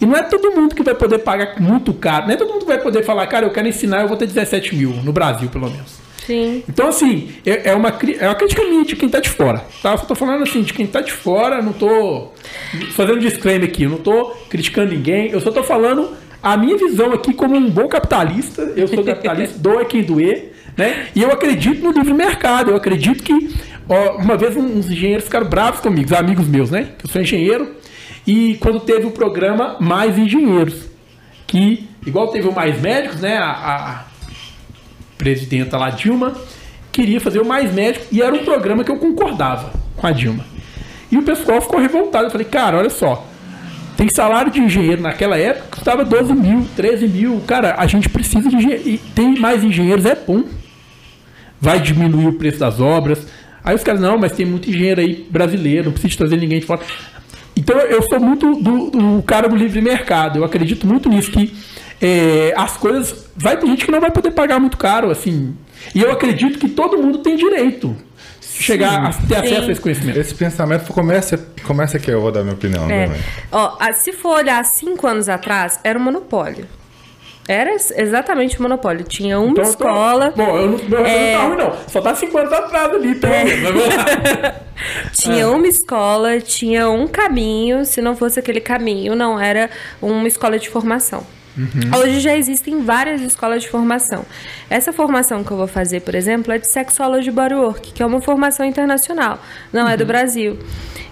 [0.00, 2.26] E não é todo mundo que vai poder pagar muito caro.
[2.26, 4.26] Não é todo mundo que vai poder falar, cara, eu quero ensinar, eu vou ter
[4.26, 6.05] 17 mil, no Brasil, pelo menos.
[6.26, 6.64] Sim.
[6.68, 9.64] Então, assim, é, é uma, é uma crítica minha de quem tá de fora.
[9.80, 9.92] Tá?
[9.92, 12.32] Eu só tô falando assim, de quem tá de fora, não tô
[12.92, 16.10] fazendo disclaimer aqui, não tô criticando ninguém, eu só tô falando
[16.42, 18.62] a minha visão aqui como um bom capitalista.
[18.76, 21.06] Eu sou capitalista, doa quem doer, né?
[21.14, 23.54] E eu acredito no livre mercado, eu acredito que.
[23.88, 26.88] ó, uma vez uns engenheiros ficaram bravos comigo, os amigos meus, né?
[27.02, 27.76] Eu sou engenheiro,
[28.26, 30.86] e quando teve o programa Mais Engenheiros,
[31.46, 33.38] que, igual teve o Mais Médicos, né?
[33.38, 34.04] A, a
[35.26, 36.34] presidenta lá, Dilma,
[36.92, 40.44] queria fazer o Mais Médico e era um programa que eu concordava com a Dilma.
[41.10, 42.26] E o pessoal ficou revoltado.
[42.26, 43.26] Eu falei, cara, olha só,
[43.96, 47.40] tem salário de engenheiro naquela época que custava 12 mil, 13 mil.
[47.44, 48.88] Cara, a gente precisa de engenheiro.
[48.88, 50.44] E tem mais engenheiros, é bom.
[51.60, 53.26] Vai diminuir o preço das obras.
[53.64, 56.66] Aí os caras, não, mas tem muito engenheiro aí brasileiro, não precisa trazer ninguém de
[56.66, 56.82] fora.
[57.56, 60.38] Então eu sou muito do, do cara do livre mercado.
[60.38, 61.52] Eu acredito muito nisso, que
[62.00, 63.26] é, as coisas.
[63.36, 65.56] Vai ter gente que não vai poder pagar muito caro, assim.
[65.94, 67.96] E eu acredito que todo mundo tem direito
[68.40, 70.18] de chegar a ter acesso a esse conhecimento.
[70.18, 71.36] Esse pensamento começa,
[71.66, 72.90] começa aqui, eu vou dar minha opinião.
[72.90, 73.10] É.
[73.52, 76.66] Ó, se for olhar cinco anos atrás, era um monopólio.
[77.48, 79.04] Era ex- exatamente um monopólio.
[79.04, 80.32] Tinha uma Então, eu tô- escola.
[80.34, 81.32] Bom, eu não, meu É.
[81.32, 81.32] é...
[81.34, 81.88] não tá ruim, não.
[81.88, 83.60] Só tá 5 anos atrás ali, pelo menos.
[83.62, 84.54] Mas vamos lá.
[85.12, 87.84] Tinha uma escola, tinha um caminho.
[87.84, 89.70] Se não fosse aquele caminho, não era
[90.02, 91.24] uma escola de formação.
[91.98, 94.24] Hoje já existem várias escolas de formação.
[94.68, 98.20] Essa formação que eu vou fazer, por exemplo, é de Sexology Bodywork, que é uma
[98.20, 99.38] formação internacional,
[99.72, 100.58] não é do Brasil.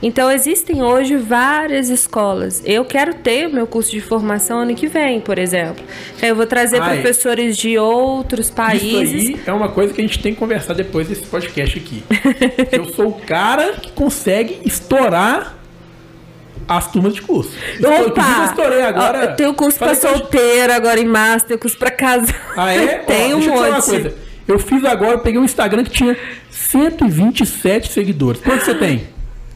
[0.03, 2.63] Então existem hoje várias escolas.
[2.67, 5.83] Eu quero ter o meu curso de formação ano que vem, por exemplo.
[6.21, 6.95] Eu vou trazer Ai.
[6.95, 9.29] professores de outros Isso países.
[9.31, 12.05] aí é uma coisa que a gente tem que conversar depois desse podcast aqui.
[12.71, 15.64] eu sou o cara que consegue estourar
[16.69, 17.53] as turmas de curso.
[17.81, 18.45] Eu, eu Opa!
[18.47, 19.19] estourei agora.
[19.25, 22.35] Eu tenho curso eu- solteiro agora em março, tenho curso pra casal.
[22.57, 22.99] Ah, é?
[23.07, 23.87] Tem um deixa eu te falar uma monte.
[23.91, 24.15] coisa.
[24.47, 26.17] Eu fiz agora, eu peguei um Instagram que tinha
[26.51, 28.41] 127 seguidores.
[28.43, 29.09] Quanto você tem?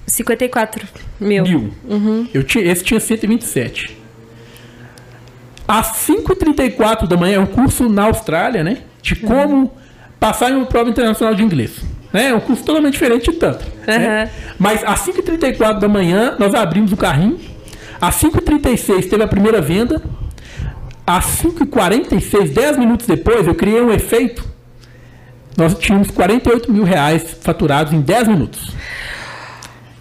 [0.07, 0.89] 54
[1.21, 1.43] mil.
[1.45, 1.75] Mil.
[2.33, 3.97] Eu tinha, esse tinha 127.
[5.67, 8.79] Às 5h34 da manhã, é um curso na Austrália, né?
[9.03, 9.71] De como
[10.19, 11.73] passar em uma prova internacional de inglês.
[12.13, 12.29] Né?
[12.29, 13.65] É um curso totalmente diferente de tanto.
[13.87, 13.97] né?
[13.97, 14.31] Aham.
[14.59, 17.39] Mas às 5h34 da manhã, nós abrimos o carrinho.
[18.01, 20.01] Às 5h36 teve a primeira venda.
[21.07, 24.45] Às 5h46, 10 minutos depois, eu criei um efeito.
[25.57, 28.73] Nós tínhamos 48 mil reais faturados em 10 minutos.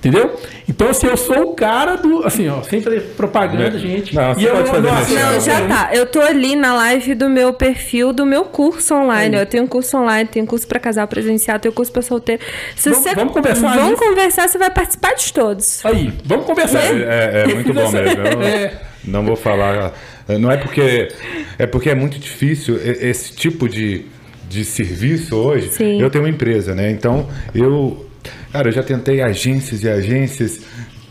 [0.08, 0.36] Entendeu?
[0.70, 2.26] Então, assim, eu sou o cara do.
[2.26, 3.80] Assim, ó, sem fazer propaganda, É.
[3.80, 4.16] gente.
[4.16, 5.14] Não, você E eu pode fazer.
[5.16, 5.90] Não, eu- já tá.
[5.94, 9.36] Eu tô ali na live do meu perfil, do meu curso online.
[9.38, 12.42] Eu tenho curso online, tenho curso pra casal presencial, tenho curso pra solteiro.
[12.76, 13.16] Se Vamos- você...
[13.16, 15.86] vamos conversar Vamos conversar, você vai participar de todos.
[15.86, 16.80] Aí, vamos conversar.
[16.80, 18.22] É, é- é Eu muito bom mesmo.
[18.22, 18.72] Eu É.
[19.04, 19.94] Não vou falar.
[20.40, 21.10] Não é porque.
[21.58, 24.06] É porque é muito difícil esse tipo de,
[24.50, 25.70] de serviço hoje.
[25.70, 26.02] Sim.
[26.02, 26.92] Eu tenho uma empresa, né?
[26.92, 28.06] Então, eu.
[28.52, 30.62] Cara, eu já tentei agências e agências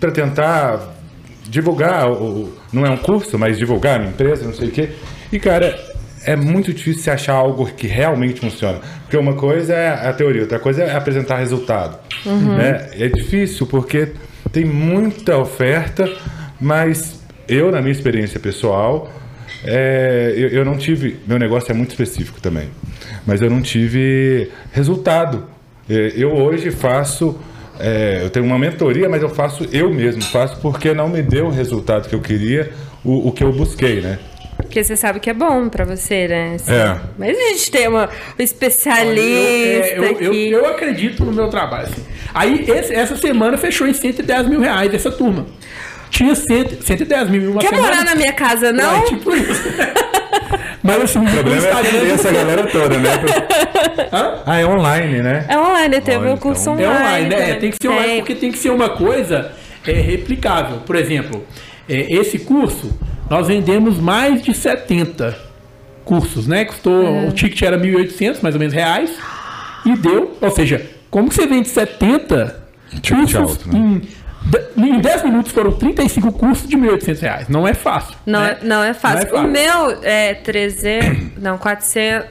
[0.01, 0.95] para tentar
[1.49, 2.11] divulgar.
[2.11, 4.91] O, não é um curso, mas divulgar a minha empresa, não sei o quê.
[5.33, 5.97] E, cara.
[6.25, 8.81] É muito difícil você achar algo que realmente funciona.
[9.03, 11.97] Porque uma coisa é a teoria, outra coisa é apresentar resultado.
[12.57, 12.89] Né?
[12.99, 14.09] É difícil porque
[14.51, 16.13] tem muita oferta,
[16.61, 19.09] mas eu, na minha experiência pessoal,
[19.65, 21.19] é, eu, eu não tive.
[21.27, 22.69] Meu negócio é muito específico também,
[23.27, 25.45] mas eu não tive resultado.
[25.89, 27.37] É, Eu hoje faço.
[27.79, 31.47] é, eu tenho uma mentoria, mas eu faço eu mesmo, faço porque não me deu
[31.47, 32.71] o resultado que eu queria,
[33.05, 34.19] o, o que eu busquei, né?
[34.57, 36.55] Porque você sabe que é bom pra você, né?
[36.57, 36.97] Assim, É.
[37.19, 38.09] Mas a gente tem uma,
[38.39, 40.51] um especialista eu, é, eu, eu, aqui.
[40.51, 41.85] eu acredito no meu trabalho.
[41.89, 42.03] assim.
[42.35, 45.47] Aí, esse- essa semana fechou em 110 mil reais essa turma.
[46.11, 47.89] Tinha 100, 110 mil em uma Quer semana.
[47.89, 48.97] morar na minha casa, não?
[48.97, 49.63] É, tipo isso.
[50.87, 53.11] Mas assim, O problema é atender essa galera toda, né?
[54.13, 54.35] Hã?
[54.47, 55.45] Ah, é online, né?
[55.49, 56.95] É online, teve Olha, um curso então- online.
[56.95, 57.55] É online, né?
[57.57, 58.19] Tem que ser online Tem.
[58.21, 59.53] porque tem que ser uma coisa
[59.87, 60.79] é, replicável.
[60.87, 61.45] Por exemplo,
[61.89, 62.99] é, esse curso,
[63.29, 65.37] nós vendemos mais de 70
[66.05, 66.65] cursos, né?
[66.65, 67.29] Custou, É.
[67.29, 69.11] o ticket era 1.800, mais ou menos, reais.
[69.85, 72.65] E deu, ou seja, como que você vende 70
[73.01, 73.79] Ticket cursos alto, né?
[73.79, 74.03] em,
[74.77, 77.49] em 10 minutos foram 35 cursos de 1.800 reais.
[77.49, 78.17] Não é fácil.
[78.25, 78.59] Não, né?
[78.61, 79.19] é, não é fácil.
[79.19, 79.49] Não é fácil.
[79.49, 81.39] O meu é 300.
[81.43, 82.29] Não, 400.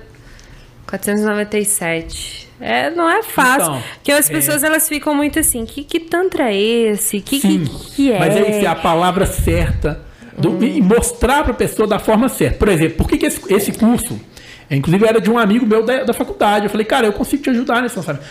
[0.88, 2.46] 497.
[2.60, 3.64] É, não é fácil.
[3.64, 7.20] Então, porque as pessoas elas ficam muito assim: que, que tantra é esse?
[7.20, 7.66] Que, que, Sim,
[7.96, 8.20] que é?
[8.20, 10.00] mas é isso, é a palavra certa
[10.38, 12.58] do- e mostrar para a pessoa da forma certa.
[12.58, 14.20] Por exemplo, por que, que esse, esse curso,
[14.70, 17.44] é, inclusive era de um amigo meu da, da faculdade, eu falei, cara, eu consigo
[17.44, 18.24] te ajudar nesse lançamento.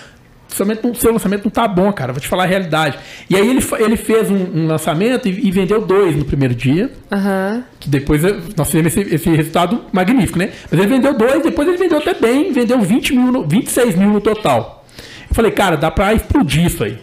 [0.62, 2.98] Lançamento seu lançamento não tá bom, cara, vou te falar a realidade.
[3.28, 6.90] E aí ele, ele fez um, um lançamento e, e vendeu dois no primeiro dia,
[7.12, 7.64] Aham.
[7.80, 8.22] que depois
[8.56, 10.50] nós fizemos esse, esse resultado magnífico, né?
[10.70, 14.10] Mas ele vendeu dois, depois ele vendeu até bem, vendeu 20 mil, no- 26 mil
[14.10, 14.84] no total.
[15.28, 16.98] Eu falei, cara, dá pra explodir isso aí.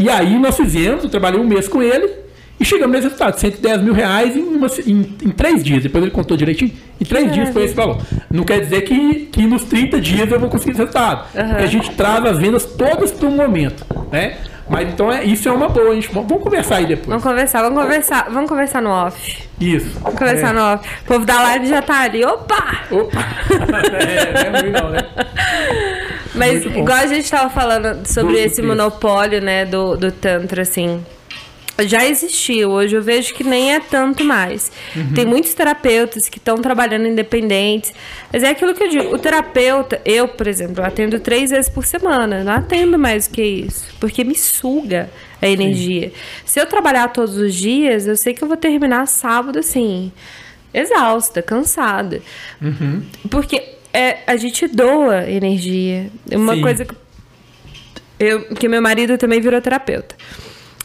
[0.00, 2.08] E aí nós fizemos, eu trabalhei um mês com ele
[2.60, 5.82] e chegamos nesse resultado, 110 mil reais em, uma em, em três dias.
[5.82, 6.70] Depois ele contou direitinho.
[7.00, 7.98] Em três dias foi esse valor.
[8.30, 11.26] Não quer dizer que, que nos 30 dias eu vou conseguir esse resultado.
[11.32, 14.36] Porque a gente traz as vendas todas para um momento, né?
[14.68, 15.92] Mas então é, isso é uma boa.
[15.96, 17.08] Gente, vamos conversar aí depois.
[17.08, 19.42] Vamos conversar, vamos conversar, vamos conversar no off.
[19.60, 19.98] Isso.
[20.00, 20.52] Vamos conversar É.
[20.52, 20.88] no off.
[21.02, 22.24] O povo da live já tá ali.
[22.24, 22.82] Opa!
[22.90, 23.18] Opa!
[23.98, 25.00] é, não é ruim não, né?
[26.34, 28.64] Mas igual a gente tava falando sobre Do- esse isso.
[28.64, 31.04] monopólio, né, do, do Tantra, assim.
[31.78, 34.70] Já existiu, hoje eu vejo que nem é tanto mais.
[34.94, 35.14] Uhum.
[35.14, 37.92] Tem muitos terapeutas que estão trabalhando independentes.
[38.32, 41.86] Mas é aquilo que eu digo, o terapeuta, eu, por exemplo, atendo três vezes por
[41.86, 42.44] semana.
[42.44, 43.86] Não atendo mais do que isso.
[43.98, 45.10] Porque me suga
[45.40, 46.12] a energia.
[46.44, 50.12] Se eu trabalhar todos os dias, eu sei que eu vou terminar sábado assim,
[50.72, 52.20] exausta, cansada.
[52.60, 53.02] Uhum.
[53.30, 56.10] Porque é, a gente doa energia.
[56.30, 56.60] Uma Sim.
[56.60, 56.94] coisa que
[58.18, 60.14] eu, que meu marido também virou terapeuta.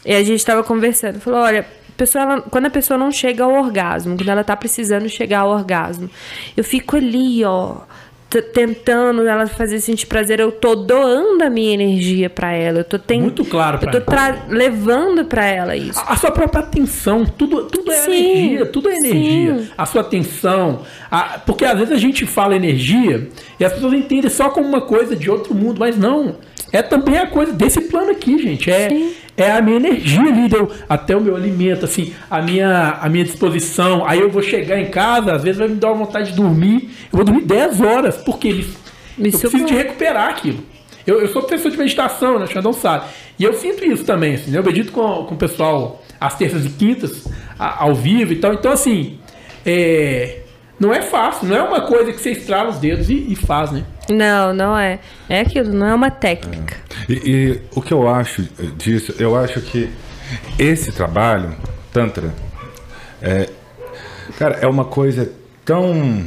[0.06, 1.66] E a gente tava conversando, falou, olha,
[1.96, 5.50] pessoa, ela- quando a pessoa não chega ao orgasmo, quando ela tá precisando chegar ao
[5.50, 6.08] orgasmo,
[6.56, 7.78] eu fico ali, ó,
[8.52, 12.98] tentando ela fazer sentir prazer, eu tô doando a minha energia pra ela, eu tô
[12.98, 14.12] tentando, Muito claro eu tô
[14.48, 15.98] levando pra ela isso.
[16.00, 19.58] A a sua própria atenção, tudo, tudo é Sim, energia, tudo é energia.
[19.58, 19.68] sim.
[19.78, 23.28] A sua atenção, a- porque às vezes a gente fala energia
[23.58, 26.36] e as pessoas entendem só como uma coisa de outro mundo, mas não.
[26.78, 28.70] É também a coisa desse plano aqui, gente.
[28.70, 29.12] É, Sim.
[29.36, 33.24] é a minha energia ali, deu, até o meu alimento, assim, a minha, a minha
[33.24, 34.06] disposição.
[34.06, 36.90] Aí eu vou chegar em casa, às vezes vai me dar uma vontade de dormir.
[37.12, 38.52] Eu vou dormir 10 horas, porque
[39.16, 40.58] me, eu preciso de recuperar aquilo.
[41.06, 42.46] Eu, eu sou professor de meditação, né?
[42.46, 43.06] Xandão sabe.
[43.38, 44.58] E eu sinto isso também, assim, né?
[44.58, 47.26] Eu medito com, com o pessoal às terças e quintas,
[47.58, 48.52] a- ao vivo e tal.
[48.54, 49.18] Então, assim,
[49.64, 50.40] é,
[50.78, 53.72] não é fácil, não é uma coisa que você estrala os dedos e, e faz,
[53.72, 53.84] né?
[54.10, 54.98] Não, não é.
[55.28, 56.76] É aquilo, não é uma técnica.
[57.08, 58.42] E, e o que eu acho
[58.76, 59.90] disso, eu acho que
[60.58, 61.54] esse trabalho,
[61.92, 62.32] Tantra,
[63.22, 63.48] é,
[64.38, 65.32] cara, é uma coisa
[65.64, 66.24] tão.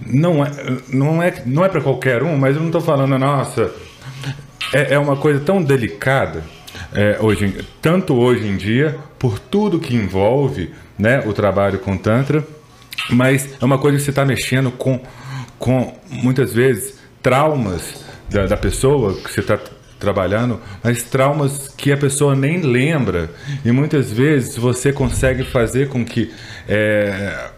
[0.00, 0.50] Não é,
[0.92, 3.72] não é, não é para qualquer um, mas eu não tô falando, nossa,
[4.72, 6.44] é, é uma coisa tão delicada,
[6.94, 12.46] é, hoje, tanto hoje em dia, por tudo que envolve né, o trabalho com Tantra,
[13.10, 15.00] mas é uma coisa que você está mexendo com,
[15.58, 19.58] com, muitas vezes, traumas da, da pessoa que você está
[19.98, 23.30] trabalhando, mas traumas que a pessoa nem lembra.
[23.64, 26.32] E muitas vezes você consegue fazer com que
[26.68, 27.50] é,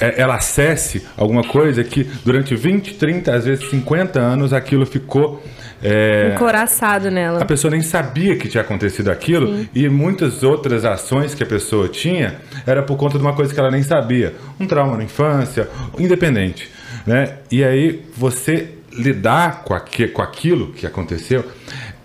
[0.00, 5.42] é, ela acesse alguma coisa que durante 20, 30, às vezes 50 anos aquilo ficou.
[5.82, 7.40] É, Encoraçado nela.
[7.40, 11.88] a pessoa nem sabia que tinha acontecido aquilo e muitas outras ações que a pessoa
[11.88, 15.68] tinha era por conta de uma coisa que ela nem sabia, um trauma na infância,
[15.98, 16.70] independente,
[17.06, 17.36] né?
[17.50, 21.44] E aí você lidar com, aque, com aquilo que aconteceu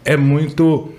[0.05, 0.93] é muito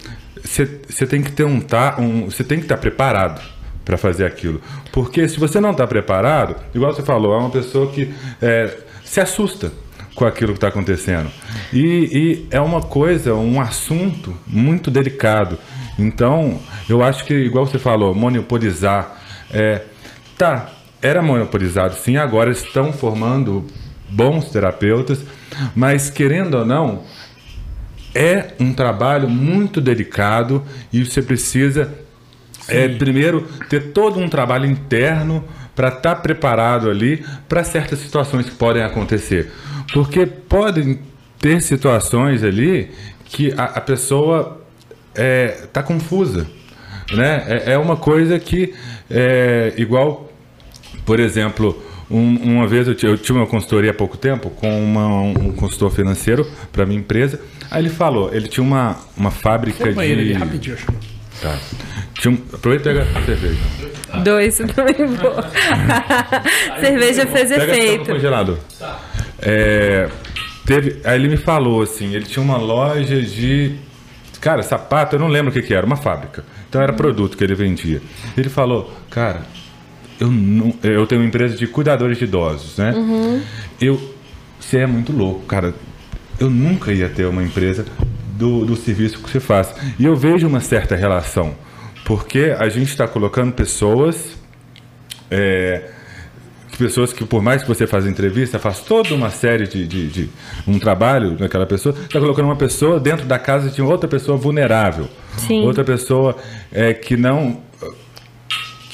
[0.45, 3.41] você tem que ter um tá um você tem que estar preparado
[3.85, 4.61] para fazer aquilo,
[4.93, 8.13] porque se você não está preparado, igual você falou, é uma pessoa que
[8.43, 9.71] é, se assusta
[10.17, 11.31] com aquilo que está acontecendo.
[11.73, 15.59] E, e é uma coisa, um assunto muito delicado.
[15.99, 19.19] Então, eu acho que, igual você falou, monopolizar.
[19.53, 19.83] É,
[20.37, 20.71] tá,
[21.01, 23.65] era monopolizado sim, agora estão formando
[24.09, 25.21] bons terapeutas,
[25.75, 27.05] mas querendo ou não,
[28.15, 31.93] é um trabalho muito delicado e você precisa
[32.69, 35.45] é primeiro ter todo um trabalho interno
[35.75, 39.53] para estar tá preparado ali para certas situações que podem acontecer.
[39.93, 40.99] Porque podem
[41.39, 42.91] ter situações ali
[43.25, 44.61] que a, a pessoa
[45.11, 46.47] está é, tá confusa.
[47.13, 47.45] Né?
[47.47, 48.75] É, é, uma coisa que,
[49.11, 50.31] é, igual,
[51.05, 55.07] por exemplo, um, uma vez eu, eu tive uma consultoria há pouco tempo com uma,
[55.23, 57.41] um consultor financeiro para minha empresa.
[57.71, 60.01] Aí ele falou, ele tinha uma, uma fábrica de.
[60.01, 60.77] Ali, rapidinho,
[61.41, 61.59] tá.
[62.15, 63.61] Tinha um, aproveita e pega a cerveja.
[64.23, 65.35] Dois, também vou.
[66.81, 68.13] cerveja fez pega efeito.
[68.13, 68.59] congelado.
[68.79, 69.01] Tá.
[69.39, 70.09] É,
[70.65, 73.77] teve, aí ele me falou assim, ele tinha uma loja de
[74.41, 76.45] cara, sapato, eu não lembro o que, que era, uma fábrica.
[76.69, 78.01] Então era produto que ele vendia.
[78.37, 79.43] Ele falou, cara,
[80.21, 82.93] eu, não, eu tenho uma empresa de cuidadores de idosos, né?
[82.93, 83.43] Uhum.
[83.81, 84.15] Eu,
[84.59, 85.75] você é muito louco, cara.
[86.39, 87.85] Eu nunca ia ter uma empresa
[88.37, 89.75] do, do serviço que você faz.
[89.99, 91.55] E eu vejo uma certa relação,
[92.05, 94.39] porque a gente está colocando pessoas,
[95.31, 95.91] é,
[96.77, 100.31] pessoas que por mais que você faça entrevista, faz toda uma série de, de, de
[100.67, 105.09] um trabalho naquela pessoa, está colocando uma pessoa dentro da casa de outra pessoa vulnerável,
[105.37, 105.63] Sim.
[105.63, 106.37] outra pessoa
[106.73, 107.65] é, que não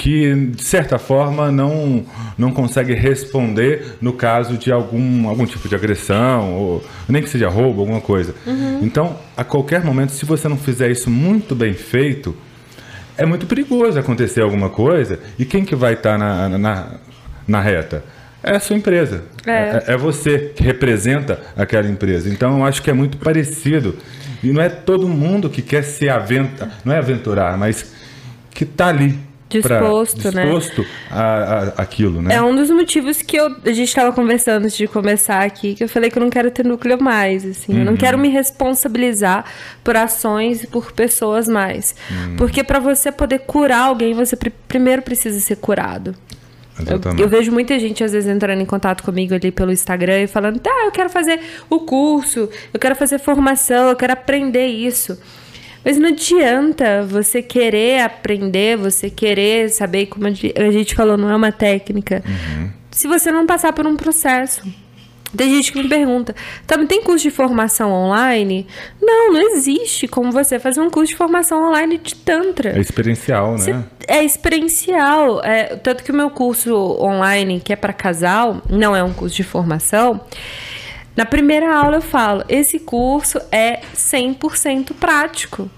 [0.03, 2.05] que de certa forma não,
[2.37, 7.49] não consegue responder no caso de algum, algum tipo de agressão, ou nem que seja
[7.49, 8.35] roubo, alguma coisa.
[8.45, 8.81] Uhum.
[8.83, 12.35] Então, a qualquer momento, se você não fizer isso muito bem feito,
[13.17, 16.87] é muito perigoso acontecer alguma coisa e quem que vai estar tá na, na,
[17.47, 18.05] na reta?
[18.43, 19.25] É a sua empresa.
[19.47, 19.51] É.
[19.51, 19.85] é.
[19.89, 19.97] é.
[19.97, 22.29] você que representa aquela empresa.
[22.29, 23.97] Então, eu acho que é muito parecido.
[24.43, 27.93] E não é todo mundo que quer se aventurar, não é aventurar, mas
[28.51, 29.17] que está ali
[29.61, 30.89] disposto, pra, disposto né?
[31.11, 32.35] a, a, aquilo, né?
[32.35, 35.85] É um dos motivos que eu, a gente estava conversando antes de começar aqui, que
[35.85, 37.79] eu falei que eu não quero ter núcleo mais, assim, uhum.
[37.79, 37.99] eu não uhum.
[37.99, 39.45] quero me responsabilizar
[39.85, 42.37] por ações e por pessoas mais, uhum.
[42.37, 46.15] porque para você poder curar alguém, você pr primeiro precisa ser curado.
[46.79, 50.27] Eu, eu, vejo muita gente, às vezes, entrando em contato comigo ali pelo Instagram e
[50.27, 51.39] falando: tá, eu quero fazer
[51.69, 55.19] o curso, eu quero fazer formação, eu quero aprender isso.
[55.85, 61.35] Mas não adianta você querer aprender, você querer saber, como a gente falou, não é
[61.35, 62.71] uma técnica, uhum.
[62.91, 64.63] se você não passar por um processo.
[65.37, 66.35] Tem gente que me pergunta,
[66.67, 68.67] tá, tem curso de formação online?
[69.01, 72.77] Não, não existe como você fazer um curso de formação online de Tantra.
[72.77, 73.85] É experiencial, né?
[74.07, 75.43] é experiencial.
[75.43, 79.37] É, tanto que o meu curso online, que é para casal, não é um curso
[79.37, 80.21] de formação.
[81.17, 85.71] Na primeira aula eu falo, esse curso é 100% prático.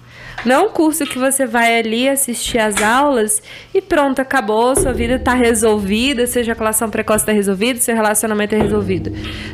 [0.44, 3.43] Não é um curso que você vai ali assistir as aulas
[3.73, 8.55] e pronto, acabou, sua vida está resolvida, seja a relação precoce está resolvida, seu relacionamento
[8.55, 9.11] é resolvido.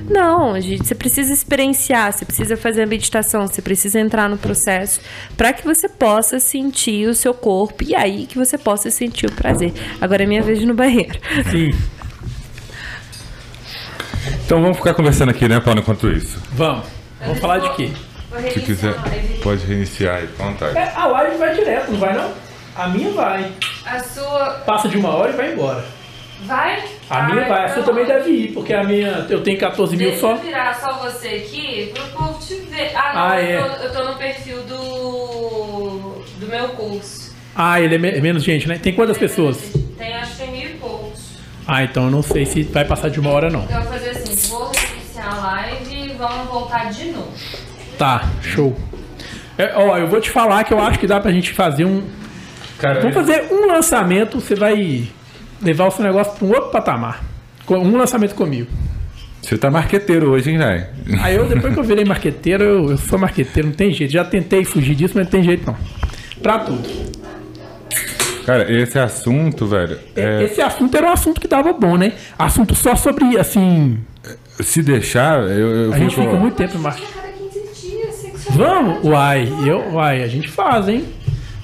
[0.08, 5.00] Não, gente, você precisa experienciar, você precisa fazer a meditação, você precisa entrar no processo
[5.36, 9.32] para que você possa sentir o seu corpo e aí que você possa sentir o
[9.32, 9.72] prazer.
[10.00, 11.18] Agora é minha vez no banheiro.
[11.50, 11.70] Sim.
[14.44, 16.38] Então vamos ficar conversando aqui, né, Paulo, enquanto isso?
[16.52, 16.86] Vamos.
[17.20, 17.90] Vamos falar de quê?
[18.52, 18.94] Se quiser,
[19.42, 20.78] pode reiniciar aí, vontade.
[20.78, 22.32] É, a live vai direto, não vai não?
[22.76, 23.52] A minha vai.
[23.84, 24.62] A sua.
[24.64, 25.84] Passa de uma hora e vai embora.
[26.42, 26.82] Vai?
[27.10, 29.26] A minha vai, a sua também deve ir, porque a minha.
[29.28, 30.34] Eu tenho 14 mil só.
[30.34, 32.92] Deixa eu virar só você aqui pro povo te ver.
[32.94, 33.68] Ah, não, ah, eu, é.
[33.68, 36.24] tô, eu tô no perfil do.
[36.38, 37.34] do meu curso.
[37.54, 38.78] Ah, ele é, me menos gente, né?
[38.78, 39.58] Tem quantas pessoas?
[39.98, 41.30] Tem acho que tem mil e poucos.
[41.66, 43.64] Ah, então eu não sei se vai passar de uma hora não.
[43.64, 47.32] Então eu vou fazer assim, vou reiniciar a live e vamos voltar de novo.
[48.00, 48.74] Tá, show.
[49.58, 52.02] É, ó, eu vou te falar que eu acho que dá pra gente fazer um.
[52.78, 55.06] Cara, Vamos fazer um lançamento, você vai
[55.60, 57.22] levar o seu negócio para um outro patamar.
[57.68, 58.70] Um lançamento comigo.
[59.42, 60.86] Você tá marqueteiro hoje, hein, velho?
[61.20, 64.14] Aí eu, depois que eu virei marqueteiro, eu, eu sou marqueteiro, não tem jeito.
[64.14, 65.76] Já tentei fugir disso, mas não tem jeito não.
[66.42, 66.88] Pra tudo.
[68.46, 69.98] Cara, esse assunto, velho.
[70.16, 70.44] É...
[70.44, 72.14] Esse assunto era um assunto que dava bom, né?
[72.38, 73.98] Assunto só sobre, assim.
[74.58, 75.68] Se deixar, eu.
[75.68, 77.29] eu a gente fica muito tempo marqueteiro.
[78.50, 79.04] Vamos?
[79.04, 81.04] Uai, eu, uai, a gente faz, hein?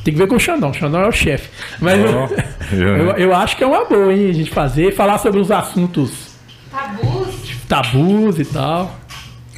[0.04, 0.70] Tem que ver com o Xandão.
[0.70, 1.50] O Xandão é o chefe.
[1.80, 4.30] Mas oh, eu, eu, eu, acho que é uma boa, hein?
[4.30, 6.36] A gente fazer, falar sobre os assuntos.
[6.70, 7.56] Tabus?
[7.68, 8.96] Tabus e tal.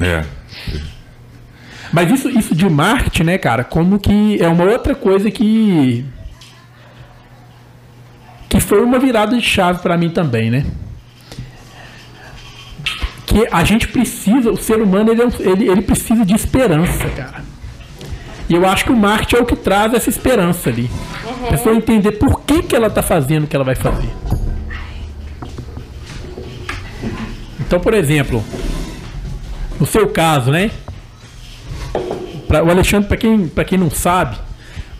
[0.01, 0.23] É.
[1.91, 3.63] Mas isso, isso de marketing, né, cara?
[3.63, 6.05] Como que é uma outra coisa que.
[8.47, 10.65] Que foi uma virada de chave para mim também, né?
[13.29, 17.43] Que a gente precisa, o ser humano ele, é ele, ele precisa de esperança, cara.
[18.49, 20.89] E eu acho que o marketing é o que traz essa esperança ali.
[21.23, 21.45] Uhum.
[21.45, 24.09] A pessoa entender por que, que ela está fazendo o que ela vai fazer.
[27.59, 28.43] Então, por exemplo,
[29.79, 30.71] no seu caso, né?
[32.47, 34.37] Pra, o Alexandre, para quem, quem não sabe,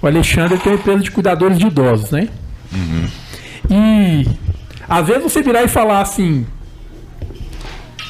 [0.04, 2.30] O Alexandre tem uma empresa de cuidadores de idosos, né?
[3.68, 4.28] E
[4.88, 6.46] às vezes você virar e falar assim: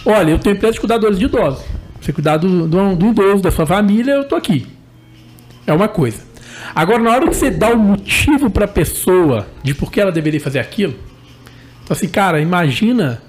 [0.10, 1.64] Olha, eu tenho empresa de cuidadores de idosos.
[2.02, 4.66] Você cuidar do, do, do idoso, da sua família, eu tô aqui.
[5.68, 6.24] É uma coisa.
[6.74, 10.02] Agora, na hora que você dá o um motivo para a pessoa de por que
[10.02, 10.96] ela deveria fazer aquilo,
[11.84, 13.22] então assim, cara, imagina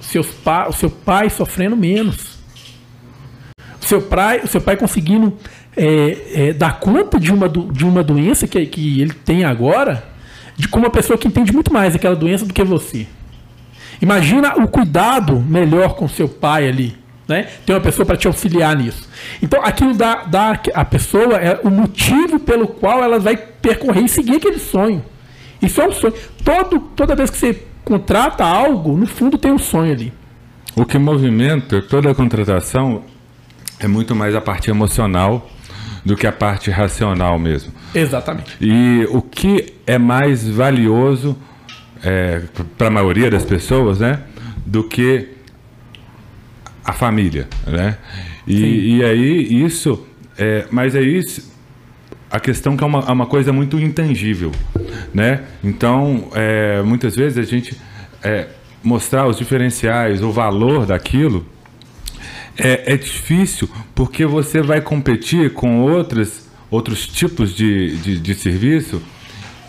[0.00, 2.40] seus pa o seu pai sofrendo menos.
[3.80, 5.36] O seu pai, o seu pai conseguindo
[5.76, 10.04] é, é, dar conta de uma, de uma doença que, que ele tem agora,
[10.56, 13.06] de como uma pessoa que entende muito mais aquela doença do que você.
[14.00, 16.96] Imagina o cuidado melhor com seu pai ali.
[17.28, 17.46] Né?
[17.64, 19.08] Tem uma pessoa para te auxiliar nisso.
[19.40, 24.08] Então, aquilo dá, dá a pessoa é o motivo pelo qual ela vai percorrer e
[24.08, 25.04] seguir aquele sonho.
[25.62, 26.14] Isso é um sonho.
[26.44, 30.12] Todo, toda vez que você contrata algo, no fundo tem um sonho ali.
[30.74, 33.02] O que movimenta toda a contratação
[33.78, 35.48] é muito mais a parte emocional
[36.04, 37.72] do que a parte racional mesmo.
[37.94, 38.56] Exatamente.
[38.60, 41.36] E o que é mais valioso
[42.02, 42.42] é,
[42.76, 44.20] para a maioria das pessoas, né,
[44.64, 45.28] do que
[46.84, 47.98] a família, né?
[48.46, 50.06] E, e aí isso,
[50.38, 51.52] é, mas é isso,
[52.30, 54.52] a questão que é uma, é uma coisa muito intangível,
[55.12, 55.42] né?
[55.62, 57.76] Então, é, muitas vezes a gente
[58.22, 58.46] é,
[58.82, 61.46] mostrar os diferenciais, o valor daquilo,
[62.56, 69.02] é, é difícil porque você vai competir com outras, outros tipos de, de, de serviço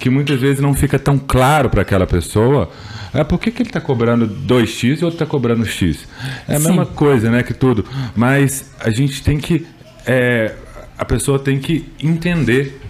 [0.02, 2.72] que muitas vezes não fica tão claro para aquela pessoa.
[3.14, 6.08] É, por que, que ele está cobrando 2x e outro está cobrando x?
[6.48, 6.68] É a Sim.
[6.70, 7.86] mesma coisa, né, que tudo.
[8.16, 9.66] Mas a gente tem que.
[10.08, 10.56] É,
[10.98, 12.82] a pessoa tem que entender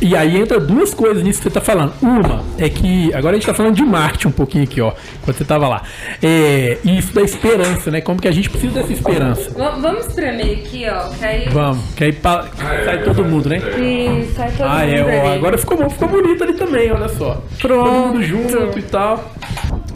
[0.00, 1.92] e aí entra duas coisas nisso que você está falando.
[2.00, 3.12] Uma é que.
[3.14, 4.92] Agora a gente está falando de marketing um pouquinho aqui, ó.
[5.22, 5.82] Quando você estava lá.
[6.22, 8.00] É, isso da esperança, né?
[8.00, 9.50] Como que a gente precisa dessa esperança.
[9.56, 11.08] Vamos espremer aqui, ó.
[11.08, 11.48] Que aí...
[11.48, 12.46] Vamos, que aí pa...
[12.84, 13.60] sai todo mundo, né?
[13.60, 14.78] Sim, sai todo ah, mundo.
[14.78, 17.42] Ah, é, ó, agora ficou bom, ficou bonito ali também, olha só.
[17.60, 17.90] Pronto.
[17.90, 19.32] Todo mundo junto e tal.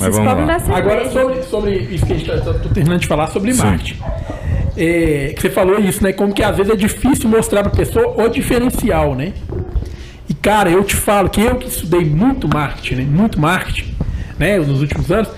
[0.00, 0.76] Mas vamos lá.
[0.76, 3.62] Agora sobre, sobre isso que a gente está terminando de falar sobre Sim.
[3.62, 3.98] marketing.
[4.76, 6.12] É, que você falou isso, né?
[6.12, 9.32] Como que às vezes é difícil mostrar para a pessoa o diferencial, né?
[10.32, 13.04] E cara, eu te falo que eu que estudei muito marketing, né?
[13.04, 13.94] muito marketing,
[14.38, 15.28] né, nos últimos anos,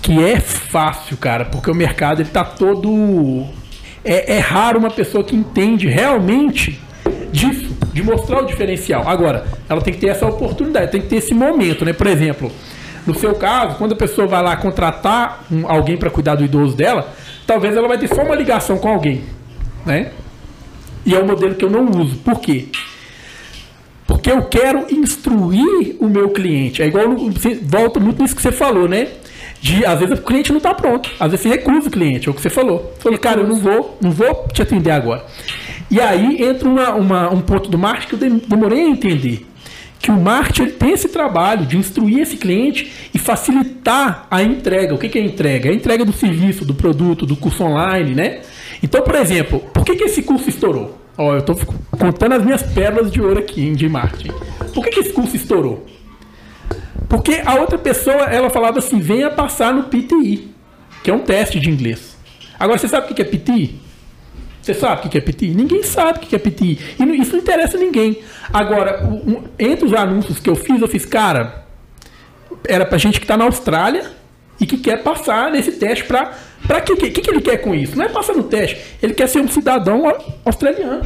[0.00, 3.44] que é fácil, cara, porque o mercado ele tá todo
[4.04, 6.80] é, é raro uma pessoa que entende realmente
[7.32, 9.08] disso, de mostrar o diferencial.
[9.08, 11.92] Agora, ela tem que ter essa oportunidade, tem que ter esse momento, né?
[11.92, 12.52] Por exemplo,
[13.04, 16.76] no seu caso, quando a pessoa vai lá contratar um, alguém para cuidar do idoso
[16.76, 17.12] dela,
[17.44, 19.24] talvez ela vai ter só uma ligação com alguém,
[19.84, 20.12] né?
[21.04, 22.18] E é um modelo que eu não uso.
[22.18, 22.68] Por quê?
[24.24, 26.80] Porque eu quero instruir o meu cliente.
[26.80, 27.14] É igual,
[27.62, 29.08] volta muito nisso que você falou, né?
[29.60, 31.10] De, às vezes o cliente não está pronto.
[31.20, 32.94] Às vezes você recusa o cliente, é o que você falou.
[33.00, 35.26] Falou, cara, eu não vou, não vou te atender agora.
[35.90, 39.46] E aí entra uma, uma, um ponto do marketing que eu demorei a entender.
[40.00, 44.94] Que o marketing tem esse trabalho de instruir esse cliente e facilitar a entrega.
[44.94, 45.68] O que, que é entrega?
[45.68, 48.40] É a entrega do serviço, do produto, do curso online, né?
[48.82, 51.03] Então, por exemplo, por que, que esse curso estourou?
[51.16, 51.56] Ó, eu estou
[51.98, 54.32] contando as minhas pérolas de ouro aqui de marketing.
[54.72, 55.86] Por que, que esse curso estourou?
[57.08, 60.52] Porque a outra pessoa, ela falava assim, venha passar no PTI,
[61.02, 62.16] que é um teste de inglês.
[62.58, 63.80] Agora, você sabe o que é PTI?
[64.60, 65.54] Você sabe o que é PTI?
[65.54, 66.78] Ninguém sabe o que é PTI.
[66.98, 68.22] E isso não interessa a ninguém.
[68.52, 69.08] Agora,
[69.58, 71.66] entre os anúncios que eu fiz, eu fiz, cara,
[72.66, 74.10] era pra gente que está na Austrália
[74.60, 76.32] e que quer passar nesse teste para
[76.66, 76.92] para quê?
[76.92, 77.96] O que, que ele quer com isso?
[77.96, 78.80] Não é passar no teste.
[79.02, 80.10] Ele quer ser um cidadão
[80.44, 81.04] australiano.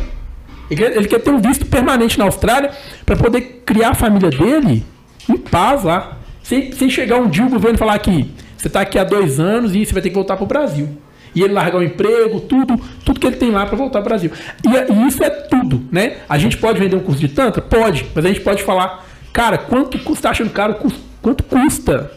[0.71, 2.71] Ele quer, ele quer ter um visto permanente na Austrália
[3.05, 4.85] para poder criar a família dele
[5.29, 6.19] em paz lá.
[6.43, 9.75] Sem, sem chegar um dia o governo falar que você está aqui há dois anos
[9.75, 10.89] e você vai ter que voltar para o Brasil.
[11.35, 14.09] E ele largar o emprego, tudo, tudo que ele tem lá para voltar para o
[14.09, 14.31] Brasil.
[14.65, 16.19] E, e, isso é tudo, né?
[16.29, 17.61] A gente pode vender um curso de tantra?
[17.61, 20.77] Pode, mas a gente pode falar, cara, quanto custa, tá achando caro,
[21.21, 22.11] quanto custa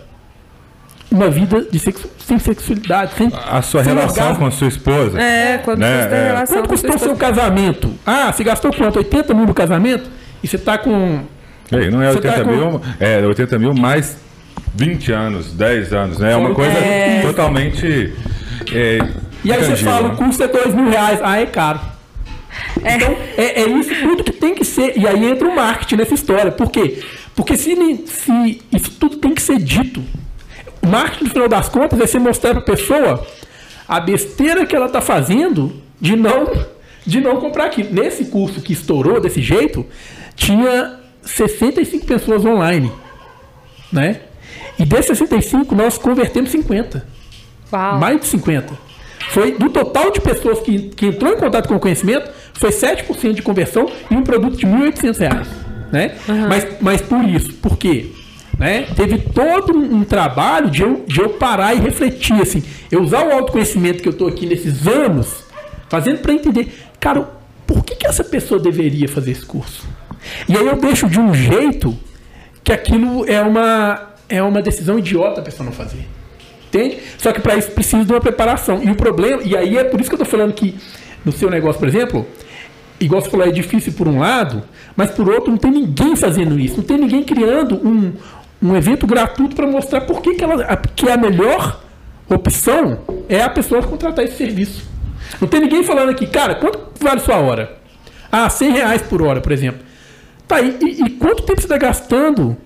[1.11, 4.39] uma vida de sexo, sem sexualidade, sem A sua sem relação orgasmo.
[4.39, 5.21] com a sua esposa.
[5.21, 5.97] É, quanto né?
[5.97, 6.27] custa a é.
[6.27, 7.93] relação Quanto custou o seu casamento?
[8.05, 8.97] Ah, você gastou quanto?
[8.97, 10.09] 80 mil no casamento?
[10.41, 11.21] E você está com...
[11.71, 12.81] Ei, não é 80 tá mil, com...
[12.99, 14.17] é 80 mil mais
[14.75, 16.31] 20 anos, 10 anos, né?
[16.31, 17.21] É uma coisa é...
[17.21, 18.13] totalmente...
[18.73, 18.99] É,
[19.43, 21.19] e aí você fala, o custo é 2 mil reais.
[21.23, 21.79] Ah, é caro.
[22.83, 22.95] É.
[22.95, 24.97] Então, é, é, isso tudo que tem que ser.
[24.97, 26.51] E aí entra o marketing nessa história.
[26.51, 27.01] Por quê?
[27.35, 27.75] Porque se,
[28.05, 30.03] se isso tudo tem que ser dito
[30.87, 33.25] marketing, no final das contas, é você mostrar para a pessoa
[33.87, 36.49] a besteira que ela está fazendo de não,
[37.05, 37.93] de não comprar aquilo.
[37.93, 39.85] Nesse curso que estourou desse jeito,
[40.35, 42.91] tinha 65 pessoas online.
[43.91, 44.21] Né?
[44.79, 47.05] E desses 65, nós convertemos 50.
[47.71, 47.99] Uau.
[47.99, 48.73] Mais de 50.
[49.29, 53.33] Foi do total de pessoas que, que entrou em contato com o conhecimento, foi 7%
[53.33, 55.47] de conversão em um produto de R$ 1.800.
[55.91, 56.15] Né?
[56.27, 56.47] Uhum.
[56.47, 58.11] Mas, mas por isso, por quê?
[58.61, 58.85] Né?
[58.95, 63.31] Teve todo um trabalho de eu, de eu parar e refletir, assim, eu usar o
[63.31, 65.45] autoconhecimento que eu estou aqui nesses anos,
[65.89, 67.27] fazendo para entender, cara,
[67.65, 69.83] por que, que essa pessoa deveria fazer esse curso?
[70.47, 71.97] E aí eu deixo de um jeito
[72.63, 76.05] que aquilo é uma, é uma decisão idiota a pessoa não fazer.
[76.67, 76.99] Entende?
[77.17, 78.83] Só que para isso precisa de uma preparação.
[78.83, 80.75] E o problema, e aí é por isso que eu estou falando que
[81.25, 82.27] no seu negócio, por exemplo,
[82.99, 84.61] igual você falou, é difícil por um lado,
[84.95, 86.77] mas por outro não tem ninguém fazendo isso.
[86.77, 88.13] Não tem ninguém criando um,
[88.61, 91.81] um evento gratuito para mostrar por que, que, ela, que a melhor
[92.29, 94.89] opção é a pessoa contratar esse serviço.
[95.39, 97.77] Não tem ninguém falando aqui, cara, quanto vale sua hora?
[98.31, 99.81] Ah, 100 reais por hora, por exemplo.
[100.47, 102.57] Tá, e, e, quanto tempo você está gastando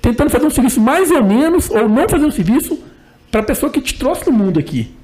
[0.00, 2.78] tentando fazer um serviço mais ou menos, ou não fazer um serviço
[3.30, 4.94] para a pessoa que te trouxe no mundo aqui.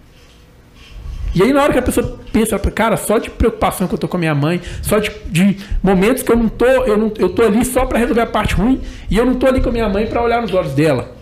[1.36, 4.08] E aí, na hora que a pessoa pensa, cara, só de preocupação que eu tô
[4.08, 7.28] com a minha mãe, só de, de momentos que eu não tô, eu, não, eu
[7.28, 8.80] tô ali só para resolver a parte ruim,
[9.10, 11.14] e eu não tô ali com a minha mãe para olhar nos olhos dela.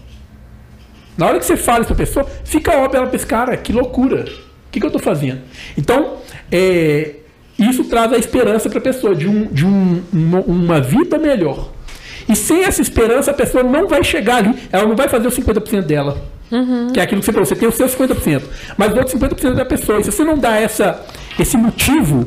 [1.18, 4.24] Na hora que você fala isso pra pessoa, fica óbvio ela pensa, cara, que loucura.
[4.68, 5.40] O que, que eu tô fazendo?
[5.76, 6.18] Então,
[6.50, 7.16] é,
[7.58, 11.72] isso traz a esperança para a pessoa de, um, de um, uma, uma vida melhor.
[12.28, 15.36] E sem essa esperança, a pessoa não vai chegar ali, ela não vai fazer os
[15.36, 16.33] 50% dela.
[16.50, 16.92] Uhum.
[16.92, 18.42] Que é aquilo que você falou, você tem os seus 50%,
[18.76, 20.00] mas os outros 50% é da pessoa.
[20.00, 21.04] E se você não dá essa,
[21.38, 22.26] esse motivo,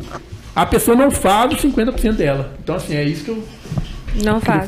[0.55, 2.51] a pessoa não faz os 50% dela.
[2.63, 3.43] Então, assim, é isso que eu.
[4.23, 4.67] Não faz.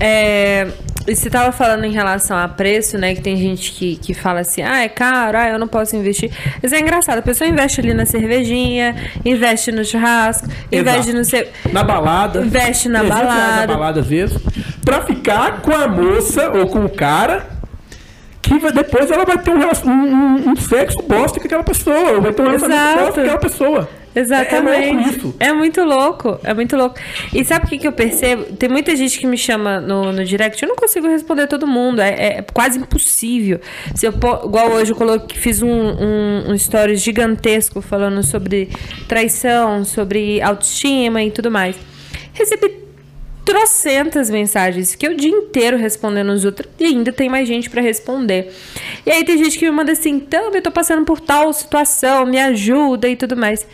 [0.00, 0.66] É,
[1.04, 3.14] você estava falando em relação a preço, né?
[3.14, 6.30] Que tem gente que, que fala assim, ah, é caro, ah, eu não posso investir.
[6.62, 10.74] Mas é engraçado, a pessoa investe ali na cervejinha, investe no churrasco, Exato.
[10.74, 11.46] investe no seu.
[11.72, 12.40] Na balada.
[12.40, 13.66] Investe na balada.
[13.66, 14.36] Na balada, às vezes.
[14.84, 17.51] Pra ficar com a moça ou com o cara
[18.42, 22.42] que depois ela vai ter um, um, um sexo bosta com aquela pessoa, vai ter
[22.42, 23.88] um relacionamento bosta com aquela pessoa.
[24.14, 25.34] Exatamente.
[25.40, 26.96] É, é, muito louco, é muito louco.
[27.32, 28.44] E sabe o que, que eu percebo?
[28.56, 32.00] Tem muita gente que me chama no, no direct, eu não consigo responder todo mundo,
[32.00, 33.60] é, é quase impossível.
[33.94, 38.68] Se eu, igual hoje eu coloquei, fiz um, um, um stories gigantesco falando sobre
[39.08, 41.76] traição, sobre autoestima e tudo mais.
[42.34, 42.81] Recebi
[43.44, 44.92] trocentas mensagens.
[44.92, 48.52] Fiquei o dia inteiro respondendo os outros e ainda tem mais gente para responder.
[49.04, 52.24] E aí tem gente que me manda assim, então eu tô passando por tal situação,
[52.26, 53.66] me ajuda e tudo mais.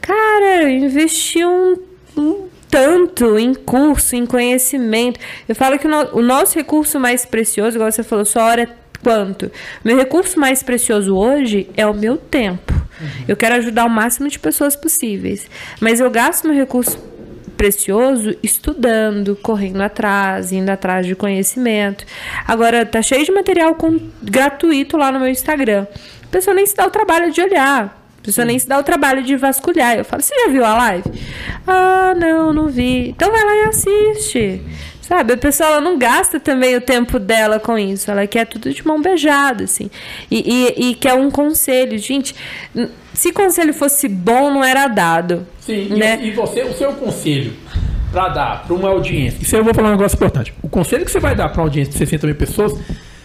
[0.00, 1.76] Cara, eu investi um,
[2.16, 5.20] um tanto em curso, em conhecimento.
[5.48, 8.62] Eu falo que o, no, o nosso recurso mais precioso, igual você falou, sua hora
[8.62, 8.68] é
[9.02, 9.50] quanto?
[9.84, 12.72] Meu recurso mais precioso hoje é o meu tempo.
[12.72, 13.24] Uhum.
[13.28, 15.46] Eu quero ajudar o máximo de pessoas possíveis.
[15.80, 16.98] Mas eu gasto meu recurso
[17.56, 22.04] precioso estudando, correndo atrás, indo atrás de conhecimento.
[22.46, 25.86] Agora tá cheio de material com, gratuito lá no meu Instagram.
[26.24, 28.02] A pessoa nem se dá o trabalho de olhar.
[28.18, 29.96] A pessoa nem se dá o trabalho de vasculhar.
[29.96, 31.10] Eu falo, você já viu a live?
[31.66, 33.10] Ah, não, não vi.
[33.10, 34.62] Então vai lá e assiste.
[35.00, 38.10] Sabe, a pessoa ela não gasta também o tempo dela com isso.
[38.10, 39.88] Ela quer tudo de mão beijada, assim.
[40.28, 41.96] E, e, e quer um conselho.
[41.96, 42.34] Gente,
[43.16, 45.46] se conselho fosse bom, não era dado.
[45.60, 46.20] Sim, né?
[46.22, 47.54] e, e você, o seu conselho
[48.12, 50.54] para dar para uma audiência, isso eu vou falar um negócio importante.
[50.62, 52.78] O conselho que você vai dar para uma audiência de 60 mil pessoas,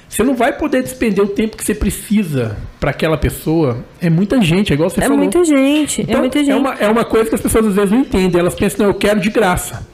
[0.07, 3.84] você não vai poder despender o tempo que você precisa para aquela pessoa.
[4.01, 5.18] É muita gente, é igual você é falou.
[5.18, 6.51] Muita gente, é então, é muita gente.
[6.51, 8.39] É uma, é uma coisa que as pessoas às vezes não entendem.
[8.39, 9.85] Elas pensam, não, eu quero de graça.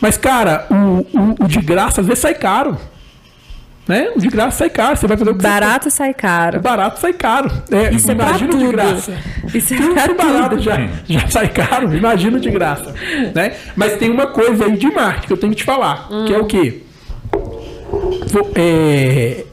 [0.00, 2.76] Mas, cara, o, o, o de graça às vezes sai caro.
[3.86, 4.12] Né?
[4.16, 4.96] De graça sai caro.
[4.96, 5.96] Você vai fazer o que Barato você...
[5.96, 6.60] sai caro.
[6.60, 7.50] Barato sai caro.
[7.70, 9.12] É, Isso imagina é de graça.
[9.52, 12.94] Isso é Tudo barato já, já sai caro, imagina de graça.
[13.34, 13.54] Né?
[13.74, 16.24] Mas tem uma coisa aí de marketing que eu tenho que te falar, hum.
[16.26, 16.82] que é o quê?
[18.54, 19.44] É,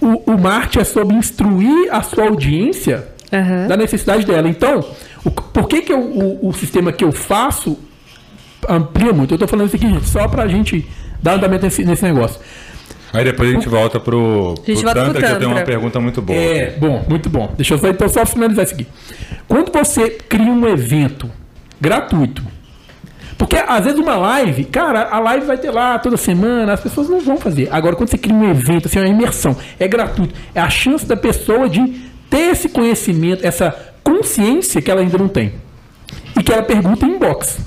[0.00, 3.68] o, o marketing é sobre instruir a sua audiência uhum.
[3.68, 4.48] da necessidade dela.
[4.48, 4.84] Então,
[5.22, 7.78] o, por que, que eu, o, o sistema que eu faço
[8.68, 9.32] amplia muito.
[9.32, 10.86] Eu estou falando isso aqui, gente, só para a gente
[11.22, 12.40] dar andamento nesse, nesse negócio.
[13.12, 15.50] Aí depois a gente volta pro, a gente pro volta Tantra, pro que eu tenho
[15.50, 16.38] uma pergunta muito boa.
[16.38, 16.80] É, aqui.
[16.80, 17.52] bom, muito bom.
[17.56, 18.86] Deixa eu só, então, só finalizar isso aqui.
[19.48, 21.30] Quando você cria um evento
[21.80, 22.42] gratuito,
[23.36, 27.08] porque às vezes uma live, cara, a live vai ter lá toda semana, as pessoas
[27.08, 27.68] não vão fazer.
[27.72, 31.16] Agora, quando você cria um evento, assim, uma imersão, é gratuito, é a chance da
[31.16, 33.74] pessoa de ter esse conhecimento, essa
[34.04, 35.54] consciência que ela ainda não tem.
[36.38, 37.58] E que ela pergunta em inbox.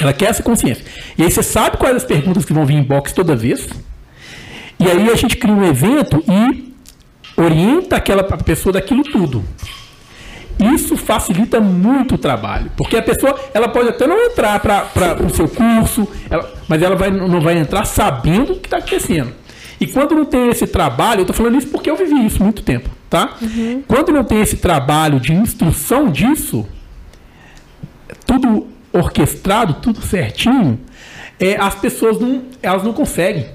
[0.00, 0.84] Ela quer essa consciência.
[1.16, 3.68] E aí você sabe quais as perguntas que vão vir em box toda vez.
[4.78, 6.74] E aí a gente cria um evento e
[7.36, 9.44] orienta aquela pessoa daquilo tudo.
[10.58, 15.28] Isso facilita muito o trabalho, porque a pessoa ela pode até não entrar para o
[15.28, 19.32] seu curso, ela, mas ela vai, não vai entrar sabendo o que está acontecendo.
[19.78, 22.62] E quando não tem esse trabalho, eu estou falando isso porque eu vivi isso muito
[22.62, 23.34] tempo, tá?
[23.42, 23.82] Uhum.
[23.86, 26.66] Quando não tem esse trabalho de instrução disso,
[28.24, 30.80] tudo orquestrado, tudo certinho,
[31.38, 33.46] é, as pessoas não, elas não conseguem.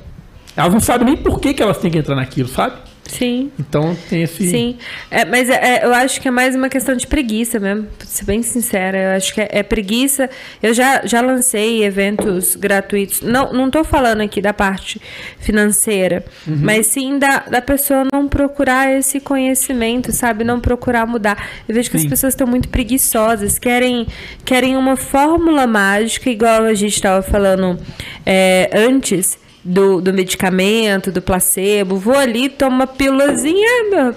[0.62, 2.76] Elas não sabem nem por que, que elas têm que entrar naquilo, sabe?
[3.04, 3.52] Sim.
[3.60, 4.50] Então tem esse.
[4.50, 4.78] Sim,
[5.10, 8.08] é, mas é, é, eu acho que é mais uma questão de preguiça mesmo, pra
[8.08, 8.98] ser bem sincera.
[8.98, 10.30] Eu acho que é, é preguiça.
[10.64, 13.20] Eu já, já lancei eventos gratuitos.
[13.22, 15.02] Não, não tô falando aqui da parte
[15.40, 16.60] financeira, Uhum.
[16.62, 20.46] mas sim da, da pessoa não procurar esse conhecimento, sabe?
[20.46, 21.50] Não procurar mudar.
[21.68, 22.06] Eu vejo que Sim.
[22.06, 24.08] as pessoas estão muito preguiçosas, querem,
[24.46, 27.78] querem uma fórmula mágica, igual a gente estava falando
[28.26, 29.41] é, antes.
[29.64, 34.16] Do, do medicamento, do placebo, vou ali, tomo uma pílulazinha, meu,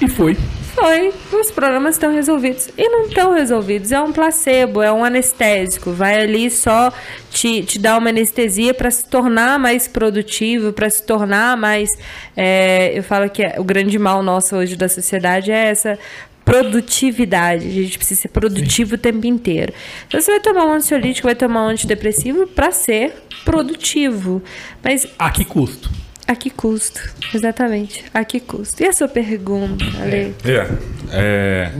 [0.00, 0.36] E foi.
[0.76, 1.12] foi.
[1.32, 2.68] Os problemas estão resolvidos.
[2.78, 3.90] E não estão resolvidos.
[3.90, 5.90] É um placebo, é um anestésico.
[5.90, 6.92] Vai ali só
[7.32, 11.90] te, te dar uma anestesia para se tornar mais produtivo, para se tornar mais.
[12.36, 15.98] é, eu falo que é- o grande mal nosso hoje da sociedade é essa
[16.44, 17.66] produtividade.
[17.66, 19.72] A gente precisa ser produtivo o tempo inteiro.
[20.06, 23.14] Então você vai tomar um ansiolítico, vai tomar um antidepressivo para ser
[23.44, 24.42] produtivo.
[24.82, 25.90] Mas A que custo?
[26.26, 27.00] a que custo?
[27.34, 28.04] Exatamente.
[28.14, 28.80] A que custo?
[28.82, 30.34] E a sua pergunta, Ale?
[30.44, 30.68] É.
[31.10, 31.72] é...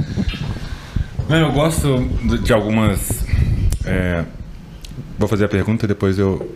[1.29, 3.25] Não, eu gosto de de algumas.
[3.85, 4.25] é,
[5.17, 6.51] Vou fazer a pergunta e depois eu,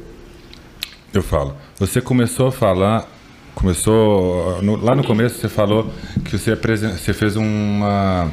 [1.12, 1.56] eu falo.
[1.78, 3.08] Você começou a falar.
[3.54, 4.60] Começou.
[4.62, 5.92] no- lá no começo você falou
[6.24, 8.30] que você, você fez uma,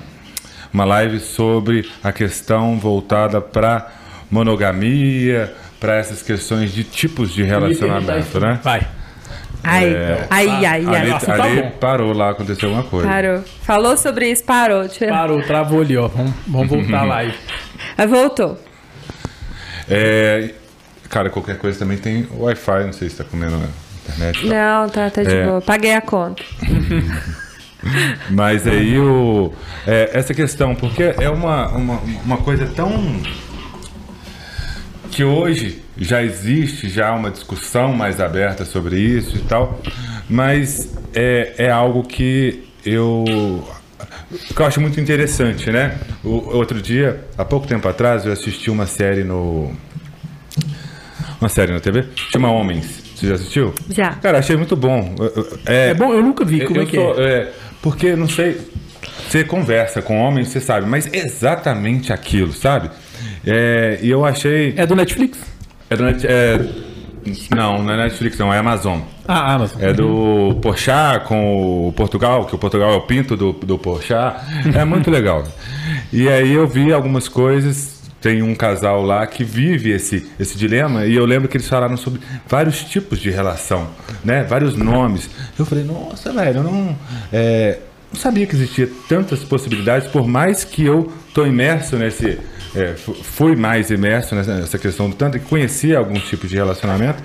[0.73, 3.91] uma live sobre a questão voltada para
[4.29, 8.59] monogamia, para essas questões de tipos de relacionamento, né?
[8.63, 8.87] Vai.
[9.63, 10.27] Ai, É.
[10.29, 10.95] ai, ai, ai.
[10.95, 13.07] Ali, Nossa, tá ali parou lá, aconteceu alguma coisa.
[13.07, 13.43] Parou.
[13.61, 14.87] Falou sobre isso, parou.
[14.89, 15.11] Tira.
[15.11, 16.07] Parou, travou ali, ó.
[16.07, 17.17] Vamos, vamos voltar lá.
[17.17, 17.33] aí.
[17.97, 18.57] Aí voltou.
[19.87, 20.51] É,
[21.09, 23.67] cara, qualquer coisa também tem Wi-Fi, não sei se tá comendo na
[24.03, 24.45] internet.
[24.45, 25.45] Não, tá, tá de É.
[25.45, 25.61] boa.
[25.61, 26.43] Paguei a conta.
[28.29, 29.51] Mas aí o,
[29.87, 32.91] é, essa questão, porque é uma, uma, uma coisa tão.
[35.09, 39.79] que hoje já existe já uma discussão mais aberta sobre isso e tal,
[40.29, 43.67] mas é, é algo que eu.
[44.55, 45.97] que eu acho muito interessante, né?
[46.23, 49.71] O, outro dia, há pouco tempo atrás, eu assisti uma série no.
[51.39, 53.10] Uma série na TV, chama Homens.
[53.21, 53.73] Você já assistiu?
[53.89, 54.13] Já.
[54.15, 55.13] Cara, achei muito bom.
[55.67, 57.23] É, É bom, eu nunca vi como é que sou- é.
[57.23, 58.57] é, Porque, não sei,
[59.29, 62.89] você conversa com homens, você sabe, mas exatamente aquilo, sabe?
[63.45, 64.73] É, e eu achei.
[64.75, 65.37] É do Netflix?
[65.89, 66.59] É do Net- é,
[67.55, 68.99] não, não é Netflix, não, é Amazon.
[69.27, 69.81] Ah, Amazon.
[69.81, 74.35] É do Porchat com o Portugal, que o Portugal é o pinto do, do Porchat.
[74.75, 75.43] É muito legal.
[76.11, 78.00] E aí eu vi algumas coisas.
[78.21, 81.97] Tem um casal lá que vive esse, esse dilema e eu lembro que eles falaram
[81.97, 83.87] sobre vários tipos de relação,
[84.23, 84.43] né?
[84.43, 85.27] Vários nomes.
[85.57, 86.95] Eu falei, nossa, velho, eu não,
[87.33, 87.79] é,
[88.13, 92.37] não sabia que existia tantas possibilidades, por mais que eu tô imerso nesse,
[92.75, 97.23] é, fu- fui mais imerso nessa, questão do tanto e conhecia alguns tipos de relacionamento,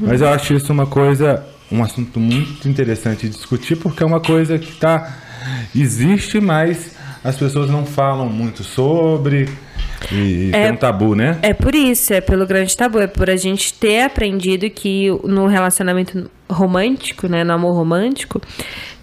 [0.00, 4.20] mas eu acho isso uma coisa, um assunto muito interessante de discutir, porque é uma
[4.20, 5.14] coisa que tá,
[5.74, 6.92] existe, mas
[7.22, 9.46] as pessoas não falam muito sobre
[10.12, 11.38] e, e tem um tabu, né?
[11.42, 15.46] É por isso, é pelo grande tabu, é por a gente ter aprendido que no
[15.46, 18.40] relacionamento romântico, né, no amor romântico,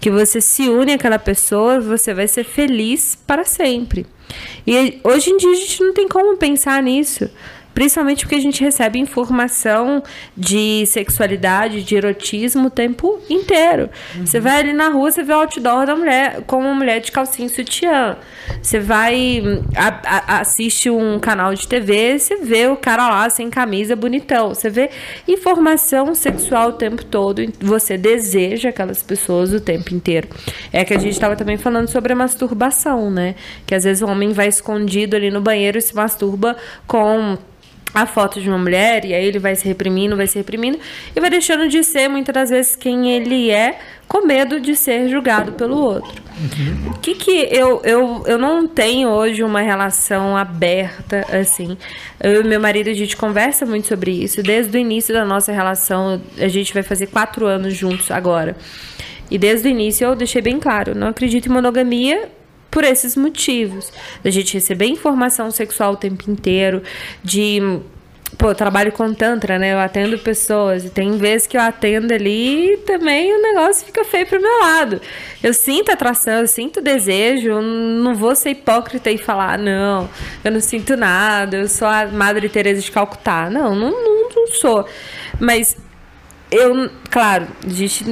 [0.00, 4.06] que você se une àquela pessoa, você vai ser feliz para sempre.
[4.66, 7.30] E hoje em dia a gente não tem como pensar nisso.
[7.76, 10.02] Principalmente porque a gente recebe informação
[10.34, 13.90] de sexualidade, de erotismo o tempo inteiro.
[14.24, 17.12] Você vai ali na rua, você vê o outdoor da mulher com uma mulher de
[17.12, 18.16] calcinha e sutiã.
[18.62, 20.00] Você vai hum, a-
[20.36, 24.54] a- assiste um canal de TV, você vê o cara lá sem camisa, bonitão.
[24.54, 24.88] Você vê
[25.28, 27.42] informação sexual o tempo todo.
[27.60, 30.28] Você deseja aquelas pessoas o tempo inteiro.
[30.72, 33.34] É que a gente estava também falando sobre a masturbação, né?
[33.66, 37.36] Que às vezes o homem vai escondido ali no banheiro e se masturba com
[37.96, 40.78] a foto de uma mulher, e aí ele vai se reprimindo, vai se reprimindo,
[41.14, 45.08] e vai deixando de ser, muitas das vezes, quem ele é, com medo de ser
[45.08, 46.22] julgado pelo outro.
[46.94, 51.78] O que que eu, eu, eu não tenho hoje uma relação aberta, assim.
[52.20, 54.42] Eu e meu marido, a gente conversa muito sobre isso.
[54.42, 58.58] Desde o início da nossa relação, a gente vai fazer quatro anos juntos agora.
[59.30, 62.28] E desde o início eu deixei bem claro, não acredito em monogamia
[62.70, 63.92] por esses motivos.
[64.22, 66.82] Da gente receber informação sexual o tempo inteiro,
[67.22, 67.80] de.
[68.36, 69.72] Pô, eu trabalho com Tantra, né?
[69.72, 74.04] Eu atendo pessoas e tem vezes que eu atendo ali e também o negócio fica
[74.04, 75.00] feio pro meu lado.
[75.42, 80.10] Eu sinto atração, eu sinto desejo, eu não vou ser hipócrita e falar, não,
[80.44, 83.48] eu não sinto nada, eu sou a Madre Teresa de Calcutá.
[83.48, 84.86] Não, não, não, não sou.
[85.40, 85.76] Mas
[86.50, 88.04] eu, claro, a gente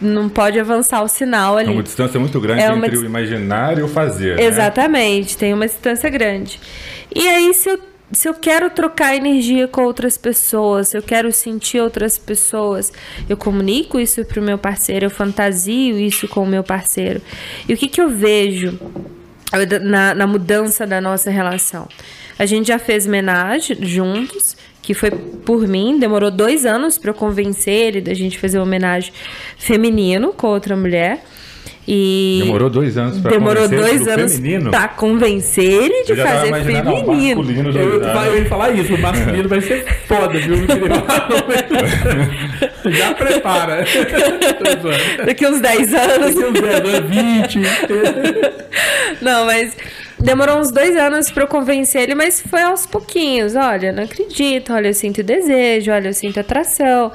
[0.00, 1.72] não, pode avançar o sinal É ali.
[1.72, 4.36] uma distância muito grande É entre o imaginar e o fazer.
[4.36, 4.44] né?
[4.44, 6.60] Exatamente, tem uma distância grande.
[7.14, 7.78] E aí, se eu
[8.10, 12.90] se eu quero trocar energia com outras pessoas, se eu quero sentir outras pessoas,
[13.28, 17.20] eu comunico isso pro meu parceiro, eu fantasio isso com o meu parceiro.
[17.68, 18.80] E o que, que eu vejo
[19.82, 21.86] na, na mudança da nossa relação?
[22.38, 24.56] A gente já fez homenagem juntos,
[24.88, 28.64] que foi por mim, demorou dois anos para eu convencer ele da gente fazer uma
[28.64, 29.12] homenagem
[29.58, 31.22] feminino com outra mulher.
[31.86, 34.40] E demorou dois anos para Demorou dois anos
[34.70, 37.44] pra convencer ele de fazer feminino.
[37.78, 40.56] Eu, eu ia falar isso, o masculino vai ser foda, viu?
[42.90, 43.84] Já prepara.
[45.26, 46.34] Daqui uns 10 anos.
[46.34, 47.60] Daqui uns 10 anos, 20.
[49.20, 49.76] Não, mas
[50.20, 53.54] Demorou uns dois anos para eu convencer ele, mas foi aos pouquinhos.
[53.54, 57.12] Olha, não acredito, olha, eu sinto desejo, olha, eu sinto atração.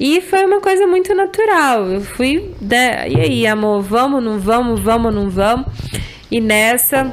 [0.00, 1.86] E foi uma coisa muito natural.
[1.86, 3.08] Eu fui, né?
[3.08, 5.66] E aí, amor, vamos, não vamos, vamos, não vamos.
[6.30, 7.12] E nessa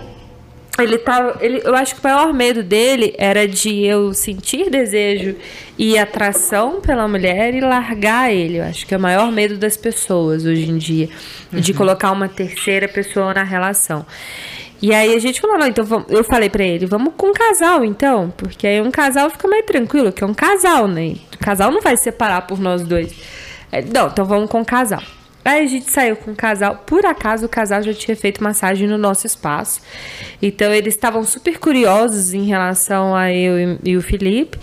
[0.79, 5.35] ele tá, ele, eu acho que o maior medo dele era de eu sentir desejo
[5.77, 8.57] e atração pela mulher e largar ele.
[8.57, 11.09] Eu acho que é o maior medo das pessoas hoje em dia,
[11.51, 11.59] uhum.
[11.59, 14.03] de colocar uma terceira pessoa na relação.
[14.83, 17.33] E aí a gente falou, não, então vamos, eu falei para ele, vamos com um
[17.33, 21.15] casal então, porque aí um casal fica mais tranquilo, que é um casal, né?
[21.33, 23.15] O casal não vai separar por nós dois.
[23.93, 25.01] Não, então vamos com um casal.
[25.45, 26.83] Aí a gente saiu com o casal.
[26.85, 29.79] Por acaso o casal já tinha feito massagem no nosso espaço.
[30.41, 34.59] Então eles estavam super curiosos em relação a eu e, e o Felipe.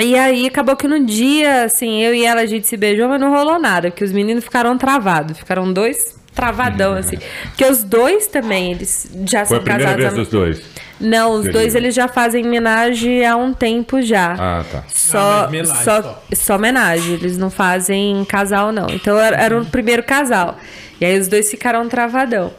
[0.00, 3.20] E aí acabou que no dia, assim, eu e ela a gente se beijou, mas
[3.20, 5.38] não rolou nada, porque os meninos ficaram travados.
[5.38, 6.98] Ficaram dois travadão, hum.
[6.98, 7.16] assim.
[7.46, 10.14] Porque os dois também, eles já Foi são a primeira casados.
[10.14, 10.62] vez dos dois?
[11.00, 14.34] Não, os dois eles já fazem homenagem há um tempo já.
[14.38, 14.84] Ah, tá.
[14.88, 16.22] Só, Ah, mas homenagem só, só.
[16.34, 18.86] só homenagem, eles não fazem casal, não.
[18.88, 20.56] Então era, era o primeiro casal.
[21.00, 22.50] E aí os dois ficaram travadão.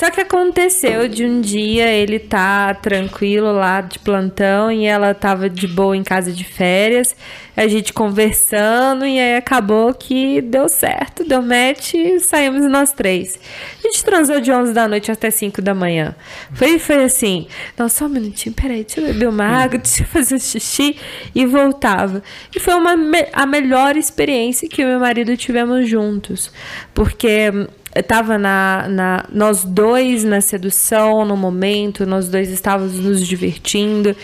[0.00, 5.50] Só que aconteceu de um dia ele tá tranquilo lá de plantão e ela tava
[5.50, 7.14] de boa em casa de férias,
[7.54, 13.38] a gente conversando e aí acabou que deu certo, deu match e saímos nós três.
[13.78, 16.16] A gente transou de 11 da noite até 5 da manhã.
[16.54, 17.46] Foi, foi assim,
[17.76, 20.96] não, só um minutinho, peraí, deixa eu beber uma água, deixa eu fazer um xixi
[21.34, 22.22] e voltava.
[22.56, 22.94] E foi uma,
[23.34, 26.50] a melhor experiência que eu e meu marido tivemos juntos,
[26.94, 27.52] porque
[27.94, 34.14] estava na, na nós dois na sedução no momento nós dois estávamos nos divertindo.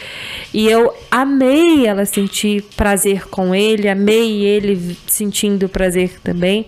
[0.54, 6.66] E eu amei ela sentir prazer com ele amei ele sentindo prazer também.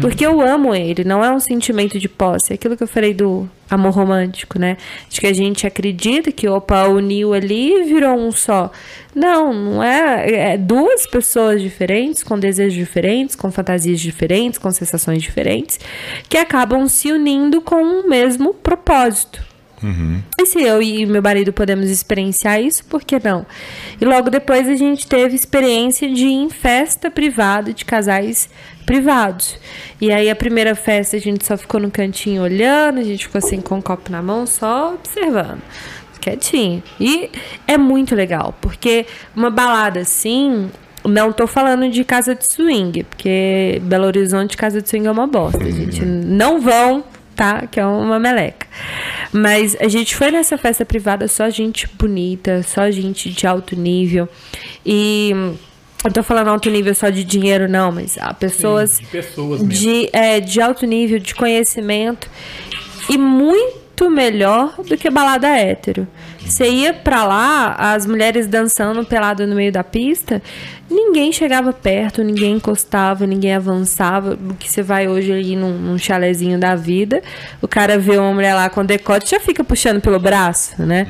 [0.00, 2.52] Porque eu amo ele não é um sentimento de posse.
[2.52, 4.76] É aquilo que eu falei do amor romântico, né?
[5.08, 8.70] De que a gente acredita que opa, uniu ali e virou um só.
[9.14, 10.52] Não, não é.
[10.52, 15.80] É duas pessoas diferentes, com desejos diferentes, com fantasias diferentes, com sensações diferentes,
[16.28, 19.55] que acabam se unindo com o mesmo propósito.
[20.38, 23.44] E se eu e meu marido podemos experienciar isso, por que não?
[24.00, 28.48] E logo depois a gente teve experiência de ir em festa privada de casais
[28.86, 29.58] privados.
[30.00, 33.38] E aí a primeira festa a gente só ficou no cantinho olhando, a gente ficou
[33.38, 35.60] assim com o copo na mão, só observando.
[36.20, 36.82] Quietinho.
[36.98, 37.30] E
[37.68, 40.70] é muito legal, porque uma balada assim.
[41.04, 45.28] Não tô falando de casa de swing, porque Belo Horizonte casa de swing é uma
[45.28, 46.04] bosta, gente.
[46.04, 47.04] Não vão,
[47.36, 47.66] tá?
[47.66, 48.66] Que é uma meleca.
[49.32, 54.28] Mas a gente foi nessa festa privada só gente bonita, só gente de alto nível.
[54.84, 55.32] E
[56.02, 60.08] eu tô falando alto nível só de dinheiro, não, mas há pessoas de pessoas de,
[60.12, 62.28] é, de alto nível, de conhecimento.
[63.08, 66.06] E muito melhor do que balada hétero.
[66.38, 70.40] Você ia pra lá, as mulheres dançando pelado no meio da pista,
[70.88, 74.38] ninguém chegava perto, ninguém encostava, ninguém avançava.
[74.50, 77.22] O que você vai hoje ali num, num chalezinho da vida,
[77.60, 81.08] o cara vê uma mulher lá com decote já fica puxando pelo braço, né?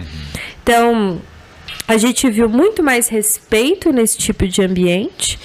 [0.63, 1.21] Então,
[1.87, 5.39] a gente viu muito mais respeito nesse tipo de ambiente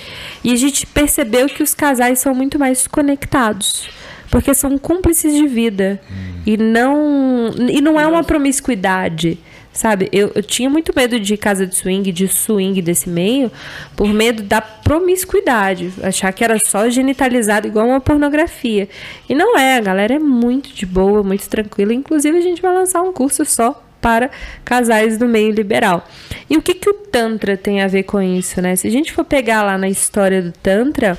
[0.44, 3.90] e a gente percebeu que os casais são muito mais conectados.
[4.32, 6.02] Porque são cúmplices de vida.
[6.46, 7.52] E não.
[7.70, 9.38] E não é uma promiscuidade.
[9.74, 10.10] Sabe?
[10.12, 13.50] Eu, eu tinha muito medo de casa de swing, de swing desse meio,
[13.96, 15.94] por medo da promiscuidade.
[16.04, 18.90] Achar que era só genitalizado igual uma pornografia.
[19.30, 21.94] E não é, a galera é muito de boa, muito tranquila.
[21.94, 24.30] Inclusive, a gente vai lançar um curso só para
[24.66, 26.06] casais do meio liberal.
[26.50, 28.76] E o que, que o Tantra tem a ver com isso, né?
[28.76, 31.18] Se a gente for pegar lá na história do Tantra,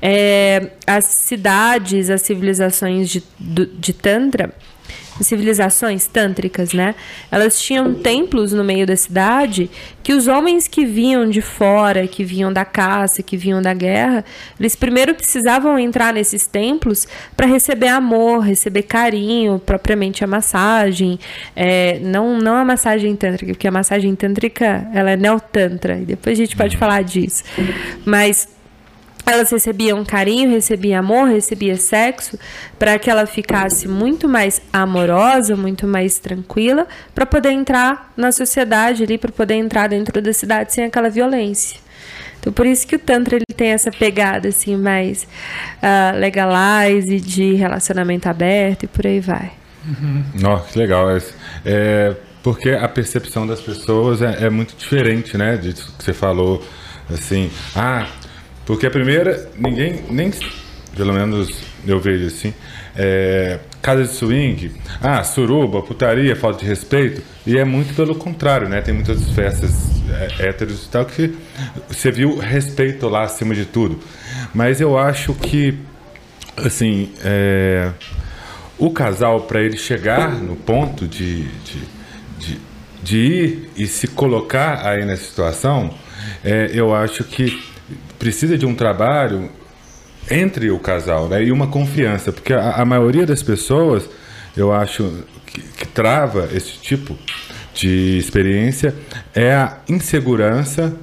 [0.00, 4.52] é, as cidades, as civilizações de, de Tantra
[5.22, 6.94] civilizações tântricas, né?
[7.30, 9.70] Elas tinham templos no meio da cidade
[10.02, 14.24] que os homens que vinham de fora, que vinham da caça, que vinham da guerra,
[14.58, 17.06] eles primeiro precisavam entrar nesses templos
[17.36, 21.18] para receber amor, receber carinho, propriamente a massagem,
[21.54, 26.38] é, não não a massagem tântrica, porque a massagem tântrica ela é neotantra, e depois
[26.38, 27.44] a gente pode falar disso,
[28.04, 28.48] mas
[29.26, 32.38] elas recebiam carinho, recebiam amor, recebiam sexo,
[32.78, 39.02] para que ela ficasse muito mais amorosa, muito mais tranquila, para poder entrar na sociedade
[39.02, 41.80] ali, para poder entrar dentro da cidade sem aquela violência.
[42.38, 45.26] Então, por isso que o Tantra ele tem essa pegada assim mais
[45.82, 49.50] uh, legalize, de relacionamento aberto e por aí vai.
[49.86, 50.24] Uhum.
[50.40, 51.06] Nossa, que legal.
[51.64, 55.56] É, porque a percepção das pessoas é, é muito diferente, né?
[55.56, 56.62] Disso que você falou,
[57.10, 58.06] assim, ah,
[58.66, 60.32] porque a primeira, ninguém, nem,
[60.96, 61.48] pelo menos
[61.86, 62.54] eu vejo assim,
[62.96, 64.72] é, casa de swing,
[65.02, 68.80] ah, suruba, putaria, falta de respeito, e é muito pelo contrário, né?
[68.80, 71.34] Tem muitas festas é, héteros e tal que
[71.88, 73.98] você viu respeito lá acima de tudo.
[74.54, 75.78] Mas eu acho que,
[76.56, 77.90] assim, é,
[78.78, 81.82] o casal, para ele chegar no ponto de, de,
[82.38, 82.60] de,
[83.02, 85.92] de, ir e se colocar aí nessa situação,
[86.42, 87.73] é, eu acho que
[88.18, 89.50] precisa de um trabalho
[90.30, 91.44] entre o casal, né?
[91.44, 94.08] E uma confiança, porque a, a maioria das pessoas,
[94.56, 97.16] eu acho, que, que, trava esse tipo
[97.74, 98.94] de experiência
[99.34, 100.94] é a insegurança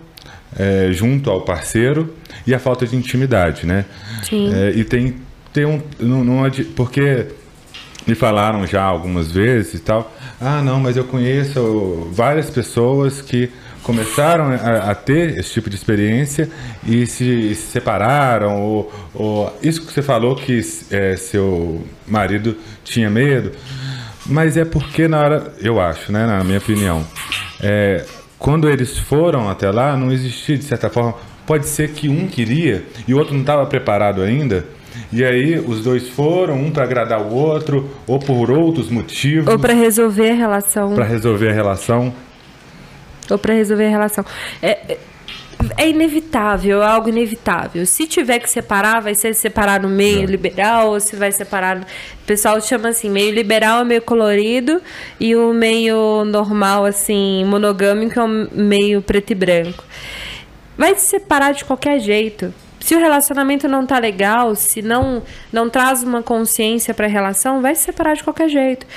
[0.57, 2.15] é, junto ao parceiro
[2.47, 3.85] e a falta de intimidade, né?
[4.23, 4.51] Sim.
[4.53, 5.15] É, e tem,
[5.53, 7.27] tem um, não, não, porque
[8.07, 13.51] me falaram já algumas vezes e tal, ah, não, mas eu conheço várias pessoas que
[13.83, 16.49] começaram a, a, ter esse tipo de experiência
[16.85, 23.09] e se, se separaram, ou, ou, isso que você falou que é, seu marido tinha
[23.09, 23.51] medo,
[24.25, 27.05] mas é porque na hora, eu acho, né, na minha opinião,
[27.61, 28.05] é,
[28.37, 32.83] quando eles foram até lá, não existia de certa forma, pode ser que um queria
[33.07, 34.65] e o outro não estava preparado ainda.
[35.11, 39.47] E aí os dois foram, um para agradar o outro, ou por outros motivos.
[39.47, 40.95] Ou para resolver a relação.
[40.95, 42.13] Para resolver a relação
[43.31, 44.25] ou para resolver a relação.
[44.61, 44.97] É, é,
[45.77, 47.85] é inevitável, é algo inevitável.
[47.85, 51.79] Se tiver que separar, vai ser separar no meio liberal ou se vai separar.
[51.79, 54.81] O pessoal chama assim: meio liberal é meio colorido
[55.19, 59.83] e o meio normal, assim, monogâmico é o meio preto e branco.
[60.77, 62.53] Vai se separar de qualquer jeito.
[62.79, 65.21] Se o relacionamento não tá legal, se não
[65.53, 68.87] não traz uma consciência para a relação, vai se separar de qualquer jeito.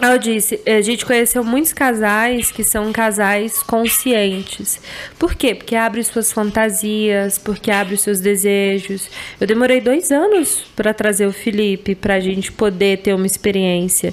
[0.00, 4.80] Eu disse, a gente conheceu muitos casais que são casais conscientes.
[5.18, 5.54] Por quê?
[5.54, 9.08] Porque abre suas fantasias, porque abre seus desejos.
[9.40, 14.12] Eu demorei dois anos para trazer o Felipe, para a gente poder ter uma experiência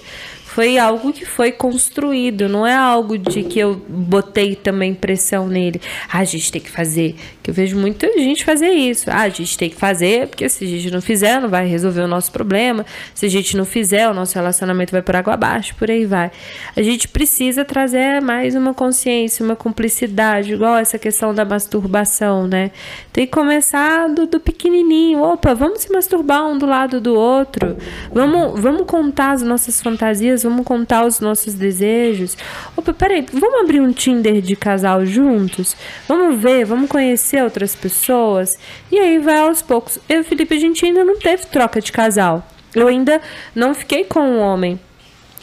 [0.60, 5.80] foi algo que foi construído, não é algo de que eu botei também pressão nele.
[6.12, 7.16] Ah, a gente tem que fazer.
[7.42, 9.10] Que eu vejo muita gente fazer isso.
[9.10, 12.02] Ah, a gente tem que fazer, porque se a gente não fizer, não vai resolver
[12.02, 12.86] o nosso problema.
[13.16, 16.30] Se a gente não fizer, o nosso relacionamento vai por água abaixo, por aí vai.
[16.76, 22.72] A gente precisa trazer mais uma consciência, uma cumplicidade, igual essa questão da masturbação, né?
[23.14, 25.22] Tem que começar do, do pequenininho.
[25.22, 27.78] Opa, vamos se masturbar um do lado do outro.
[28.12, 32.38] Vamos, vamos contar as nossas fantasias, vamos contar os nossos desejos.
[32.76, 35.76] Opa, peraí, vamos abrir um Tinder de casal juntos?
[36.08, 38.58] Vamos ver, vamos conhecer outras pessoas?
[38.92, 40.00] E aí vai aos poucos.
[40.10, 42.46] Eu e Felipe, a gente ainda não teve troca de casal.
[42.76, 43.22] Eu ainda
[43.56, 44.80] não fiquei com um homem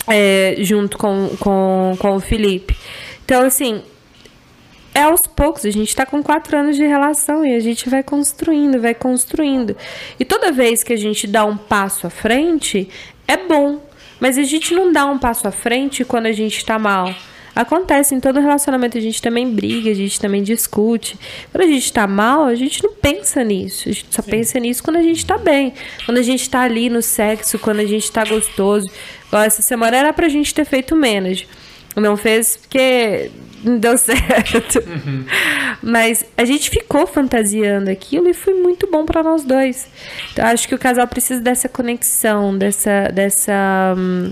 [0.08, 2.76] é, junto com, com, com o Felipe.
[3.24, 3.82] Então, assim,
[4.94, 5.64] é aos poucos.
[5.64, 9.76] A gente está com quatro anos de relação e a gente vai construindo, vai construindo.
[10.18, 12.88] E toda vez que a gente dá um passo à frente,
[13.28, 13.85] é bom.
[14.18, 17.14] Mas a gente não dá um passo à frente quando a gente está mal.
[17.54, 21.18] Acontece em todo relacionamento, a gente também briga, a gente também discute.
[21.50, 23.88] Quando a gente está mal, a gente não pensa nisso.
[23.88, 24.30] A gente só Sim.
[24.30, 25.72] pensa nisso quando a gente está bem.
[26.04, 28.90] Quando a gente está ali no sexo, quando a gente está gostoso.
[29.28, 31.46] Igual essa semana era pra gente ter feito menos.
[31.96, 33.30] Não fez porque
[33.66, 34.78] não deu certo.
[34.78, 35.24] Uhum.
[35.82, 39.88] Mas a gente ficou fantasiando aquilo e foi muito bom para nós dois.
[40.32, 43.10] Então, acho que o casal precisa dessa conexão, dessa.
[43.12, 44.30] dessa hum,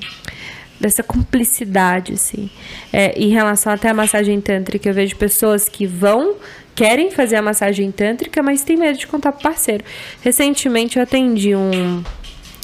[0.81, 2.51] dessa cumplicidade, assim.
[2.93, 6.35] É, em relação até à massagem tântrica, eu vejo pessoas que vão,
[6.75, 9.85] querem fazer a massagem tântrica, mas tem medo de contar pro parceiro.
[10.21, 12.03] Recentemente eu atendi um,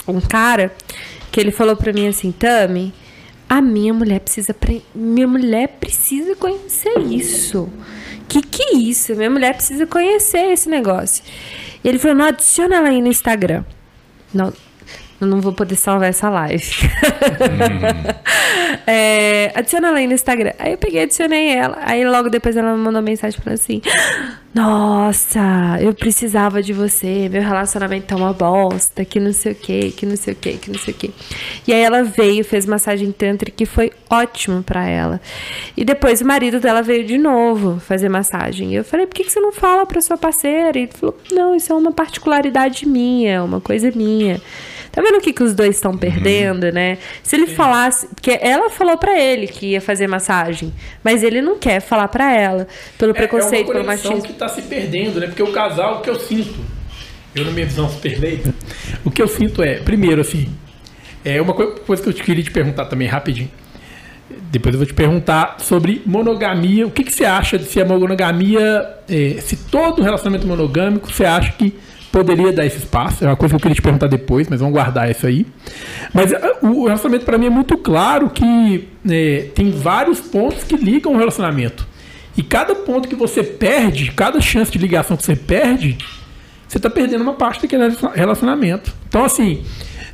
[0.06, 0.72] um cara
[1.30, 2.92] que ele falou pra mim assim, Tami,
[3.50, 4.54] a minha mulher precisa.
[4.54, 4.80] Pre...
[4.94, 7.68] Minha mulher precisa conhecer isso.
[8.28, 9.12] Que que é isso?
[9.16, 11.24] Minha mulher precisa conhecer esse negócio.
[11.82, 13.64] E ele falou: não adiciona ela aí no Instagram.
[14.32, 14.52] Não.
[15.20, 16.64] Eu não vou poder salvar essa live.
[16.82, 18.80] Hum.
[18.86, 20.52] é, adiciona ela aí no Instagram.
[20.58, 21.76] Aí eu peguei, adicionei ela.
[21.82, 23.82] Aí logo depois ela me mandou mensagem falando assim:
[24.54, 27.28] Nossa, eu precisava de você.
[27.28, 29.04] Meu relacionamento tá uma bosta.
[29.04, 31.10] Que não sei o que, que não sei o que, que não sei o que.
[31.68, 35.20] E aí ela veio, fez massagem tantra que foi ótimo para ela.
[35.76, 38.72] E depois o marido dela veio de novo fazer massagem.
[38.72, 40.78] E eu falei: Por que, que você não fala pra sua parceira?
[40.78, 44.40] E ele falou: Não, isso é uma particularidade minha, uma coisa minha.
[44.92, 46.72] Tá vendo o que, que os dois estão perdendo, uhum.
[46.72, 46.98] né?
[47.22, 48.08] Se ele falasse.
[48.08, 50.72] Porque ela falou para ele que ia fazer massagem,
[51.02, 52.66] mas ele não quer falar para ela,
[52.98, 54.22] pelo é, preconceito, é pelo machismo.
[54.22, 55.26] que tá se perdendo, né?
[55.26, 56.58] Porque o casal, o que eu sinto,
[57.34, 58.52] eu na minha visão super leiga,
[59.04, 60.48] o que eu sinto é, primeiro, assim,
[61.24, 63.50] é uma coisa que eu queria te perguntar também rapidinho.
[64.50, 66.86] Depois eu vou te perguntar sobre monogamia.
[66.86, 71.24] O que, que você acha de se a monogamia, é, se todo relacionamento monogâmico, você
[71.24, 71.74] acha que
[72.10, 73.24] poderia dar esse espaço.
[73.24, 75.46] É uma coisa que eu queria te perguntar depois, mas vamos guardar isso aí.
[76.12, 80.76] Mas uh, o relacionamento para mim é muito claro que é, tem vários pontos que
[80.76, 81.86] ligam o relacionamento.
[82.36, 85.98] E cada ponto que você perde, cada chance de ligação que você perde,
[86.66, 88.94] você está perdendo uma parte daquele relacionamento.
[89.08, 89.64] Então, assim,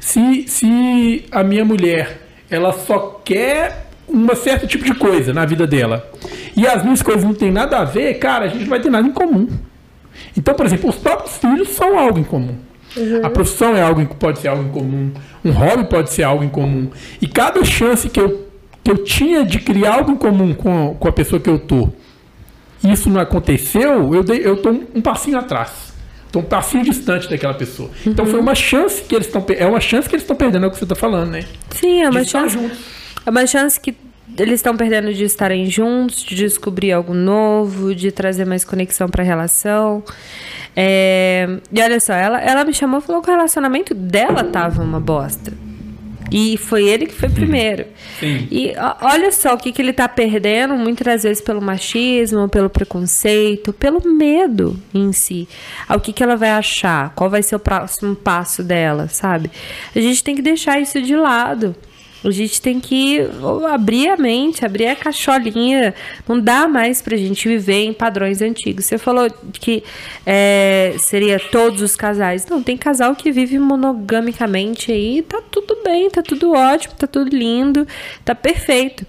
[0.01, 5.67] se, se a minha mulher ela só quer um certo tipo de coisa na vida
[5.67, 6.09] dela
[6.57, 8.89] e as minhas coisas não tem nada a ver, cara, a gente não vai ter
[8.89, 9.49] nada em comum.
[10.37, 12.57] Então, por exemplo, os próprios filhos são algo em comum.
[12.97, 13.21] Uhum.
[13.23, 15.13] A profissão é algo pode ser algo em comum,
[15.45, 16.89] um hobby pode ser algo em comum.
[17.21, 18.49] E cada chance que eu,
[18.83, 21.91] que eu tinha de criar algo em comum com, com a pessoa que eu tô,
[22.83, 25.95] isso não aconteceu, eu dei, eu tô um, um passinho atrás.
[26.27, 27.91] Estou um passinho distante daquela pessoa.
[28.01, 28.13] Então, uhum.
[28.13, 30.69] Então foi uma chance que eles estão é uma chance que eles estão perdendo é
[30.69, 31.45] o que você está falando, né?
[31.71, 32.59] Sim, é uma chance.
[33.25, 33.95] É uma chance que
[34.39, 39.23] eles estão perdendo de estarem juntos, de descobrir algo novo, de trazer mais conexão para
[39.23, 40.03] a relação.
[40.75, 41.59] É...
[41.73, 45.01] E olha só, ela, ela me chamou e falou que o relacionamento dela tava uma
[45.01, 45.53] bosta.
[46.31, 47.87] E foi ele que foi primeiro.
[48.19, 48.49] Sim.
[48.51, 53.73] E olha só o que, que ele está perdendo, muitas vezes pelo machismo, pelo preconceito,
[53.73, 55.49] pelo medo em si.
[55.89, 57.13] O que, que ela vai achar?
[57.15, 59.51] Qual vai ser o próximo passo dela, sabe?
[59.95, 61.77] A gente tem que deixar isso de lado.
[62.29, 63.21] A gente tem que
[63.71, 65.95] abrir a mente, abrir a cacholinha.
[66.29, 68.85] Não dá mais pra gente viver em padrões antigos.
[68.85, 69.85] Você falou que
[70.25, 72.47] é, seria todos os casais.
[72.47, 75.23] Não, tem casal que vive monogamicamente aí.
[75.23, 77.87] Tá tudo bem, tá tudo ótimo, tá tudo lindo,
[78.25, 79.07] tá perfeito.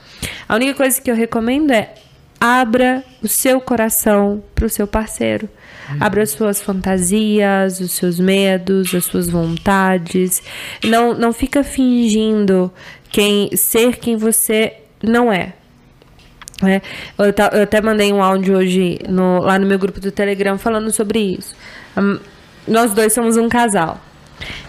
[0.47, 1.93] A única coisa que eu recomendo é
[2.39, 5.49] abra o seu coração pro seu parceiro.
[5.99, 10.43] Abra as suas fantasias, os seus medos, as suas vontades.
[10.83, 12.71] Não, não fica fingindo
[13.17, 15.53] quem ser quem você não é.
[16.63, 16.79] É,
[17.17, 20.91] eu, eu, até mandei um áudio hoje no, lá no meu grupo do Telegram falando
[20.91, 21.55] sobre isso.
[21.97, 22.19] Um,
[22.67, 23.99] nós dois somos um casal.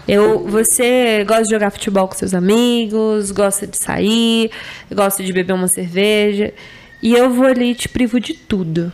[0.07, 4.49] Eu, você gosta de jogar futebol com seus amigos, gosta de sair,
[4.91, 6.51] gosta de beber uma cerveja.
[7.03, 8.91] E eu vou ali e te privo de tudo.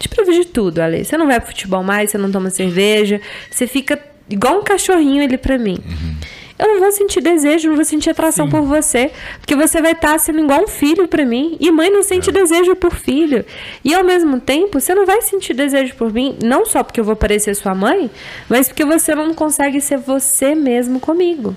[0.00, 1.04] Te privo de tudo, Ale.
[1.04, 5.22] Você não vai pro futebol mais, você não toma cerveja, você fica igual um cachorrinho
[5.22, 5.78] ali pra mim.
[5.78, 8.50] Uhum eu não vou sentir desejo, não vou sentir atração Sim.
[8.50, 12.02] por você, porque você vai estar sendo igual um filho para mim, e mãe não
[12.02, 12.32] sente é.
[12.32, 13.44] desejo por filho.
[13.82, 17.04] E ao mesmo tempo, você não vai sentir desejo por mim, não só porque eu
[17.04, 18.10] vou parecer sua mãe,
[18.48, 21.56] mas porque você não consegue ser você mesmo comigo.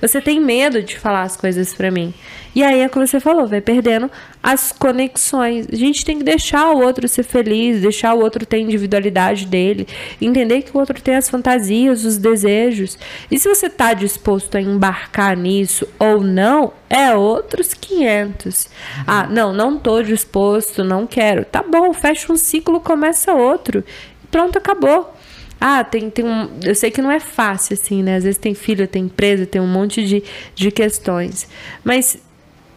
[0.00, 2.14] Você tem medo de falar as coisas para mim.
[2.56, 4.10] E aí é o que você falou, vai perdendo
[4.42, 5.66] as conexões.
[5.70, 9.44] A gente tem que deixar o outro ser feliz, deixar o outro ter a individualidade
[9.44, 9.86] dele,
[10.22, 12.98] entender que o outro tem as fantasias, os desejos.
[13.30, 18.70] E se você está disposto a embarcar nisso ou não, é outros 500.
[19.06, 21.44] Ah, não, não tô disposto, não quero.
[21.44, 23.84] Tá bom, fecha um ciclo, começa outro.
[24.30, 25.14] Pronto, acabou.
[25.60, 26.48] Ah, tem, tem um.
[26.62, 28.16] Eu sei que não é fácil, assim, né?
[28.16, 30.22] Às vezes tem filho, tem empresa, tem um monte de,
[30.54, 31.48] de questões.
[31.82, 32.18] Mas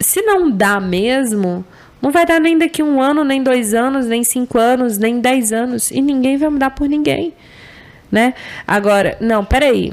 [0.00, 1.64] se não dá mesmo,
[2.00, 5.52] não vai dar nem daqui um ano, nem dois anos, nem cinco anos, nem dez
[5.52, 5.90] anos.
[5.90, 7.34] E ninguém vai mudar por ninguém.
[8.10, 8.34] Né?
[8.66, 9.92] Agora, não, peraí.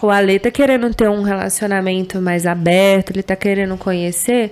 [0.00, 4.50] O Ale tá querendo ter um relacionamento mais aberto, ele tá querendo conhecer.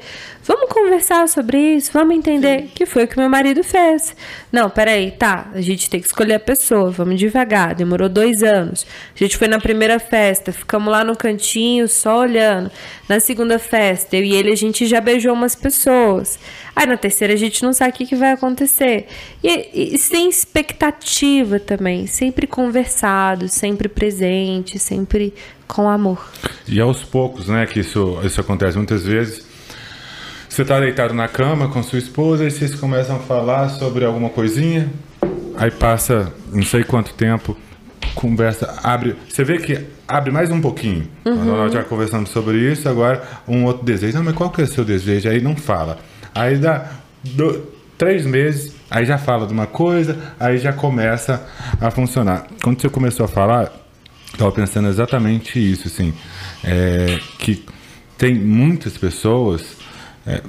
[0.48, 2.70] Vamos conversar sobre isso, vamos entender Sim.
[2.74, 4.16] que foi o que meu marido fez.
[4.50, 8.86] Não, peraí, tá, a gente tem que escolher a pessoa, vamos devagar, demorou dois anos.
[9.14, 12.70] A gente foi na primeira festa, ficamos lá no cantinho só olhando.
[13.06, 16.38] Na segunda festa, eu e ele, a gente já beijou umas pessoas.
[16.74, 19.06] Aí na terceira a gente não sabe o que, que vai acontecer.
[19.44, 25.34] E, e sem expectativa também, sempre conversado, sempre presente, sempre
[25.66, 26.26] com amor.
[26.66, 29.47] E aos poucos, né, que isso, isso acontece muitas vezes
[30.58, 34.28] você está deitado na cama com sua esposa e vocês começam a falar sobre alguma
[34.28, 34.90] coisinha.
[35.56, 37.56] Aí passa não sei quanto tempo,
[38.12, 39.14] conversa abre.
[39.28, 39.78] Você vê que
[40.08, 41.06] abre mais um pouquinho.
[41.24, 41.44] Uhum.
[41.44, 44.16] Nós já conversamos sobre isso, agora um outro desejo.
[44.16, 45.28] Não, mas qual que é o seu desejo?
[45.28, 45.96] Aí não fala.
[46.34, 46.90] Aí dá
[47.22, 47.62] do-
[47.96, 51.46] três meses, aí já fala de uma coisa, aí já começa
[51.80, 52.48] a funcionar.
[52.64, 53.72] Quando você começou a falar,
[54.32, 56.12] estava pensando exatamente isso, assim,
[56.64, 57.64] é, que
[58.16, 59.78] tem muitas pessoas,
[60.28, 60.42] é,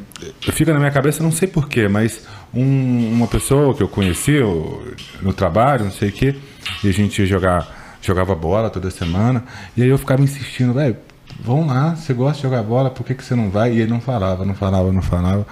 [0.52, 4.94] fica na minha cabeça, não sei porquê, mas um- uma pessoa que eu conheci eu-
[5.22, 6.36] no trabalho, não sei o quê,
[6.84, 9.44] e a gente ia jogar, jogava bola toda semana,
[9.78, 10.98] e aí eu ficava insistindo, velho,
[11.42, 13.74] vamos lá, você gosta de jogar bola, por que, que você não vai?
[13.74, 15.48] E ele não falava, não falava, não falava.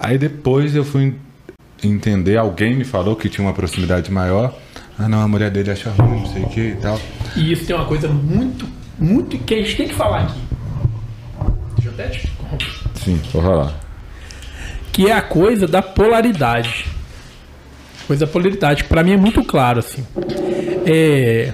[0.00, 1.14] Aí depois eu fui
[1.82, 4.52] entender, alguém me falou que tinha uma proximidade maior,
[4.98, 6.98] ah não, a mulher dele acha ruim, não sei o que e tal.
[7.36, 8.66] E isso tem uma coisa muito,
[8.98, 10.40] muito que a gente tem que falar aqui.
[11.76, 12.79] Deixa eu até te.
[13.04, 13.80] Sim, falar.
[14.92, 16.86] que é a coisa da polaridade.
[18.06, 20.04] Coisa da polaridade, para mim é muito claro assim.
[20.84, 21.52] É,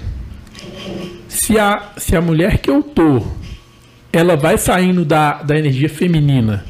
[1.28, 3.23] se a se a mulher que eu tô,
[4.12, 6.64] ela vai saindo da, da energia feminina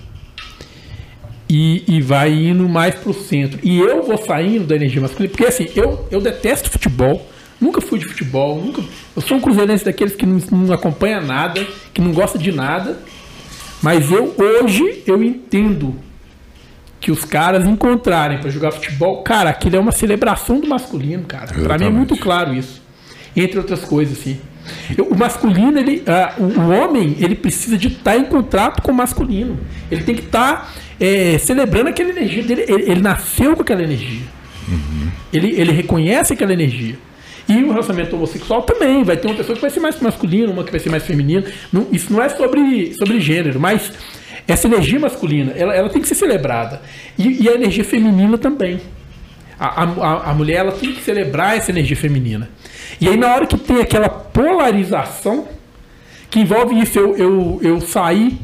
[1.48, 5.47] e, e vai indo mais pro centro, e eu vou saindo da energia masculina, porque
[5.47, 7.24] assim, eu, eu detesto futebol,
[7.61, 8.82] nunca fui de futebol, nunca,
[9.15, 12.98] eu sou um cruzeirense daqueles que não, não acompanha nada, que não gosta de nada,
[13.82, 15.94] mas eu hoje eu entendo
[17.01, 21.53] que os caras encontrarem pra jogar futebol, cara, aquilo é uma celebração do masculino, cara.
[21.53, 22.82] Pra mim é muito claro isso.
[23.36, 24.40] Entre outras coisas, assim.
[24.97, 28.94] Eu- O masculino, ele, ah, o, homem, ele precisa de estar em contato com o
[28.94, 29.61] masculino.
[29.90, 32.65] Ele tem que estar é, celebrando aquela energia dele.
[32.66, 34.23] Ele, ele nasceu com aquela energia.
[35.32, 36.98] Ele, ele reconhece aquela energia.
[37.48, 39.05] E o relacionamento homossexual também.
[39.05, 41.44] Vai ter uma pessoa que vai ser mais masculina, uma que vai ser mais feminina.
[41.73, 43.93] Não- isso não é sobre, sobre gênero, mas
[44.48, 46.81] essa energia masculina, ela, ela tem que ser celebrada.
[47.16, 48.81] E, e a energia feminina também.
[49.59, 52.48] A, a, a mulher ela tem que celebrar essa energia feminina.
[53.01, 55.48] E aí, na hora que tem aquela polarização,
[56.31, 58.39] que envolve isso, eu, eu, eu sair.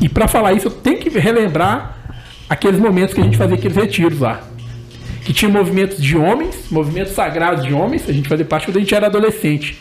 [0.00, 1.96] E para falar isso, eu tenho que relembrar
[2.48, 4.42] aqueles momentos que a gente fazia aqueles retiros lá
[5.24, 8.80] que tinha movimentos de homens, movimentos sagrados de homens, a gente fazia parte quando a
[8.80, 9.80] gente era adolescente.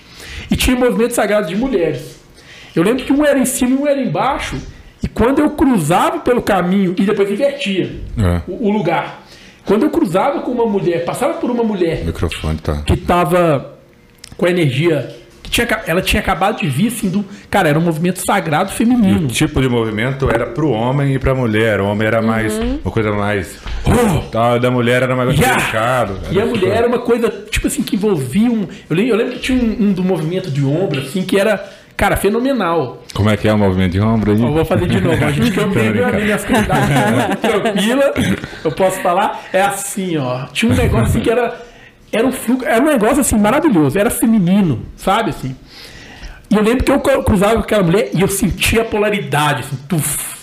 [0.49, 2.19] E tinha movimentos sagrados de mulheres.
[2.75, 4.55] Eu lembro que um era em cima e um era embaixo,
[5.03, 8.41] e quando eu cruzava pelo caminho, e depois invertia É.
[8.47, 9.21] o, o lugar.
[9.65, 12.81] Quando eu cruzava com uma mulher, passava por uma mulher O microfone tá.
[12.85, 13.77] que estava
[14.37, 15.15] com a energia,
[15.53, 17.23] tinha, ela tinha acabado de vir, assim, do.
[17.49, 19.25] Cara, era um movimento sagrado feminino.
[19.25, 21.79] O tipo de movimento era pro homem e pra mulher.
[21.79, 22.57] O homem era mais.
[22.57, 23.59] Uma coisa mais.
[24.31, 25.57] Tá, da mulher era mais Yeah!
[25.57, 26.19] delicado.
[26.31, 28.67] E a mulher era uma coisa, tipo assim, que envolvia um.
[28.89, 31.63] Eu lembro, eu lembro que tinha um, um do movimento de ombro, assim, que era,
[31.95, 33.03] cara, fenomenal.
[33.13, 34.41] Como é que é o movimento de ombro aí?
[34.41, 35.23] Eu vou fazer de novo.
[35.23, 38.13] A gente que eu tenho a minha cuidados muito tranquila,
[38.65, 40.45] eu posso falar, é assim, ó.
[40.51, 41.72] Tinha um negócio assim que era.
[42.13, 45.55] Era um fluxo, era um negócio assim maravilhoso, era feminino, sabe assim?
[46.49, 49.61] E eu lembro que eu cru- cruzava com aquela mulher e eu sentia a polaridade,
[49.61, 50.33] assim, tuf.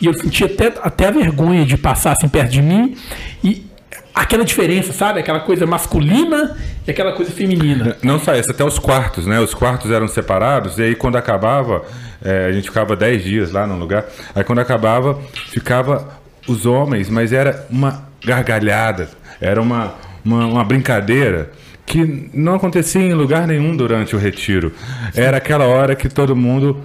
[0.00, 2.96] E eu sentia até, até a vergonha de passar assim perto de mim
[3.42, 3.66] e
[4.14, 5.18] aquela diferença, sabe?
[5.18, 7.96] Aquela coisa masculina e aquela coisa feminina.
[8.00, 9.40] Não só isso, até os quartos, né?
[9.40, 11.82] Os quartos eram separados, e aí quando acabava,
[12.24, 14.04] é, a gente ficava 10 dias lá no lugar,
[14.36, 15.18] aí quando acabava,
[15.50, 16.16] ficava
[16.46, 19.08] os homens, mas era uma gargalhada,
[19.40, 21.50] era uma, uma, uma brincadeira
[21.86, 24.72] que não acontecia em lugar nenhum durante o retiro.
[25.14, 26.78] Era aquela hora que todo mundo.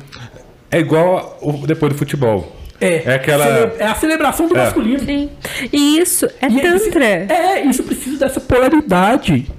[0.72, 2.56] É igual o- depois do futebol.
[2.82, 4.64] É, É aquela- cele- é a celebração do É.
[4.64, 5.00] masculino.
[5.00, 5.30] Sim.
[5.72, 7.06] E isso é E Tantra.
[7.06, 9.50] É, isso precisa dessa polaridade.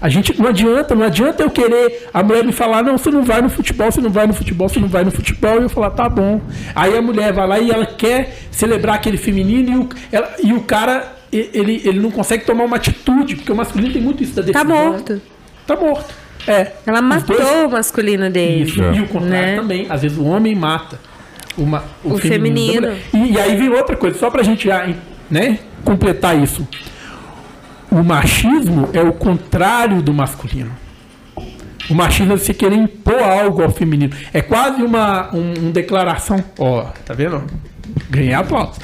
[0.00, 3.22] A gente não adianta, não adianta eu querer a mulher me falar, não, você não
[3.22, 5.68] vai no futebol, você não vai no futebol, você não vai no futebol, e eu
[5.70, 6.42] falar, tá bom.
[6.74, 10.52] Aí a mulher vai lá e ela quer celebrar aquele feminino e o, ela- e
[10.52, 11.10] o cara,
[11.52, 14.62] ele, ele não consegue tomar uma atitude, porque o masculino tem muito isso da Tá
[14.62, 14.90] decisão.
[14.92, 15.22] morto.
[15.66, 16.14] Tá morto.
[16.46, 16.72] É.
[16.86, 18.64] Ela matou dois- o masculino dele.
[18.64, 19.56] isso, e o contrário né?
[19.56, 19.86] também.
[19.88, 20.98] Às vezes o homem mata
[21.56, 22.82] o, ma- O da feminino.
[22.88, 22.98] mulher.
[23.14, 24.86] E, e aí vem outra coisa, só pra gente já,
[25.30, 26.66] né, completar isso.
[27.90, 30.72] O machismo é o contrário do masculino.
[31.88, 34.12] O machismo é você querer impor algo ao feminino.
[34.32, 36.42] É quase uma um, um declaração.
[36.58, 37.44] Ó, tá vendo?
[38.10, 38.78] Ganhei aplausos.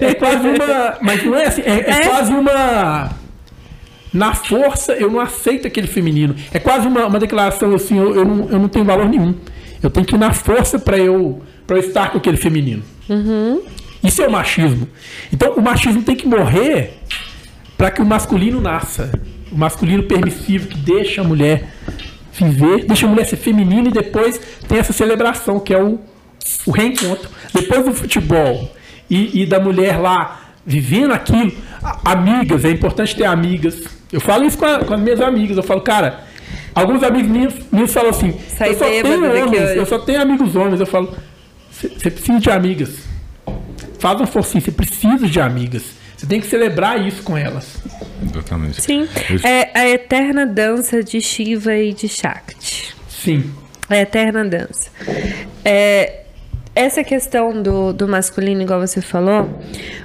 [0.00, 0.98] é quase uma.
[1.00, 1.62] Mas não é assim.
[1.62, 2.08] É, é É?
[2.08, 3.10] quase uma.
[4.12, 6.36] Na força, eu não aceito aquele feminino.
[6.52, 9.34] É quase uma, uma declaração assim: eu, eu, não, eu não tenho valor nenhum.
[9.82, 12.82] Eu tenho que ir na força para eu, pra eu estar com aquele feminino.
[14.02, 14.88] Isso é o machismo.
[15.32, 16.94] Então, o machismo tem que morrer
[17.76, 19.10] para que o masculino nasça.
[19.50, 21.68] O masculino permissivo que deixa a mulher
[22.32, 25.98] viver, deixa a mulher ser feminina e depois tem essa celebração que é o,
[26.66, 27.28] o reencontro.
[27.54, 28.70] Depois do futebol
[29.08, 31.52] e, e da mulher lá vivendo aquilo,
[32.04, 33.84] amigas, é importante ter amigas.
[34.12, 35.56] Eu falo isso com, a- com as minhas amigas.
[35.56, 36.20] Eu falo, cara,
[36.74, 40.20] alguns amigos meus, meus falam assim: Sai eu só tenho homens, hoje." eu só tenho
[40.20, 40.80] amigos homens.
[40.80, 41.14] Eu falo,
[41.70, 42.90] você precisa de amigas.
[43.98, 45.82] Faz uma forcinha, você precisa de amigas.
[46.16, 47.76] Você tem que celebrar isso com elas.
[48.22, 48.80] Exatamente.
[48.80, 49.08] Sim,
[49.42, 52.94] é a eterna dança de Shiva e de Shakti.
[53.08, 53.50] Sim.
[53.88, 54.88] A eterna dança.
[55.64, 56.23] É,
[56.74, 59.60] essa questão do, do masculino, igual você falou,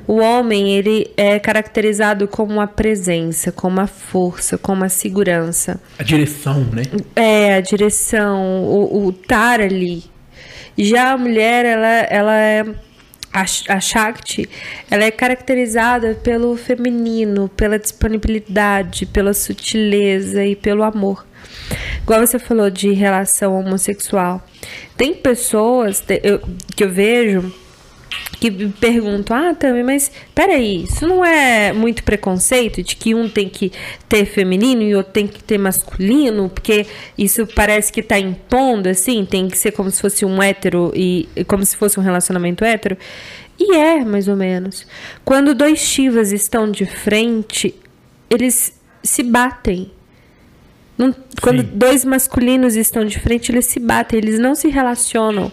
[0.07, 5.81] o homem ele é caracterizado como a presença, como a força, como a segurança.
[5.97, 6.83] A direção, né?
[7.15, 10.03] É, a direção, o, o estar ali.
[10.77, 12.65] Já a mulher, ela, ela é.
[13.31, 14.49] A, a Shakti,
[14.89, 21.27] ela é caracterizada pelo feminino, pela disponibilidade, pela sutileza e pelo amor.
[22.01, 24.43] Igual você falou de relação homossexual.
[24.97, 26.03] Tem pessoas
[26.75, 27.53] que eu vejo
[28.39, 28.49] que
[28.79, 33.71] perguntam, ah, Tami, mas peraí, isso não é muito preconceito de que um tem que
[34.07, 36.49] ter feminino e outro tem que ter masculino?
[36.49, 36.87] Porque
[37.17, 41.27] isso parece que tá impondo, assim, tem que ser como se fosse um hétero e
[41.35, 42.97] e como se fosse um relacionamento hétero.
[43.59, 44.87] E é, mais ou menos.
[45.25, 47.75] Quando dois chivas estão de frente,
[48.29, 49.91] eles se batem.
[50.99, 55.49] Não- quando dois masculinos estão de frente, eles se batem, eles não se relacionam.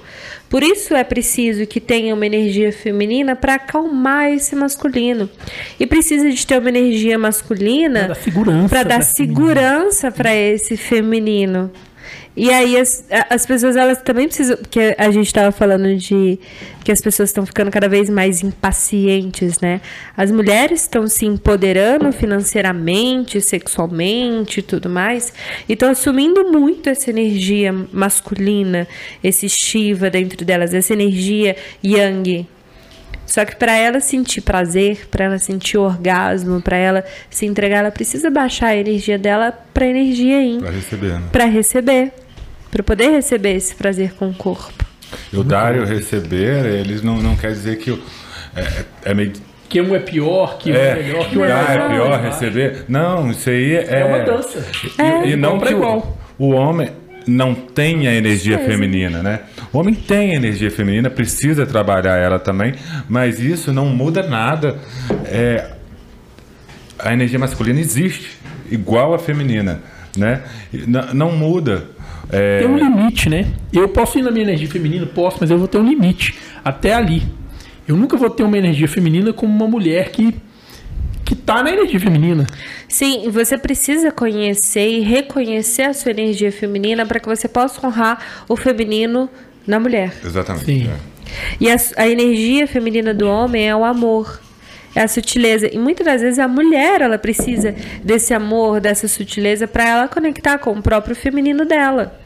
[0.51, 5.31] Por isso é preciso que tenha uma energia feminina para acalmar esse masculino.
[5.79, 8.09] E precisa de ter uma energia masculina
[8.69, 11.71] para dar segurança para esse feminino.
[12.37, 16.39] E aí as, as pessoas elas também precisam, porque a gente estava falando de
[16.85, 19.81] que as pessoas estão ficando cada vez mais impacientes, né?
[20.15, 25.33] As mulheres estão se empoderando financeiramente, sexualmente e tudo mais,
[25.67, 28.87] e estão assumindo muito essa energia masculina,
[29.25, 32.47] esse Shiva dentro delas, essa energia Yang.
[33.27, 37.91] Só que para ela sentir prazer, para ela sentir orgasmo, para ela se entregar, ela
[37.91, 41.23] precisa baixar a energia dela para energia Yin Pra receber, né?
[41.33, 42.13] para receber,
[42.71, 44.85] para poder receber esse prazer com o corpo.
[45.33, 48.03] O dar e o receber, eles não, não quer dizer que o-
[48.55, 49.33] é, é meio.
[49.69, 52.09] Que um é pior, que um é melhor, que um é dar é melhor.
[52.09, 52.85] pior, receber.
[52.89, 54.01] Não, isso aí é.
[54.01, 54.65] É uma dança.
[55.25, 56.19] E, e não o, igual.
[56.39, 56.91] o homem
[57.27, 59.41] não tenha energia feminina, né?
[59.73, 62.75] O homem tem energia feminina, precisa trabalhar ela também,
[63.09, 64.77] mas isso não muda nada.
[65.25, 65.73] É,
[66.99, 68.39] a energia masculina existe,
[68.71, 69.81] igual a feminina,
[70.17, 70.43] né?
[70.73, 71.96] E n- não muda.
[72.31, 73.47] É, Tem um limite, né?
[73.73, 76.35] Eu posso ir na minha energia feminina, posso, mas eu vou ter um limite.
[76.65, 77.23] Até ali.
[77.87, 80.35] Eu nunca vou ter uma energia feminina como uma mulher que,
[81.25, 82.47] que tá na energia feminina.
[82.89, 88.45] Sim, você precisa conhecer e reconhecer a sua energia feminina para que você possa honrar
[88.49, 89.31] o feminino
[89.67, 90.13] na mulher.
[90.25, 90.65] Exatamente.
[90.65, 90.89] Sim.
[90.89, 91.17] é.
[91.61, 94.41] E a, a energia feminina do homem é o amor,
[94.97, 95.69] é a sutileza.
[95.73, 100.59] E muitas das vezes a mulher ela precisa desse amor, dessa sutileza para ela conectar
[100.59, 102.19] com o próprio feminino dela.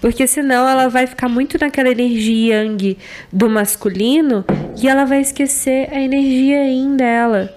[0.00, 2.98] Porque senão ela vai ficar muito naquela energia yang
[3.32, 4.44] do masculino
[4.80, 7.56] e ela vai esquecer a energia yin dela.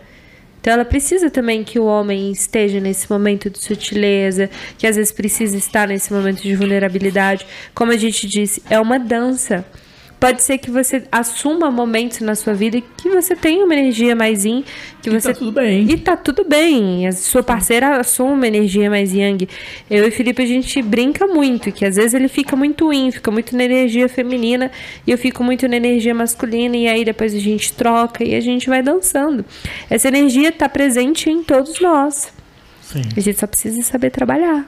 [0.62, 5.12] Então ela precisa também que o homem esteja nesse momento de sutileza, que às vezes
[5.12, 7.46] precisa estar nesse momento de vulnerabilidade.
[7.74, 9.66] Como a gente disse, é uma dança.
[10.20, 14.44] Pode ser que você assuma momentos na sua vida que você tenha uma energia mais
[14.44, 14.66] yin,
[15.02, 15.90] que E você tá tudo bem.
[15.90, 17.08] e tá tudo bem.
[17.08, 19.48] A sua parceira assume uma energia mais yang.
[19.90, 23.12] Eu e o Felipe, a gente brinca muito, que às vezes ele fica muito yin,
[23.12, 24.70] fica muito na energia feminina,
[25.08, 28.42] e eu fico muito na energia masculina, e aí depois a gente troca e a
[28.42, 29.46] gente vai dançando.
[29.90, 32.34] Essa energia tá presente em todos nós.
[32.82, 33.04] Sim.
[33.16, 34.68] A gente só precisa saber trabalhar.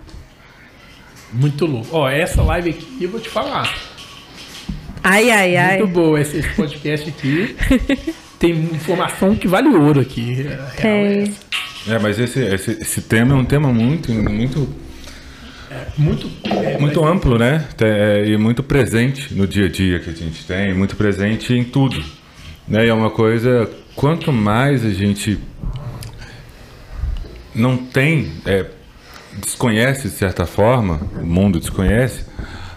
[1.34, 1.90] Muito louco.
[1.92, 3.91] Ó, essa live aqui eu vou te falar.
[5.04, 5.78] Ai, ai, ai.
[5.80, 7.56] Muito boa esse, esse podcast aqui.
[8.38, 10.34] Tem informação que vale ouro aqui.
[10.34, 11.22] Real é Tem.
[11.24, 11.52] essa.
[11.88, 14.70] É, mas esse, esse, esse tema é um tema muito, muito,
[15.98, 17.68] Muito, é, muito amplo, né?
[17.80, 21.64] É, e muito presente no dia a dia que a gente tem, muito presente em
[21.64, 22.04] tudo.
[22.68, 22.86] Né?
[22.86, 25.40] E é uma coisa, quanto mais a gente
[27.56, 28.66] não tem, é,
[29.38, 32.26] desconhece de certa forma, o mundo desconhece,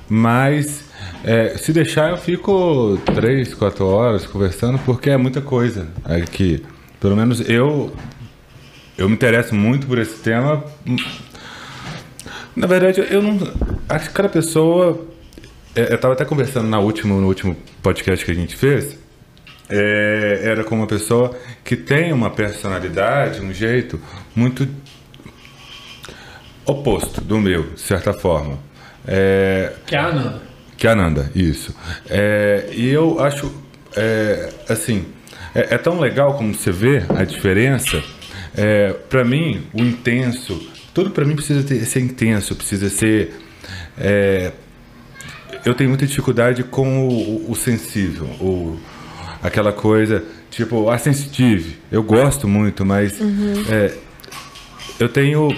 [0.08, 0.83] mas
[1.24, 5.88] é, se deixar eu fico três, quatro horas conversando porque é muita coisa.
[6.30, 6.62] Que,
[7.00, 7.94] pelo menos eu,
[8.98, 10.62] eu me interesso muito por esse tema.
[12.54, 13.38] Na verdade, eu não.
[13.88, 15.06] Acho que cada pessoa.
[15.74, 18.96] é, Eu estava até conversando na último, no último podcast que a gente fez.
[19.68, 21.34] é, era com uma pessoa
[21.64, 23.98] que tem uma personalidade, um jeito
[24.36, 24.68] muito
[26.66, 28.58] oposto do meu, de certa forma.
[29.06, 30.53] É, Que é a Ananda.
[30.76, 31.74] Que é Ananda, isso.
[32.08, 33.52] É, e eu acho,
[33.96, 35.06] é, assim,
[35.54, 38.02] é, é tão legal como você vê a diferença
[38.56, 43.34] É, para mim, o intenso, tudo para mim precisa ter, ser intenso, precisa ser.
[43.98, 44.52] É,
[45.64, 48.78] eu tenho muita dificuldade com o, o sensível, o,
[49.42, 51.78] aquela coisa tipo a sensitive.
[51.90, 53.64] Eu gosto muito, mas uhum.
[53.68, 53.92] é,
[55.00, 55.48] eu tenho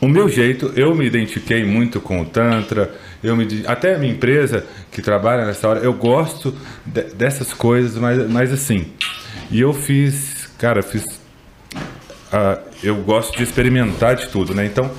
[0.00, 0.72] o meu jeito.
[0.74, 2.94] Eu me identifiquei muito com o tantra.
[3.22, 6.54] Eu me, até a minha empresa que trabalha nessa hora, eu gosto
[6.84, 8.86] de, dessas coisas, mas, mas assim.
[9.50, 11.04] E eu fiz, cara, fiz.
[11.04, 14.64] Uh, eu gosto de experimentar de tudo, né?
[14.66, 14.90] Então,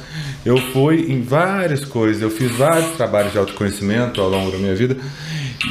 [0.45, 4.75] eu fui em várias coisas, eu fiz vários trabalhos de autoconhecimento ao longo da minha
[4.75, 4.95] vida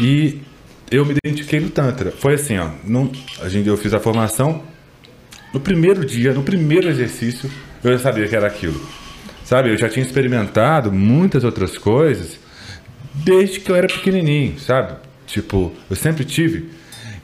[0.01, 0.41] e
[0.91, 2.11] eu me identifiquei no Tantra.
[2.11, 3.11] Foi assim, ó, no,
[3.41, 4.63] a gente, eu fiz a formação,
[5.55, 7.51] no primeiro dia, no primeiro exercício,
[7.83, 8.81] eu já sabia que era aquilo.
[9.45, 12.39] Sabe, eu já tinha experimentado muitas outras coisas
[13.15, 14.95] desde que eu era pequenininho, sabe?
[15.27, 16.71] Tipo, eu sempre tive.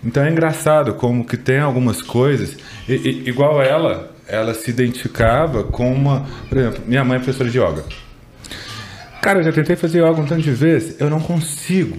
[0.05, 2.57] Então é engraçado como que tem algumas coisas,
[2.89, 6.27] e, e, igual ela, ela se identificava com uma.
[6.49, 7.85] Por exemplo, minha mãe é professora de yoga.
[9.21, 11.99] Cara, eu já tentei fazer yoga um tanto de vezes, eu não consigo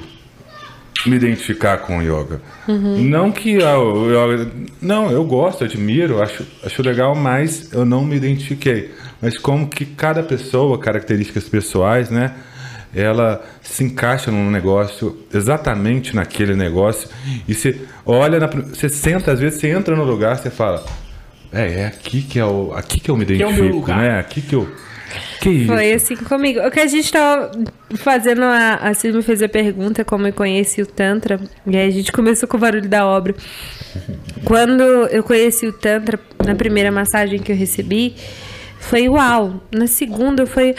[1.06, 2.42] me identificar com o yoga.
[2.68, 3.04] Uhum.
[3.04, 4.50] Não que o yoga.
[4.82, 8.92] Não, eu gosto, admiro, acho, acho legal, mas eu não me identifiquei.
[9.22, 12.34] Mas como que cada pessoa, características pessoais, né?
[12.94, 17.08] Ela se encaixa num negócio, exatamente naquele negócio,
[17.48, 20.84] e você olha, na, você senta, às vezes você entra no lugar, você fala,
[21.52, 23.76] é, é aqui que é o, aqui que eu me identifico, que é o meu
[23.76, 23.98] lugar.
[23.98, 24.20] né?
[24.20, 24.68] Aqui que eu
[25.42, 25.68] que isso?
[25.68, 26.60] Foi assim comigo.
[26.60, 27.52] O que a gente tava
[27.96, 31.88] fazendo, a, a Cid me fez a pergunta como eu conheci o Tantra, e aí
[31.88, 33.34] a gente começou com o barulho da obra.
[34.44, 38.16] Quando eu conheci o Tantra, na primeira massagem que eu recebi,
[38.80, 39.62] foi uau.
[39.72, 40.76] Na segunda foi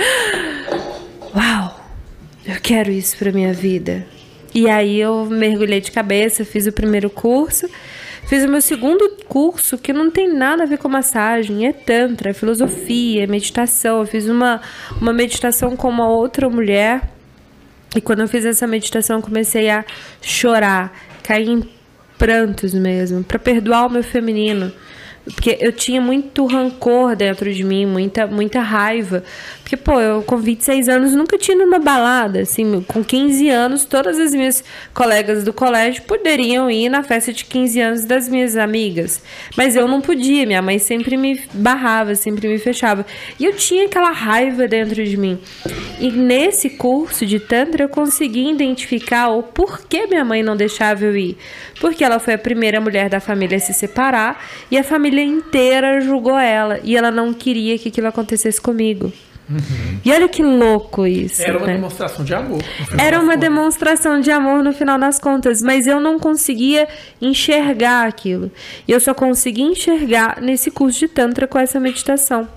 [1.35, 1.70] uau,
[2.47, 4.07] eu quero isso pra minha vida.
[4.55, 7.69] E aí eu mergulhei de cabeça, fiz o primeiro curso.
[8.27, 12.31] Fiz o meu segundo curso que não tem nada a ver com massagem, é tantra,
[12.31, 14.01] é filosofia, é meditação.
[14.01, 14.61] Eu fiz uma,
[15.01, 17.11] uma meditação com uma outra mulher.
[17.97, 19.85] E quando eu fiz essa meditação, eu comecei a
[20.23, 21.69] chorar, cair em
[22.17, 24.73] prantos mesmo, para perdoar o meu feminino.
[25.25, 29.25] Porque eu tinha muito rancor dentro de mim, muita, muita raiva.
[29.71, 32.41] Porque, pô, eu com 26 anos nunca tinha numa balada.
[32.41, 37.45] Assim, com 15 anos, todas as minhas colegas do colégio poderiam ir na festa de
[37.45, 39.23] 15 anos das minhas amigas.
[39.57, 43.07] Mas eu não podia, minha mãe sempre me barrava, sempre me fechava.
[43.39, 45.39] E eu tinha aquela raiva dentro de mim.
[46.01, 51.17] E nesse curso de Tantra eu consegui identificar o porquê minha mãe não deixava eu
[51.17, 51.37] ir.
[51.81, 56.01] Porque ela foi a primeira mulher da família a se separar e a família inteira
[56.01, 59.13] julgou ela e ela não queria que aquilo acontecesse comigo.
[59.51, 60.01] Uhum.
[60.05, 61.43] E olha que louco isso.
[61.43, 61.75] Era uma né?
[61.75, 62.63] demonstração de amor.
[62.97, 66.87] Era uma demonstração de amor no final das contas, mas eu não conseguia
[67.21, 68.51] enxergar aquilo.
[68.87, 72.49] E eu só consegui enxergar nesse curso de Tantra com essa meditação.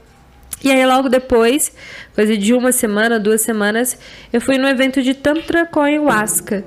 [0.64, 1.74] E aí, logo depois,
[2.16, 3.98] coisa de uma semana, duas semanas,
[4.32, 6.64] eu fui no evento de Tantra com ayahuasca.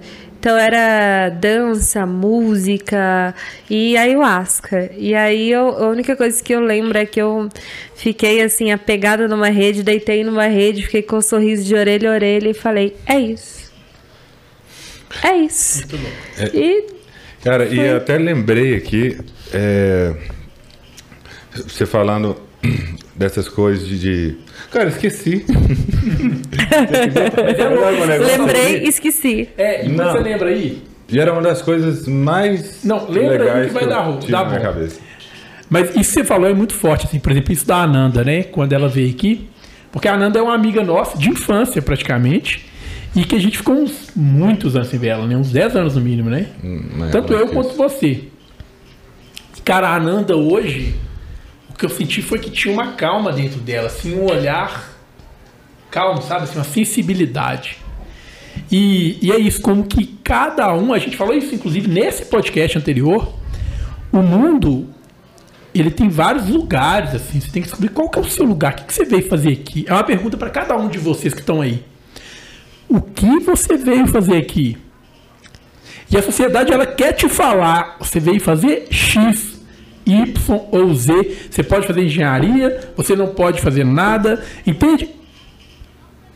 [0.46, 3.34] Então era dança, música
[3.68, 4.92] e ayahuasca.
[4.96, 7.48] E aí eu, a única coisa que eu lembro é que eu
[7.96, 12.14] fiquei assim, apegada numa rede, deitei numa rede, fiquei com um sorriso de orelha a
[12.14, 13.72] orelha e falei: é isso.
[15.20, 15.78] É isso.
[15.78, 16.10] Muito bom.
[16.38, 16.86] É, e
[17.42, 17.76] cara, foi...
[17.78, 19.18] e até lembrei aqui,
[19.52, 20.14] é,
[21.66, 22.40] você falando
[23.14, 24.36] dessas coisas de, de
[24.70, 25.44] Cara, esqueci.
[28.26, 29.48] Lembrei, esqueci.
[29.56, 30.12] É, e Não.
[30.12, 30.82] você lembra aí?
[31.08, 34.60] E era uma das coisas mais Não, lembra aí que vai dar, dar bom.
[34.60, 35.00] Cabeça.
[35.70, 38.42] Mas isso que você falou é muito forte, assim, por exemplo, isso da Ananda, né?
[38.44, 39.48] Quando ela veio aqui.
[39.90, 42.66] Porque a Ananda é uma amiga nossa, de infância praticamente.
[43.14, 45.36] E que a gente ficou uns muitos anos sem ver ela, né?
[45.36, 46.48] Uns 10 anos no mínimo, né?
[46.62, 48.24] Hum, Tanto eu quanto você.
[49.64, 50.94] Cara, a Ananda hoje,
[51.76, 54.96] o que eu senti foi que tinha uma calma dentro dela, assim, um olhar
[55.90, 56.44] calmo, sabe?
[56.44, 57.76] Assim, uma sensibilidade.
[58.72, 62.78] E, e é isso, como que cada um, a gente falou isso inclusive nesse podcast
[62.78, 63.34] anterior,
[64.10, 64.88] o mundo
[65.74, 68.72] ele tem vários lugares, assim, você tem que descobrir qual que é o seu lugar,
[68.72, 69.84] o que, que você veio fazer aqui.
[69.86, 71.84] É uma pergunta para cada um de vocês que estão aí.
[72.88, 74.78] O que você veio fazer aqui?
[76.10, 79.55] E a sociedade ela quer te falar, você veio fazer X.
[80.06, 81.48] Y ou Z.
[81.50, 85.10] Você pode fazer engenharia, você não pode fazer nada, entende?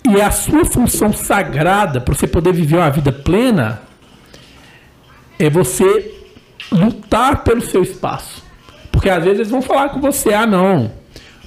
[0.08, 3.80] E a sua função sagrada para você poder viver uma vida plena
[5.38, 6.14] é você
[6.72, 8.42] lutar pelo seu espaço.
[8.90, 10.92] Porque às vezes eles vão falar com você: ah, não.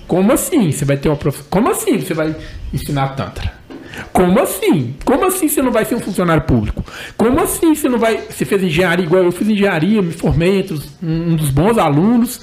[0.08, 0.72] Como assim?
[0.72, 1.18] Você vai ter uma?
[1.50, 2.36] Como assim você vai
[2.74, 3.63] ensinar Tantra?
[4.12, 4.96] Como assim?
[5.06, 6.84] Como assim você não vai ser um funcionário público?
[7.18, 8.18] Como assim você não vai.
[8.18, 12.42] Você fez engenharia igual eu fiz engenharia, me formei entre os, um dos bons alunos.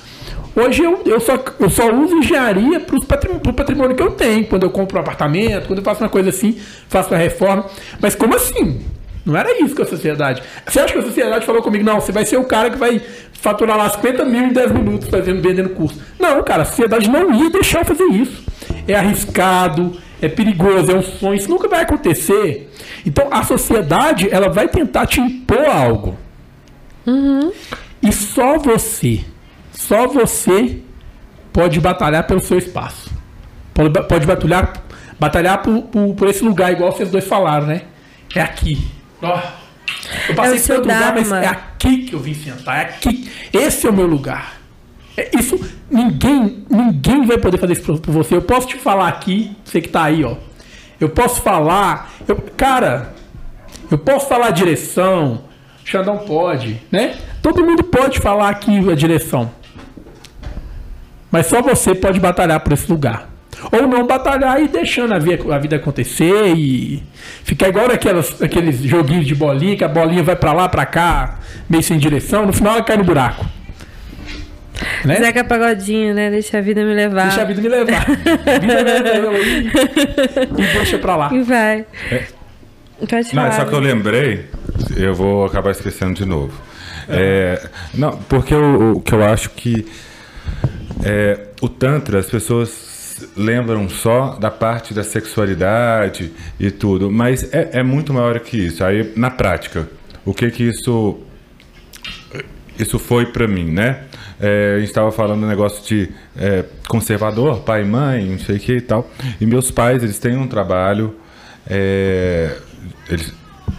[0.54, 4.46] Hoje eu, eu, só, eu só uso engenharia para o patrimônio, patrimônio que eu tenho.
[4.46, 6.56] Quando eu compro um apartamento, quando eu faço uma coisa assim,
[6.88, 7.66] faço uma reforma.
[8.00, 8.80] Mas como assim?
[9.24, 10.42] Não era isso que a sociedade.
[10.66, 13.00] Você acha que a sociedade falou comigo, não, você vai ser o cara que vai
[13.32, 16.00] faturar lá 50 mil em 10 minutos fazendo, vendendo curso.
[16.18, 18.42] Não, cara, a sociedade não ia deixar fazer isso.
[18.88, 22.70] É arriscado, é perigoso, é um sonho, isso nunca vai acontecer.
[23.04, 26.18] Então a sociedade ela vai tentar te impor algo.
[27.06, 27.52] Uhum.
[28.02, 29.24] E só você,
[29.72, 30.78] só você
[31.52, 33.10] pode batalhar pelo seu espaço.
[33.72, 34.72] Pode, pode batalhar,
[35.18, 37.82] batalhar por, por, por esse lugar, igual vocês dois falaram, né?
[38.34, 38.86] É aqui.
[40.28, 42.78] Eu passei é por outro lugar, mas é aqui que eu vim sentar.
[42.78, 43.30] É aqui.
[43.52, 44.59] Esse é o meu lugar.
[45.16, 45.58] É, isso
[45.90, 48.36] ninguém, ninguém vai poder fazer isso por você.
[48.36, 50.36] Eu posso te falar aqui, você que tá aí, ó.
[51.00, 53.14] Eu posso falar, eu, cara,
[53.90, 55.42] eu posso falar a direção.
[55.84, 57.18] Xandão pode, né?
[57.42, 59.50] Todo mundo pode falar aqui a direção.
[61.30, 63.28] Mas só você pode batalhar por esse lugar.
[63.72, 67.02] Ou não batalhar e deixando a vida, a vida acontecer e
[67.44, 71.38] ficar igual aquelas, aqueles joguinhos de bolinha, que a bolinha vai para lá, para cá,
[71.68, 73.44] meio sem direção, no final ela cai no buraco.
[75.04, 75.16] Né?
[75.16, 76.30] Zeca Pagodinho, né?
[76.30, 77.28] Deixa a vida me levar.
[77.28, 78.06] Deixa a vida me levar.
[78.60, 79.66] vida leva e,
[80.58, 81.30] e deixa pra lá.
[81.32, 81.84] E vai.
[82.10, 82.24] É.
[82.98, 84.44] Pode não, só que eu lembrei,
[84.94, 86.52] eu vou acabar esquecendo de novo.
[87.08, 89.86] É, não, porque o, o que eu acho que
[91.02, 97.70] é, o Tantra, as pessoas lembram só da parte da sexualidade e tudo, mas é,
[97.80, 98.84] é muito maior que isso.
[98.84, 99.88] Aí, na prática,
[100.24, 101.18] o que que isso
[102.78, 104.04] isso foi para mim, né?
[104.40, 108.56] É, a gente estava falando um negócio de é, conservador, pai e mãe, não sei
[108.56, 109.08] o que e tal.
[109.40, 111.14] E meus pais, eles têm um trabalho,
[111.68, 112.56] é,
[113.08, 113.32] eles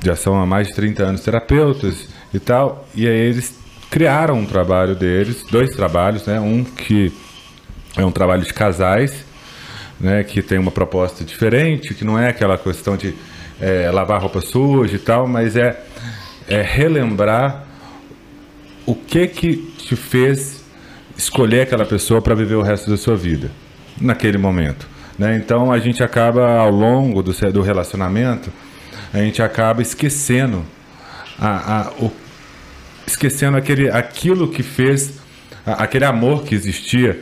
[0.04, 2.88] já são há mais de 30 anos terapeutas e tal.
[2.94, 3.56] E aí eles
[3.90, 6.40] criaram um trabalho deles, dois trabalhos, né?
[6.40, 7.12] Um que
[7.98, 9.26] é um trabalho de casais
[10.02, 13.14] né, que tem uma proposta diferente, que não é aquela questão de
[13.60, 15.80] é, lavar roupa suja e tal, mas é,
[16.48, 17.68] é relembrar
[18.86, 20.63] o que que te fez
[21.18, 23.51] escolher aquela pessoa para viver o resto da sua vida
[23.99, 24.88] naquele momento.
[25.19, 25.35] Né?
[25.35, 28.49] Então a gente acaba ao longo do, do relacionamento,
[29.13, 30.65] a gente acaba esquecendo
[31.38, 32.11] a, a, o,
[33.05, 35.19] esquecendo aquele, aquilo que fez,
[35.65, 37.19] a, aquele amor que existia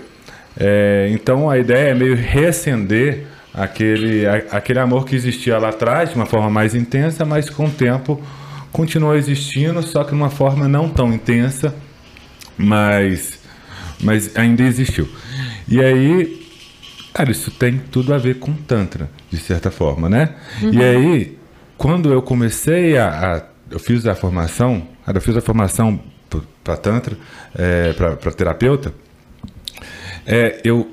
[0.59, 6.15] é, então a ideia é meio reacender aquele, aquele amor que existia lá atrás de
[6.15, 8.21] uma forma mais intensa, mas com o tempo
[8.71, 11.73] continuou existindo, só que de uma forma não tão intensa,
[12.59, 13.39] mas,
[14.03, 15.07] mas ainda existiu.
[15.65, 16.45] E aí,
[17.13, 20.35] cara, isso tem tudo a ver com Tantra, de certa forma, né?
[20.61, 20.73] Uhum.
[20.73, 21.39] E aí,
[21.77, 23.43] quando eu comecei a, a.
[23.71, 26.01] eu fiz a formação, eu fiz a formação
[26.61, 27.17] para Tantra,
[27.55, 28.93] é, para terapeuta.
[30.25, 30.91] É, eu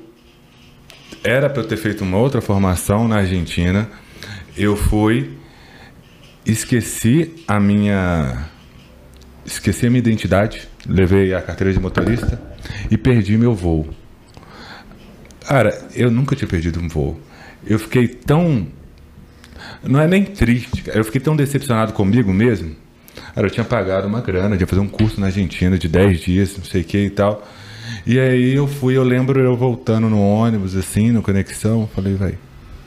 [1.21, 3.89] era para eu ter feito uma outra formação na Argentina.
[4.55, 5.37] Eu fui,
[6.45, 8.47] esqueci a minha
[9.47, 12.41] esqueci a minha identidade, levei a carteira de motorista
[12.89, 13.87] e perdi meu voo.
[15.47, 17.19] Cara, eu nunca tinha perdido um voo.
[17.65, 18.67] Eu fiquei tão
[19.83, 22.75] não é nem triste, eu fiquei tão decepcionado comigo mesmo.
[23.33, 26.57] Cara, eu tinha pagado uma grana, de fazer um curso na Argentina de 10 dias,
[26.57, 27.47] não sei o que e tal.
[28.05, 32.37] E aí eu fui, eu lembro eu voltando no ônibus, assim, no conexão, falei, vai,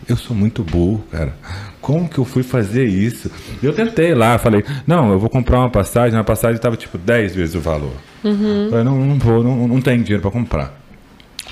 [0.08, 1.34] eu sou muito burro, cara.
[1.80, 3.30] Como que eu fui fazer isso?
[3.62, 7.34] Eu tentei lá, falei, não, eu vou comprar uma passagem, a passagem estava tipo 10
[7.34, 7.92] vezes o valor.
[8.22, 8.68] Uhum.
[8.68, 10.78] Falei, não, não vou, não, não tenho dinheiro para comprar.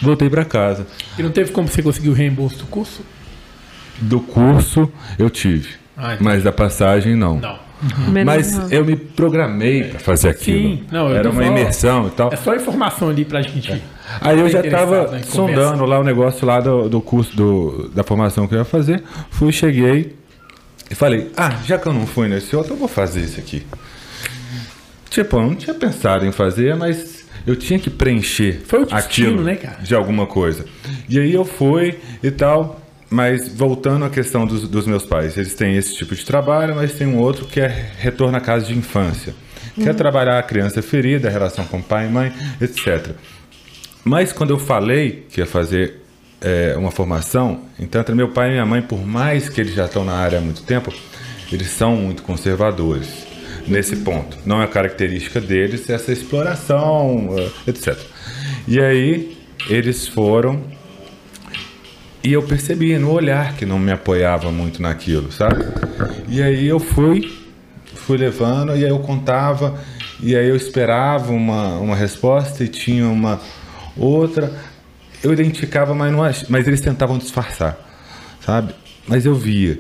[0.03, 0.87] Voltei para casa.
[1.19, 3.03] E não teve como você conseguir o reembolso do curso?
[4.01, 7.41] Do curso eu tive, ah, mas da passagem não.
[7.41, 7.69] Não.
[7.81, 8.25] Uhum.
[8.25, 10.77] Mas eu me programei para fazer aquilo.
[10.77, 12.33] Sim, não, Era uma imersão e tal.
[12.33, 13.73] É só informação ali pra gente.
[13.73, 13.81] É.
[14.21, 18.03] Aí eu já estava né, sondando lá o negócio lá do, do curso do, da
[18.03, 19.03] formação que eu ia fazer.
[19.31, 20.18] Fui, cheguei
[20.91, 23.67] e falei: Ah, já que eu não fui nesse outro, eu vou fazer isso aqui.
[25.11, 29.29] Tipo, eu não tinha pensado em fazer, mas eu tinha que preencher Foi o destino,
[29.29, 29.79] aquilo né, cara?
[29.83, 30.67] de alguma coisa.
[31.09, 32.83] E aí eu fui e tal.
[33.11, 36.93] Mas voltando à questão dos, dos, meus pais, eles têm esse tipo de trabalho, mas
[36.93, 39.35] tem um outro que é retorno à casa de infância.
[39.75, 39.85] Uhum.
[39.85, 43.13] Quer trabalhar a criança ferida, a relação com pai e mãe, etc.
[44.05, 46.03] Mas quando eu falei que ia fazer
[46.41, 50.05] é, uma formação, então meu pai e minha mãe, por mais que eles já estão
[50.05, 50.93] na área há muito tempo,
[51.53, 53.27] eles são muito conservadores
[53.67, 54.39] nesse ponto.
[54.47, 57.99] Não é característica deles essa exploração, é, etc.
[58.67, 59.37] E aí
[59.69, 60.63] eles foram
[62.23, 65.65] e eu percebi no olhar que não me apoiava muito naquilo, sabe?
[66.29, 67.33] E aí eu fui,
[67.95, 69.79] fui levando, e aí eu contava,
[70.21, 73.41] e aí eu esperava uma, uma resposta e tinha uma,
[73.99, 74.53] outra.
[75.23, 77.77] Eu identificava, mas, não, mas eles tentavam disfarçar,
[78.41, 78.75] sabe?
[79.07, 79.79] Mas eu via.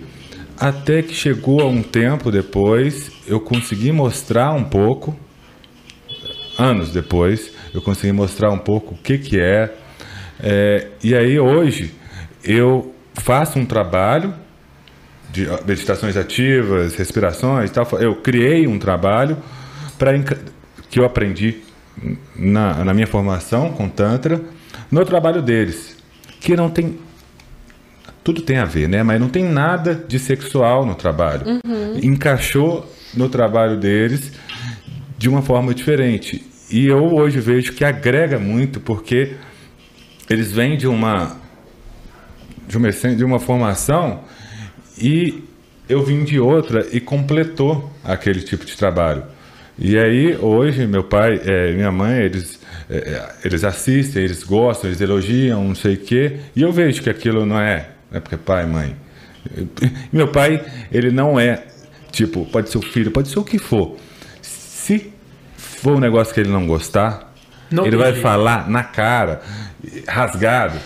[0.58, 5.16] Até que chegou a um tempo depois, eu consegui mostrar um pouco,
[6.58, 9.72] anos depois, eu consegui mostrar um pouco o que, que é.
[10.40, 11.94] é e aí hoje
[12.42, 14.34] eu faço um trabalho
[15.30, 17.86] de meditações ativas, respirações, tal.
[18.00, 19.36] Eu criei um trabalho
[19.98, 20.18] para
[20.90, 21.62] que eu aprendi
[22.34, 24.40] na, na minha formação com tantra,
[24.90, 25.96] no trabalho deles,
[26.40, 26.98] que não tem
[28.24, 29.02] tudo tem a ver, né?
[29.02, 31.46] Mas não tem nada de sexual no trabalho.
[31.46, 31.98] Uhum.
[32.02, 34.32] Encaixou no trabalho deles
[35.16, 36.44] de uma forma diferente.
[36.70, 39.34] E eu hoje vejo que agrega muito porque
[40.28, 41.36] eles vêm de uma
[42.66, 44.20] de uma, de uma formação
[45.00, 45.42] e
[45.88, 49.22] eu vim de outra e completou aquele tipo de trabalho.
[49.78, 52.57] E aí, hoje, meu pai e é, minha mãe, eles,
[52.90, 57.02] é, é, eles assistem, eles gostam, eles elogiam, não sei o quê, e eu vejo
[57.02, 58.96] que aquilo não é, não é porque é pai e mãe.
[60.12, 61.64] Meu pai, ele não é,
[62.10, 63.96] tipo, pode ser o filho, pode ser o que for.
[64.42, 65.12] Se
[65.56, 67.34] for um negócio que ele não gostar,
[67.70, 68.22] não ele vai jeito.
[68.22, 69.42] falar na cara,
[70.06, 70.78] rasgado,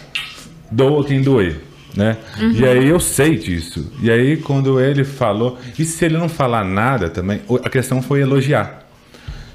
[0.70, 2.16] doa quem doer né?
[2.40, 2.52] Uhum.
[2.52, 3.92] E aí eu sei disso.
[4.00, 8.20] E aí quando ele falou, e se ele não falar nada também, a questão foi
[8.20, 8.81] elogiar.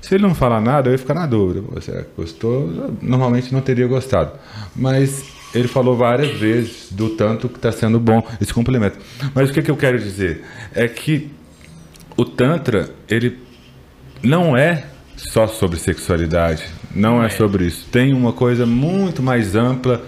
[0.08, 1.62] Se ele não falar nada, eu ia ficar na dúvida.
[1.74, 2.94] Você gostou?
[3.02, 4.32] Normalmente não teria gostado.
[4.74, 8.98] Mas ele falou várias vezes do tanto que está sendo bom esse complemento.
[9.36, 10.46] Mas o que, que eu quero dizer?
[10.74, 11.30] É que
[12.16, 13.38] o Tantra, ele
[14.24, 14.86] não é
[15.18, 16.64] só sobre sexualidade.
[16.96, 17.86] Não é, é sobre isso.
[17.92, 20.02] Tem uma coisa muito mais ampla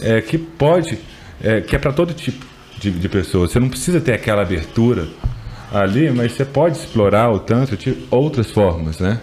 [0.00, 0.98] é, que pode
[1.42, 2.42] é, que é para todo tipo
[2.78, 3.46] de, de pessoa.
[3.46, 5.06] Você não precisa ter aquela abertura
[5.72, 9.20] ali, mas você pode explorar o Tantra de outras formas, né?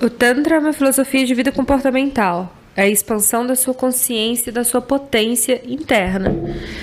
[0.00, 2.52] O Tantra é uma filosofia de vida comportamental.
[2.76, 6.36] É a expansão da sua consciência e da sua potência interna.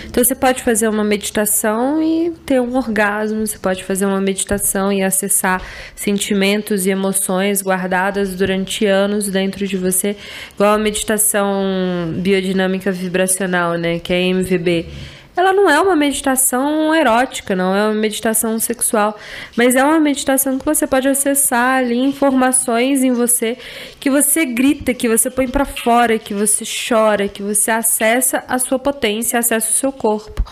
[0.08, 4.92] Então você pode fazer uma meditação e ter um orgasmo, você pode fazer uma meditação
[4.92, 5.62] e acessar
[5.96, 10.18] sentimentos e emoções guardadas durante anos dentro de você,
[10.56, 14.88] igual a meditação biodinâmica vibracional, né, que é MVB
[15.36, 19.18] ela não é uma meditação erótica, não é uma meditação sexual,
[19.56, 23.58] mas é uma meditação que você pode acessar ali informações em você
[24.00, 28.60] que você grita, que você põe para fora, que você chora, que você acessa a
[28.60, 30.44] sua potência, acessa o seu corpo.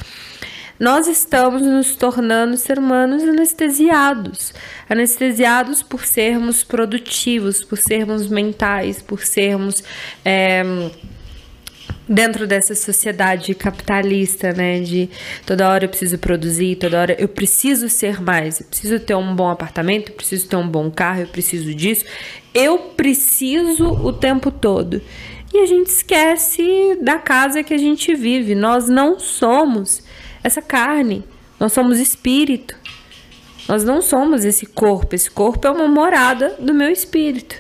[0.82, 4.52] Nós estamos nos tornando ser humanos anestesiados.
[4.90, 9.84] Anestesiados por sermos produtivos, por sermos mentais, por sermos.
[10.26, 10.64] É,
[12.12, 14.82] dentro dessa sociedade capitalista, né?
[14.82, 15.10] De
[15.46, 19.34] toda hora eu preciso produzir, toda hora eu preciso ser mais, eu preciso ter um
[19.34, 22.04] bom apartamento, eu preciso ter um bom carro, eu preciso disso.
[22.54, 25.02] Eu preciso o tempo todo.
[25.54, 28.56] E a gente esquece da casa que a gente vive.
[28.56, 30.04] Nós não somos
[30.44, 31.24] essa carne,
[31.58, 32.76] nós somos espírito.
[33.70, 35.16] Nós não somos esse corpo.
[35.16, 37.56] Esse corpo é uma morada do meu espírito.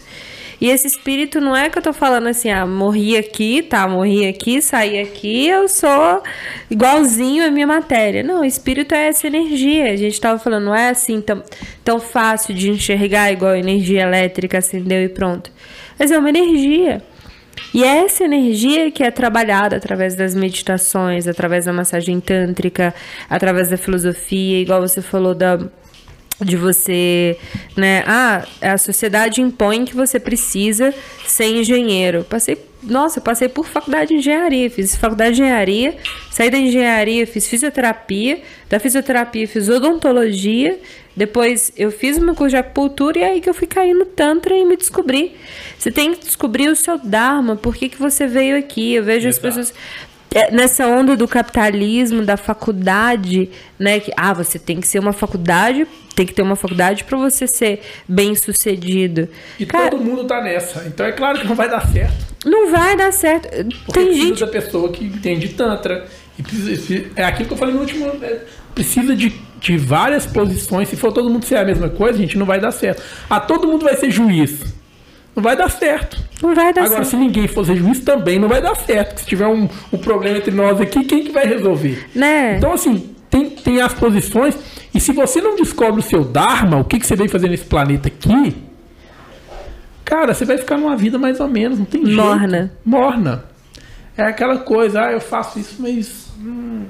[0.61, 4.27] E esse espírito não é que eu tô falando assim, ah, morri aqui, tá, morri
[4.27, 6.21] aqui, saí aqui, eu sou
[6.69, 8.21] igualzinho a minha matéria.
[8.21, 9.91] Não, espírito é essa energia.
[9.91, 11.41] A gente tava falando, não é assim tão,
[11.83, 15.51] tão fácil de enxergar igual energia elétrica, acendeu e pronto.
[15.97, 17.01] Mas é uma energia.
[17.73, 22.93] E é essa energia que é trabalhada através das meditações, através da massagem tântrica,
[23.27, 25.57] através da filosofia, igual você falou da
[26.43, 27.37] de você,
[27.75, 28.03] né?
[28.05, 30.93] Ah, a sociedade impõe que você precisa
[31.25, 32.25] ser engenheiro.
[32.29, 35.95] Passei, nossa, passei por faculdade de engenharia, fiz faculdade de engenharia,
[36.31, 40.79] saí da engenharia, fiz fisioterapia, da fisioterapia fiz odontologia,
[41.15, 44.05] depois eu fiz uma curso de acupuntura e é aí que eu fui cair no
[44.05, 45.35] tantra e me descobri.
[45.77, 48.93] Você tem que descobrir o seu dharma, por que, que você veio aqui.
[48.93, 49.47] Eu vejo Exato.
[49.47, 49.73] as pessoas
[50.51, 53.99] nessa onda do capitalismo, da faculdade, né?
[53.99, 55.85] Que, ah, você tem que ser uma faculdade,
[56.15, 59.27] tem que ter uma faculdade para você ser bem sucedido.
[59.59, 60.85] E Cara, todo mundo tá nessa.
[60.87, 62.31] Então é claro que não vai dar certo.
[62.45, 63.49] Não vai dar certo.
[63.85, 66.07] Porque tem gente da pessoa que entende tantra.
[66.39, 68.07] E precisa, é aquilo que eu falei no último.
[68.23, 68.39] É,
[68.73, 70.87] precisa de, de várias posições.
[70.87, 73.03] Se for todo mundo ser a mesma coisa, a gente não vai dar certo.
[73.29, 74.80] Ah, todo mundo vai ser juiz.
[75.35, 76.17] Não vai dar certo.
[76.41, 77.09] Não vai dar Agora, certo.
[77.09, 79.19] se ninguém for ser juiz, também não vai dar certo.
[79.19, 82.09] Se tiver um, um problema entre nós aqui, quem que vai resolver?
[82.13, 82.57] Né?
[82.57, 84.57] Então, assim, tem, tem as posições.
[84.93, 87.63] E se você não descobre o seu Dharma, o que, que você veio fazer nesse
[87.63, 88.55] planeta aqui,
[90.03, 92.21] cara, você vai ficar numa vida mais ou menos, não tem jeito.
[92.21, 92.73] Morna.
[92.83, 93.45] Morna.
[94.17, 96.29] É aquela coisa, ah, eu faço isso, mas.
[96.39, 96.83] Hum,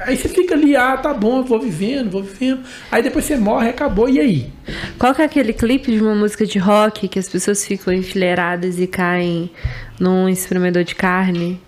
[0.00, 2.60] Aí você fica ali, ah, tá bom, eu vou vivendo, vou vivendo.
[2.90, 4.52] Aí depois você morre, acabou, e aí?
[4.98, 8.78] Qual que é aquele clipe de uma música de rock que as pessoas ficam enfileiradas
[8.78, 9.50] e caem
[9.98, 11.60] num espremedor de carne?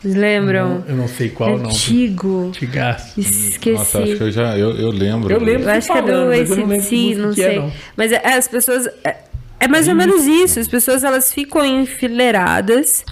[0.00, 0.82] Vocês lembram?
[0.88, 1.68] Eu não sei qual não.
[1.68, 2.46] Antigo.
[2.48, 3.20] Antigaço.
[3.20, 3.76] Esqueci.
[3.76, 5.30] Nossa, acho que eu já eu, eu lembro.
[5.30, 5.64] Eu lembro.
[5.64, 7.58] Eu acho que é do falando, não ACDC, música não que é, sei.
[7.58, 7.72] não.
[7.96, 8.86] Mas é, as pessoas.
[9.04, 9.16] É,
[9.60, 10.58] é mais ou menos isso.
[10.58, 13.04] As pessoas elas ficam enfileiradas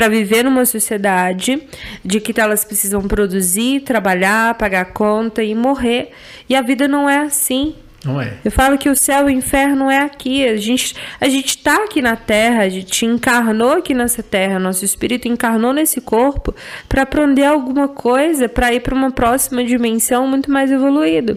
[0.00, 1.62] para viver numa sociedade
[2.02, 6.12] de que elas precisam produzir, trabalhar, pagar conta e morrer.
[6.48, 7.74] E a vida não é assim.
[8.02, 8.32] Não é.
[8.42, 10.48] Eu falo que o céu e o inferno é aqui.
[10.48, 14.86] A gente a gente tá aqui na Terra, a gente encarnou aqui nessa Terra, nosso
[14.86, 16.54] espírito encarnou nesse corpo
[16.88, 21.36] para aprender alguma coisa, para ir para uma próxima dimensão muito mais evoluído.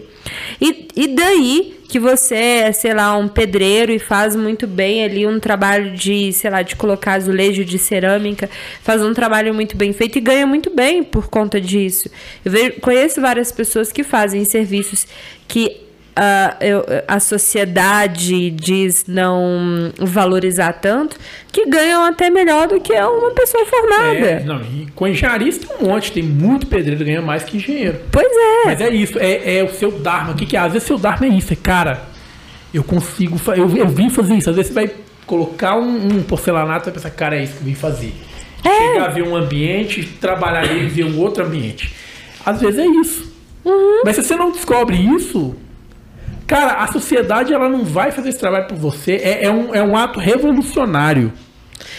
[0.58, 5.24] E, e daí que você é, sei lá, um pedreiro e faz muito bem ali
[5.28, 8.50] um trabalho de, sei lá, de colocar azulejo de cerâmica,
[8.82, 12.10] faz um trabalho muito bem feito e ganha muito bem por conta disso.
[12.44, 15.06] Eu vejo, conheço várias pessoas que fazem serviços
[15.46, 15.83] que
[16.16, 21.16] a, eu- a sociedade diz não valorizar tanto,
[21.52, 24.14] que ganham até melhor do que uma pessoa formada.
[24.14, 27.56] É, não, e com engenharia isso tem um monte, tem muito pedreiro ganha mais que
[27.56, 27.98] engenheiro.
[28.12, 28.62] Pois é.
[28.66, 30.32] Mas é isso, é, é o seu Dharma.
[30.32, 30.60] O que, que é?
[30.60, 32.02] Às vezes seu Dharma é isso, é cara,
[32.72, 34.50] eu consigo, eu, eu vim fazer isso.
[34.50, 34.90] Às vezes você vai
[35.26, 38.12] colocar um, um porcelanato e vai pensar, cara, é isso que eu vim fazer.
[38.62, 41.94] Chegar a ver um ambiente, trabalhar ali e ver um outro ambiente.
[42.44, 43.32] Às vezes é isso.
[44.04, 45.54] Mas se você não descobre isso,
[46.46, 49.16] cara, a sociedade ela não vai fazer esse trabalho por você.
[49.16, 51.32] É, é um, é um ato revolucionário.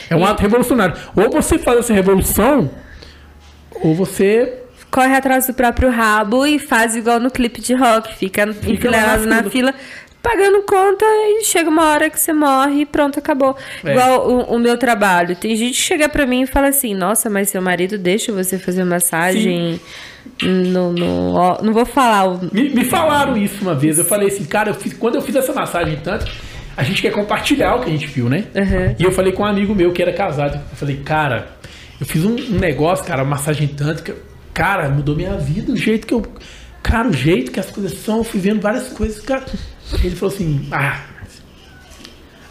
[0.09, 0.95] É um ato revolucionário.
[1.15, 2.69] Ou você faz essa revolução,
[3.81, 4.65] ou você
[4.95, 9.41] Corre atrás do próprio rabo e faz igual no clipe de rock, fica, enfileirado lá
[9.41, 9.73] na fila.
[10.23, 13.57] Pagando conta e chega uma hora que você morre e pronto, acabou.
[13.83, 13.91] É.
[13.91, 15.35] Igual o, o meu trabalho.
[15.35, 18.57] Tem gente que chega pra mim e fala assim: Nossa, mas seu marido deixa você
[18.57, 19.81] fazer massagem
[20.43, 21.33] no, no.
[21.33, 23.97] ó, Não vou falar o Me, me falaram isso uma vez.
[23.99, 26.25] Eu falei assim, cara, eu fiz- quando eu fiz essa massagem tanto,
[26.75, 28.45] a gente quer compartilhar o que a gente viu, né?
[28.55, 28.95] Uhum.
[28.99, 30.55] E eu falei com um amigo meu que era casado.
[30.55, 31.47] Eu falei, cara,
[31.99, 34.13] eu fiz um, um negócio, cara, massagem tanto que,
[34.53, 35.71] cara, mudou minha vida.
[35.71, 36.25] O jeito que eu.
[36.83, 39.43] Cara, o jeito que as coisas são, eu fui vendo várias coisas, cara.
[40.03, 40.99] Ele falou assim, ah.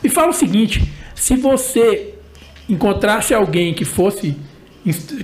[0.03, 0.83] Me fala o seguinte:
[1.15, 2.15] se você
[2.69, 4.37] encontrasse alguém que fosse.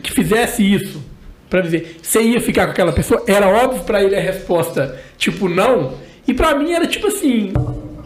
[0.03, 1.03] que fizesse isso
[1.51, 3.23] pra dizer, você ia ficar com aquela pessoa?
[3.27, 5.95] Era óbvio pra ele a resposta, tipo, não.
[6.27, 7.53] E pra mim era tipo assim,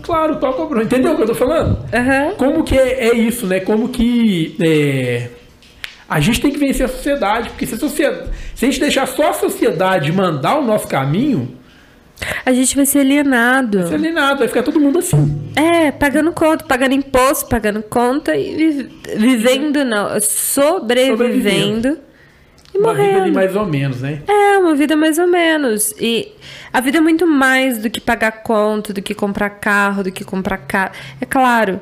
[0.02, 0.82] claro, qual que é?
[0.82, 1.78] Entendeu o que eu tô falando?
[1.92, 2.34] Aham.
[2.38, 3.60] Como que é, é isso, né?
[3.60, 5.28] Como que é,
[6.08, 9.06] a gente tem que vencer a sociedade, porque se a, sociedade, se a gente deixar
[9.06, 11.56] só a sociedade mandar o nosso caminho,
[12.46, 13.78] A gente vai ser alienado.
[13.98, 15.50] não é nada, vai ficar todo mundo assim.
[15.56, 21.98] É, pagando conta, pagando imposto, pagando conta e vi- vivendo, não, sobrevivendo
[22.74, 23.34] e Uma vida ali morrendo.
[23.34, 24.22] mais ou menos, né?
[24.26, 25.94] É, uma vida mais ou menos.
[26.00, 26.32] E
[26.72, 30.24] a vida é muito mais do que pagar conta, do que comprar carro, do que
[30.24, 30.92] comprar casa.
[31.20, 31.80] É claro,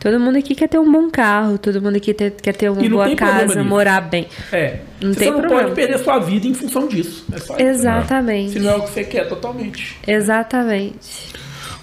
[0.00, 2.88] todo mundo aqui quer ter um bom carro, todo mundo aqui ter- quer ter uma
[2.88, 4.26] boa casa, morar bem.
[4.52, 4.78] É.
[5.00, 5.62] Não você tem só não problema.
[5.64, 7.26] pode perder sua vida em função disso.
[7.32, 7.62] É só isso.
[7.62, 8.52] Exatamente.
[8.52, 9.98] Se não é o que você quer totalmente.
[10.06, 11.34] Exatamente.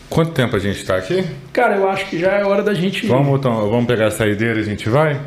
[0.10, 1.24] Quanto tempo a gente tá aqui?
[1.54, 3.06] Cara, eu acho que já é hora da gente.
[3.08, 5.18] Vamos, então, vamos pegar a saideira e a gente vai?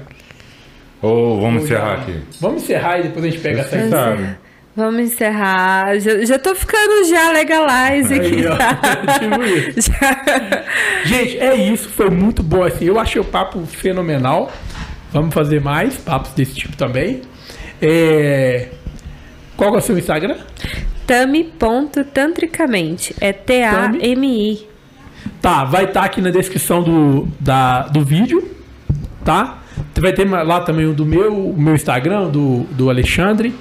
[1.04, 2.14] Ou vamos Ou já- encerrar aqui?
[2.40, 4.28] Vamos encerrar e depois a gente pega essa Você sabe.
[4.76, 5.98] Vamos encerrar.
[6.00, 8.80] Já, já tô ficando já legalize aqui, tá?
[9.20, 9.78] Tipo.
[9.80, 10.64] Já-
[11.04, 11.88] Gente, é isso.
[11.90, 12.64] Foi muito bom.
[12.64, 14.50] Assim, eu achei o papo fenomenal.
[15.12, 17.22] Vamos fazer mais papos desse tipo também.
[17.80, 18.68] É...
[19.56, 20.38] Qual é o seu Instagram?
[21.06, 23.14] Tami.tantricamente.
[23.20, 24.66] É T-A-M-I.
[25.40, 28.50] Tá, vai estar aqui na descrição do, da, do vídeo,
[29.24, 29.58] tá?
[30.00, 33.54] Vai ter lá também o do meu, o meu Instagram, do, do Alexandre.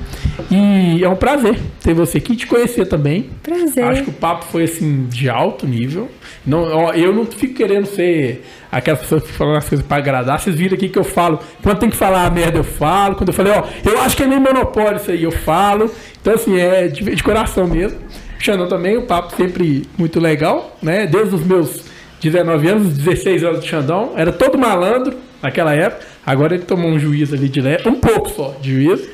[0.52, 3.30] E é um prazer ter você aqui, te conhecer também.
[3.42, 3.84] Prazer.
[3.86, 6.10] Acho que o papo foi assim de alto nível.
[6.46, 10.40] Não, eu não fico querendo ser aquelas pessoas que falam as coisas pra agradar.
[10.40, 13.16] Vocês viram aqui que eu falo, quando tem que falar a merda, eu falo.
[13.16, 15.90] Quando eu falei, ó, eu acho que é meio monopólio isso aí, eu falo.
[16.20, 18.00] Então, assim, é de, de coração mesmo.
[18.40, 21.08] Xandão também, o papo sempre muito legal, né?
[21.08, 21.86] Desde os meus
[22.20, 26.04] 19 anos, 16 anos de Xandão, era todo malandro naquela época.
[26.26, 29.08] Agora ele tomou um juízo ali de leve, um pouco só de juízo.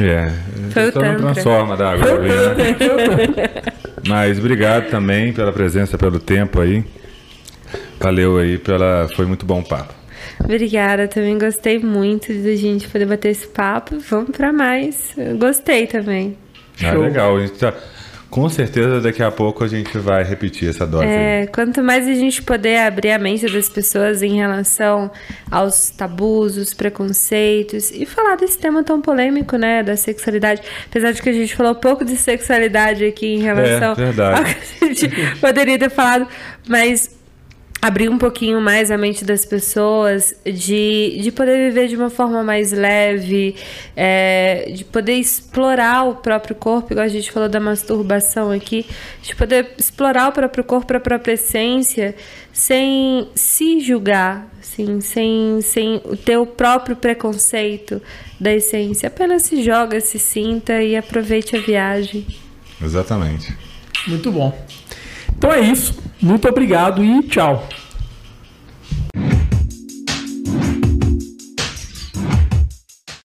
[0.00, 0.30] É,
[0.70, 1.32] Foi o só não Tantra.
[1.32, 2.28] transforma da água, né?
[4.06, 6.84] Mas obrigado também pela presença, pelo tempo aí.
[8.00, 9.08] Valeu aí, pela...
[9.16, 9.92] foi muito bom o papo.
[10.42, 13.98] Obrigada, também gostei muito de a gente poder bater esse papo.
[14.08, 15.12] Vamos pra mais.
[15.16, 16.36] Eu gostei também.
[16.82, 17.02] Ah, Show.
[17.02, 17.36] legal.
[17.36, 17.74] A gente tá-
[18.30, 21.06] Com certeza daqui a pouco a gente vai repetir essa dose.
[21.06, 25.10] É, quanto mais a gente poder abrir a mente das pessoas em relação
[25.50, 30.60] aos tabus, os preconceitos e falar desse tema tão polêmico, né, da sexualidade.
[30.90, 34.38] Apesar de que a gente falou pouco de sexualidade aqui em relação É, verdade.
[34.38, 35.08] ao que a gente
[35.40, 36.28] poderia ter falado,
[36.68, 37.17] mas
[37.80, 42.42] abrir um pouquinho mais a mente das pessoas, de, de poder viver de uma forma
[42.42, 43.54] mais leve,
[43.96, 48.84] é, de poder explorar o próprio corpo, igual a gente falou da masturbação aqui,
[49.22, 52.16] de poder explorar o próprio corpo, a própria essência,
[52.52, 58.02] sem se julgar, assim, sem, sem ter o próprio preconceito
[58.40, 59.06] da essência.
[59.06, 62.26] Apenas se joga, se sinta e aproveite a viagem.
[62.82, 63.56] Exatamente.
[64.08, 64.56] Muito bom.
[65.36, 66.07] Então é isso.
[66.20, 67.66] Muito obrigado e tchau.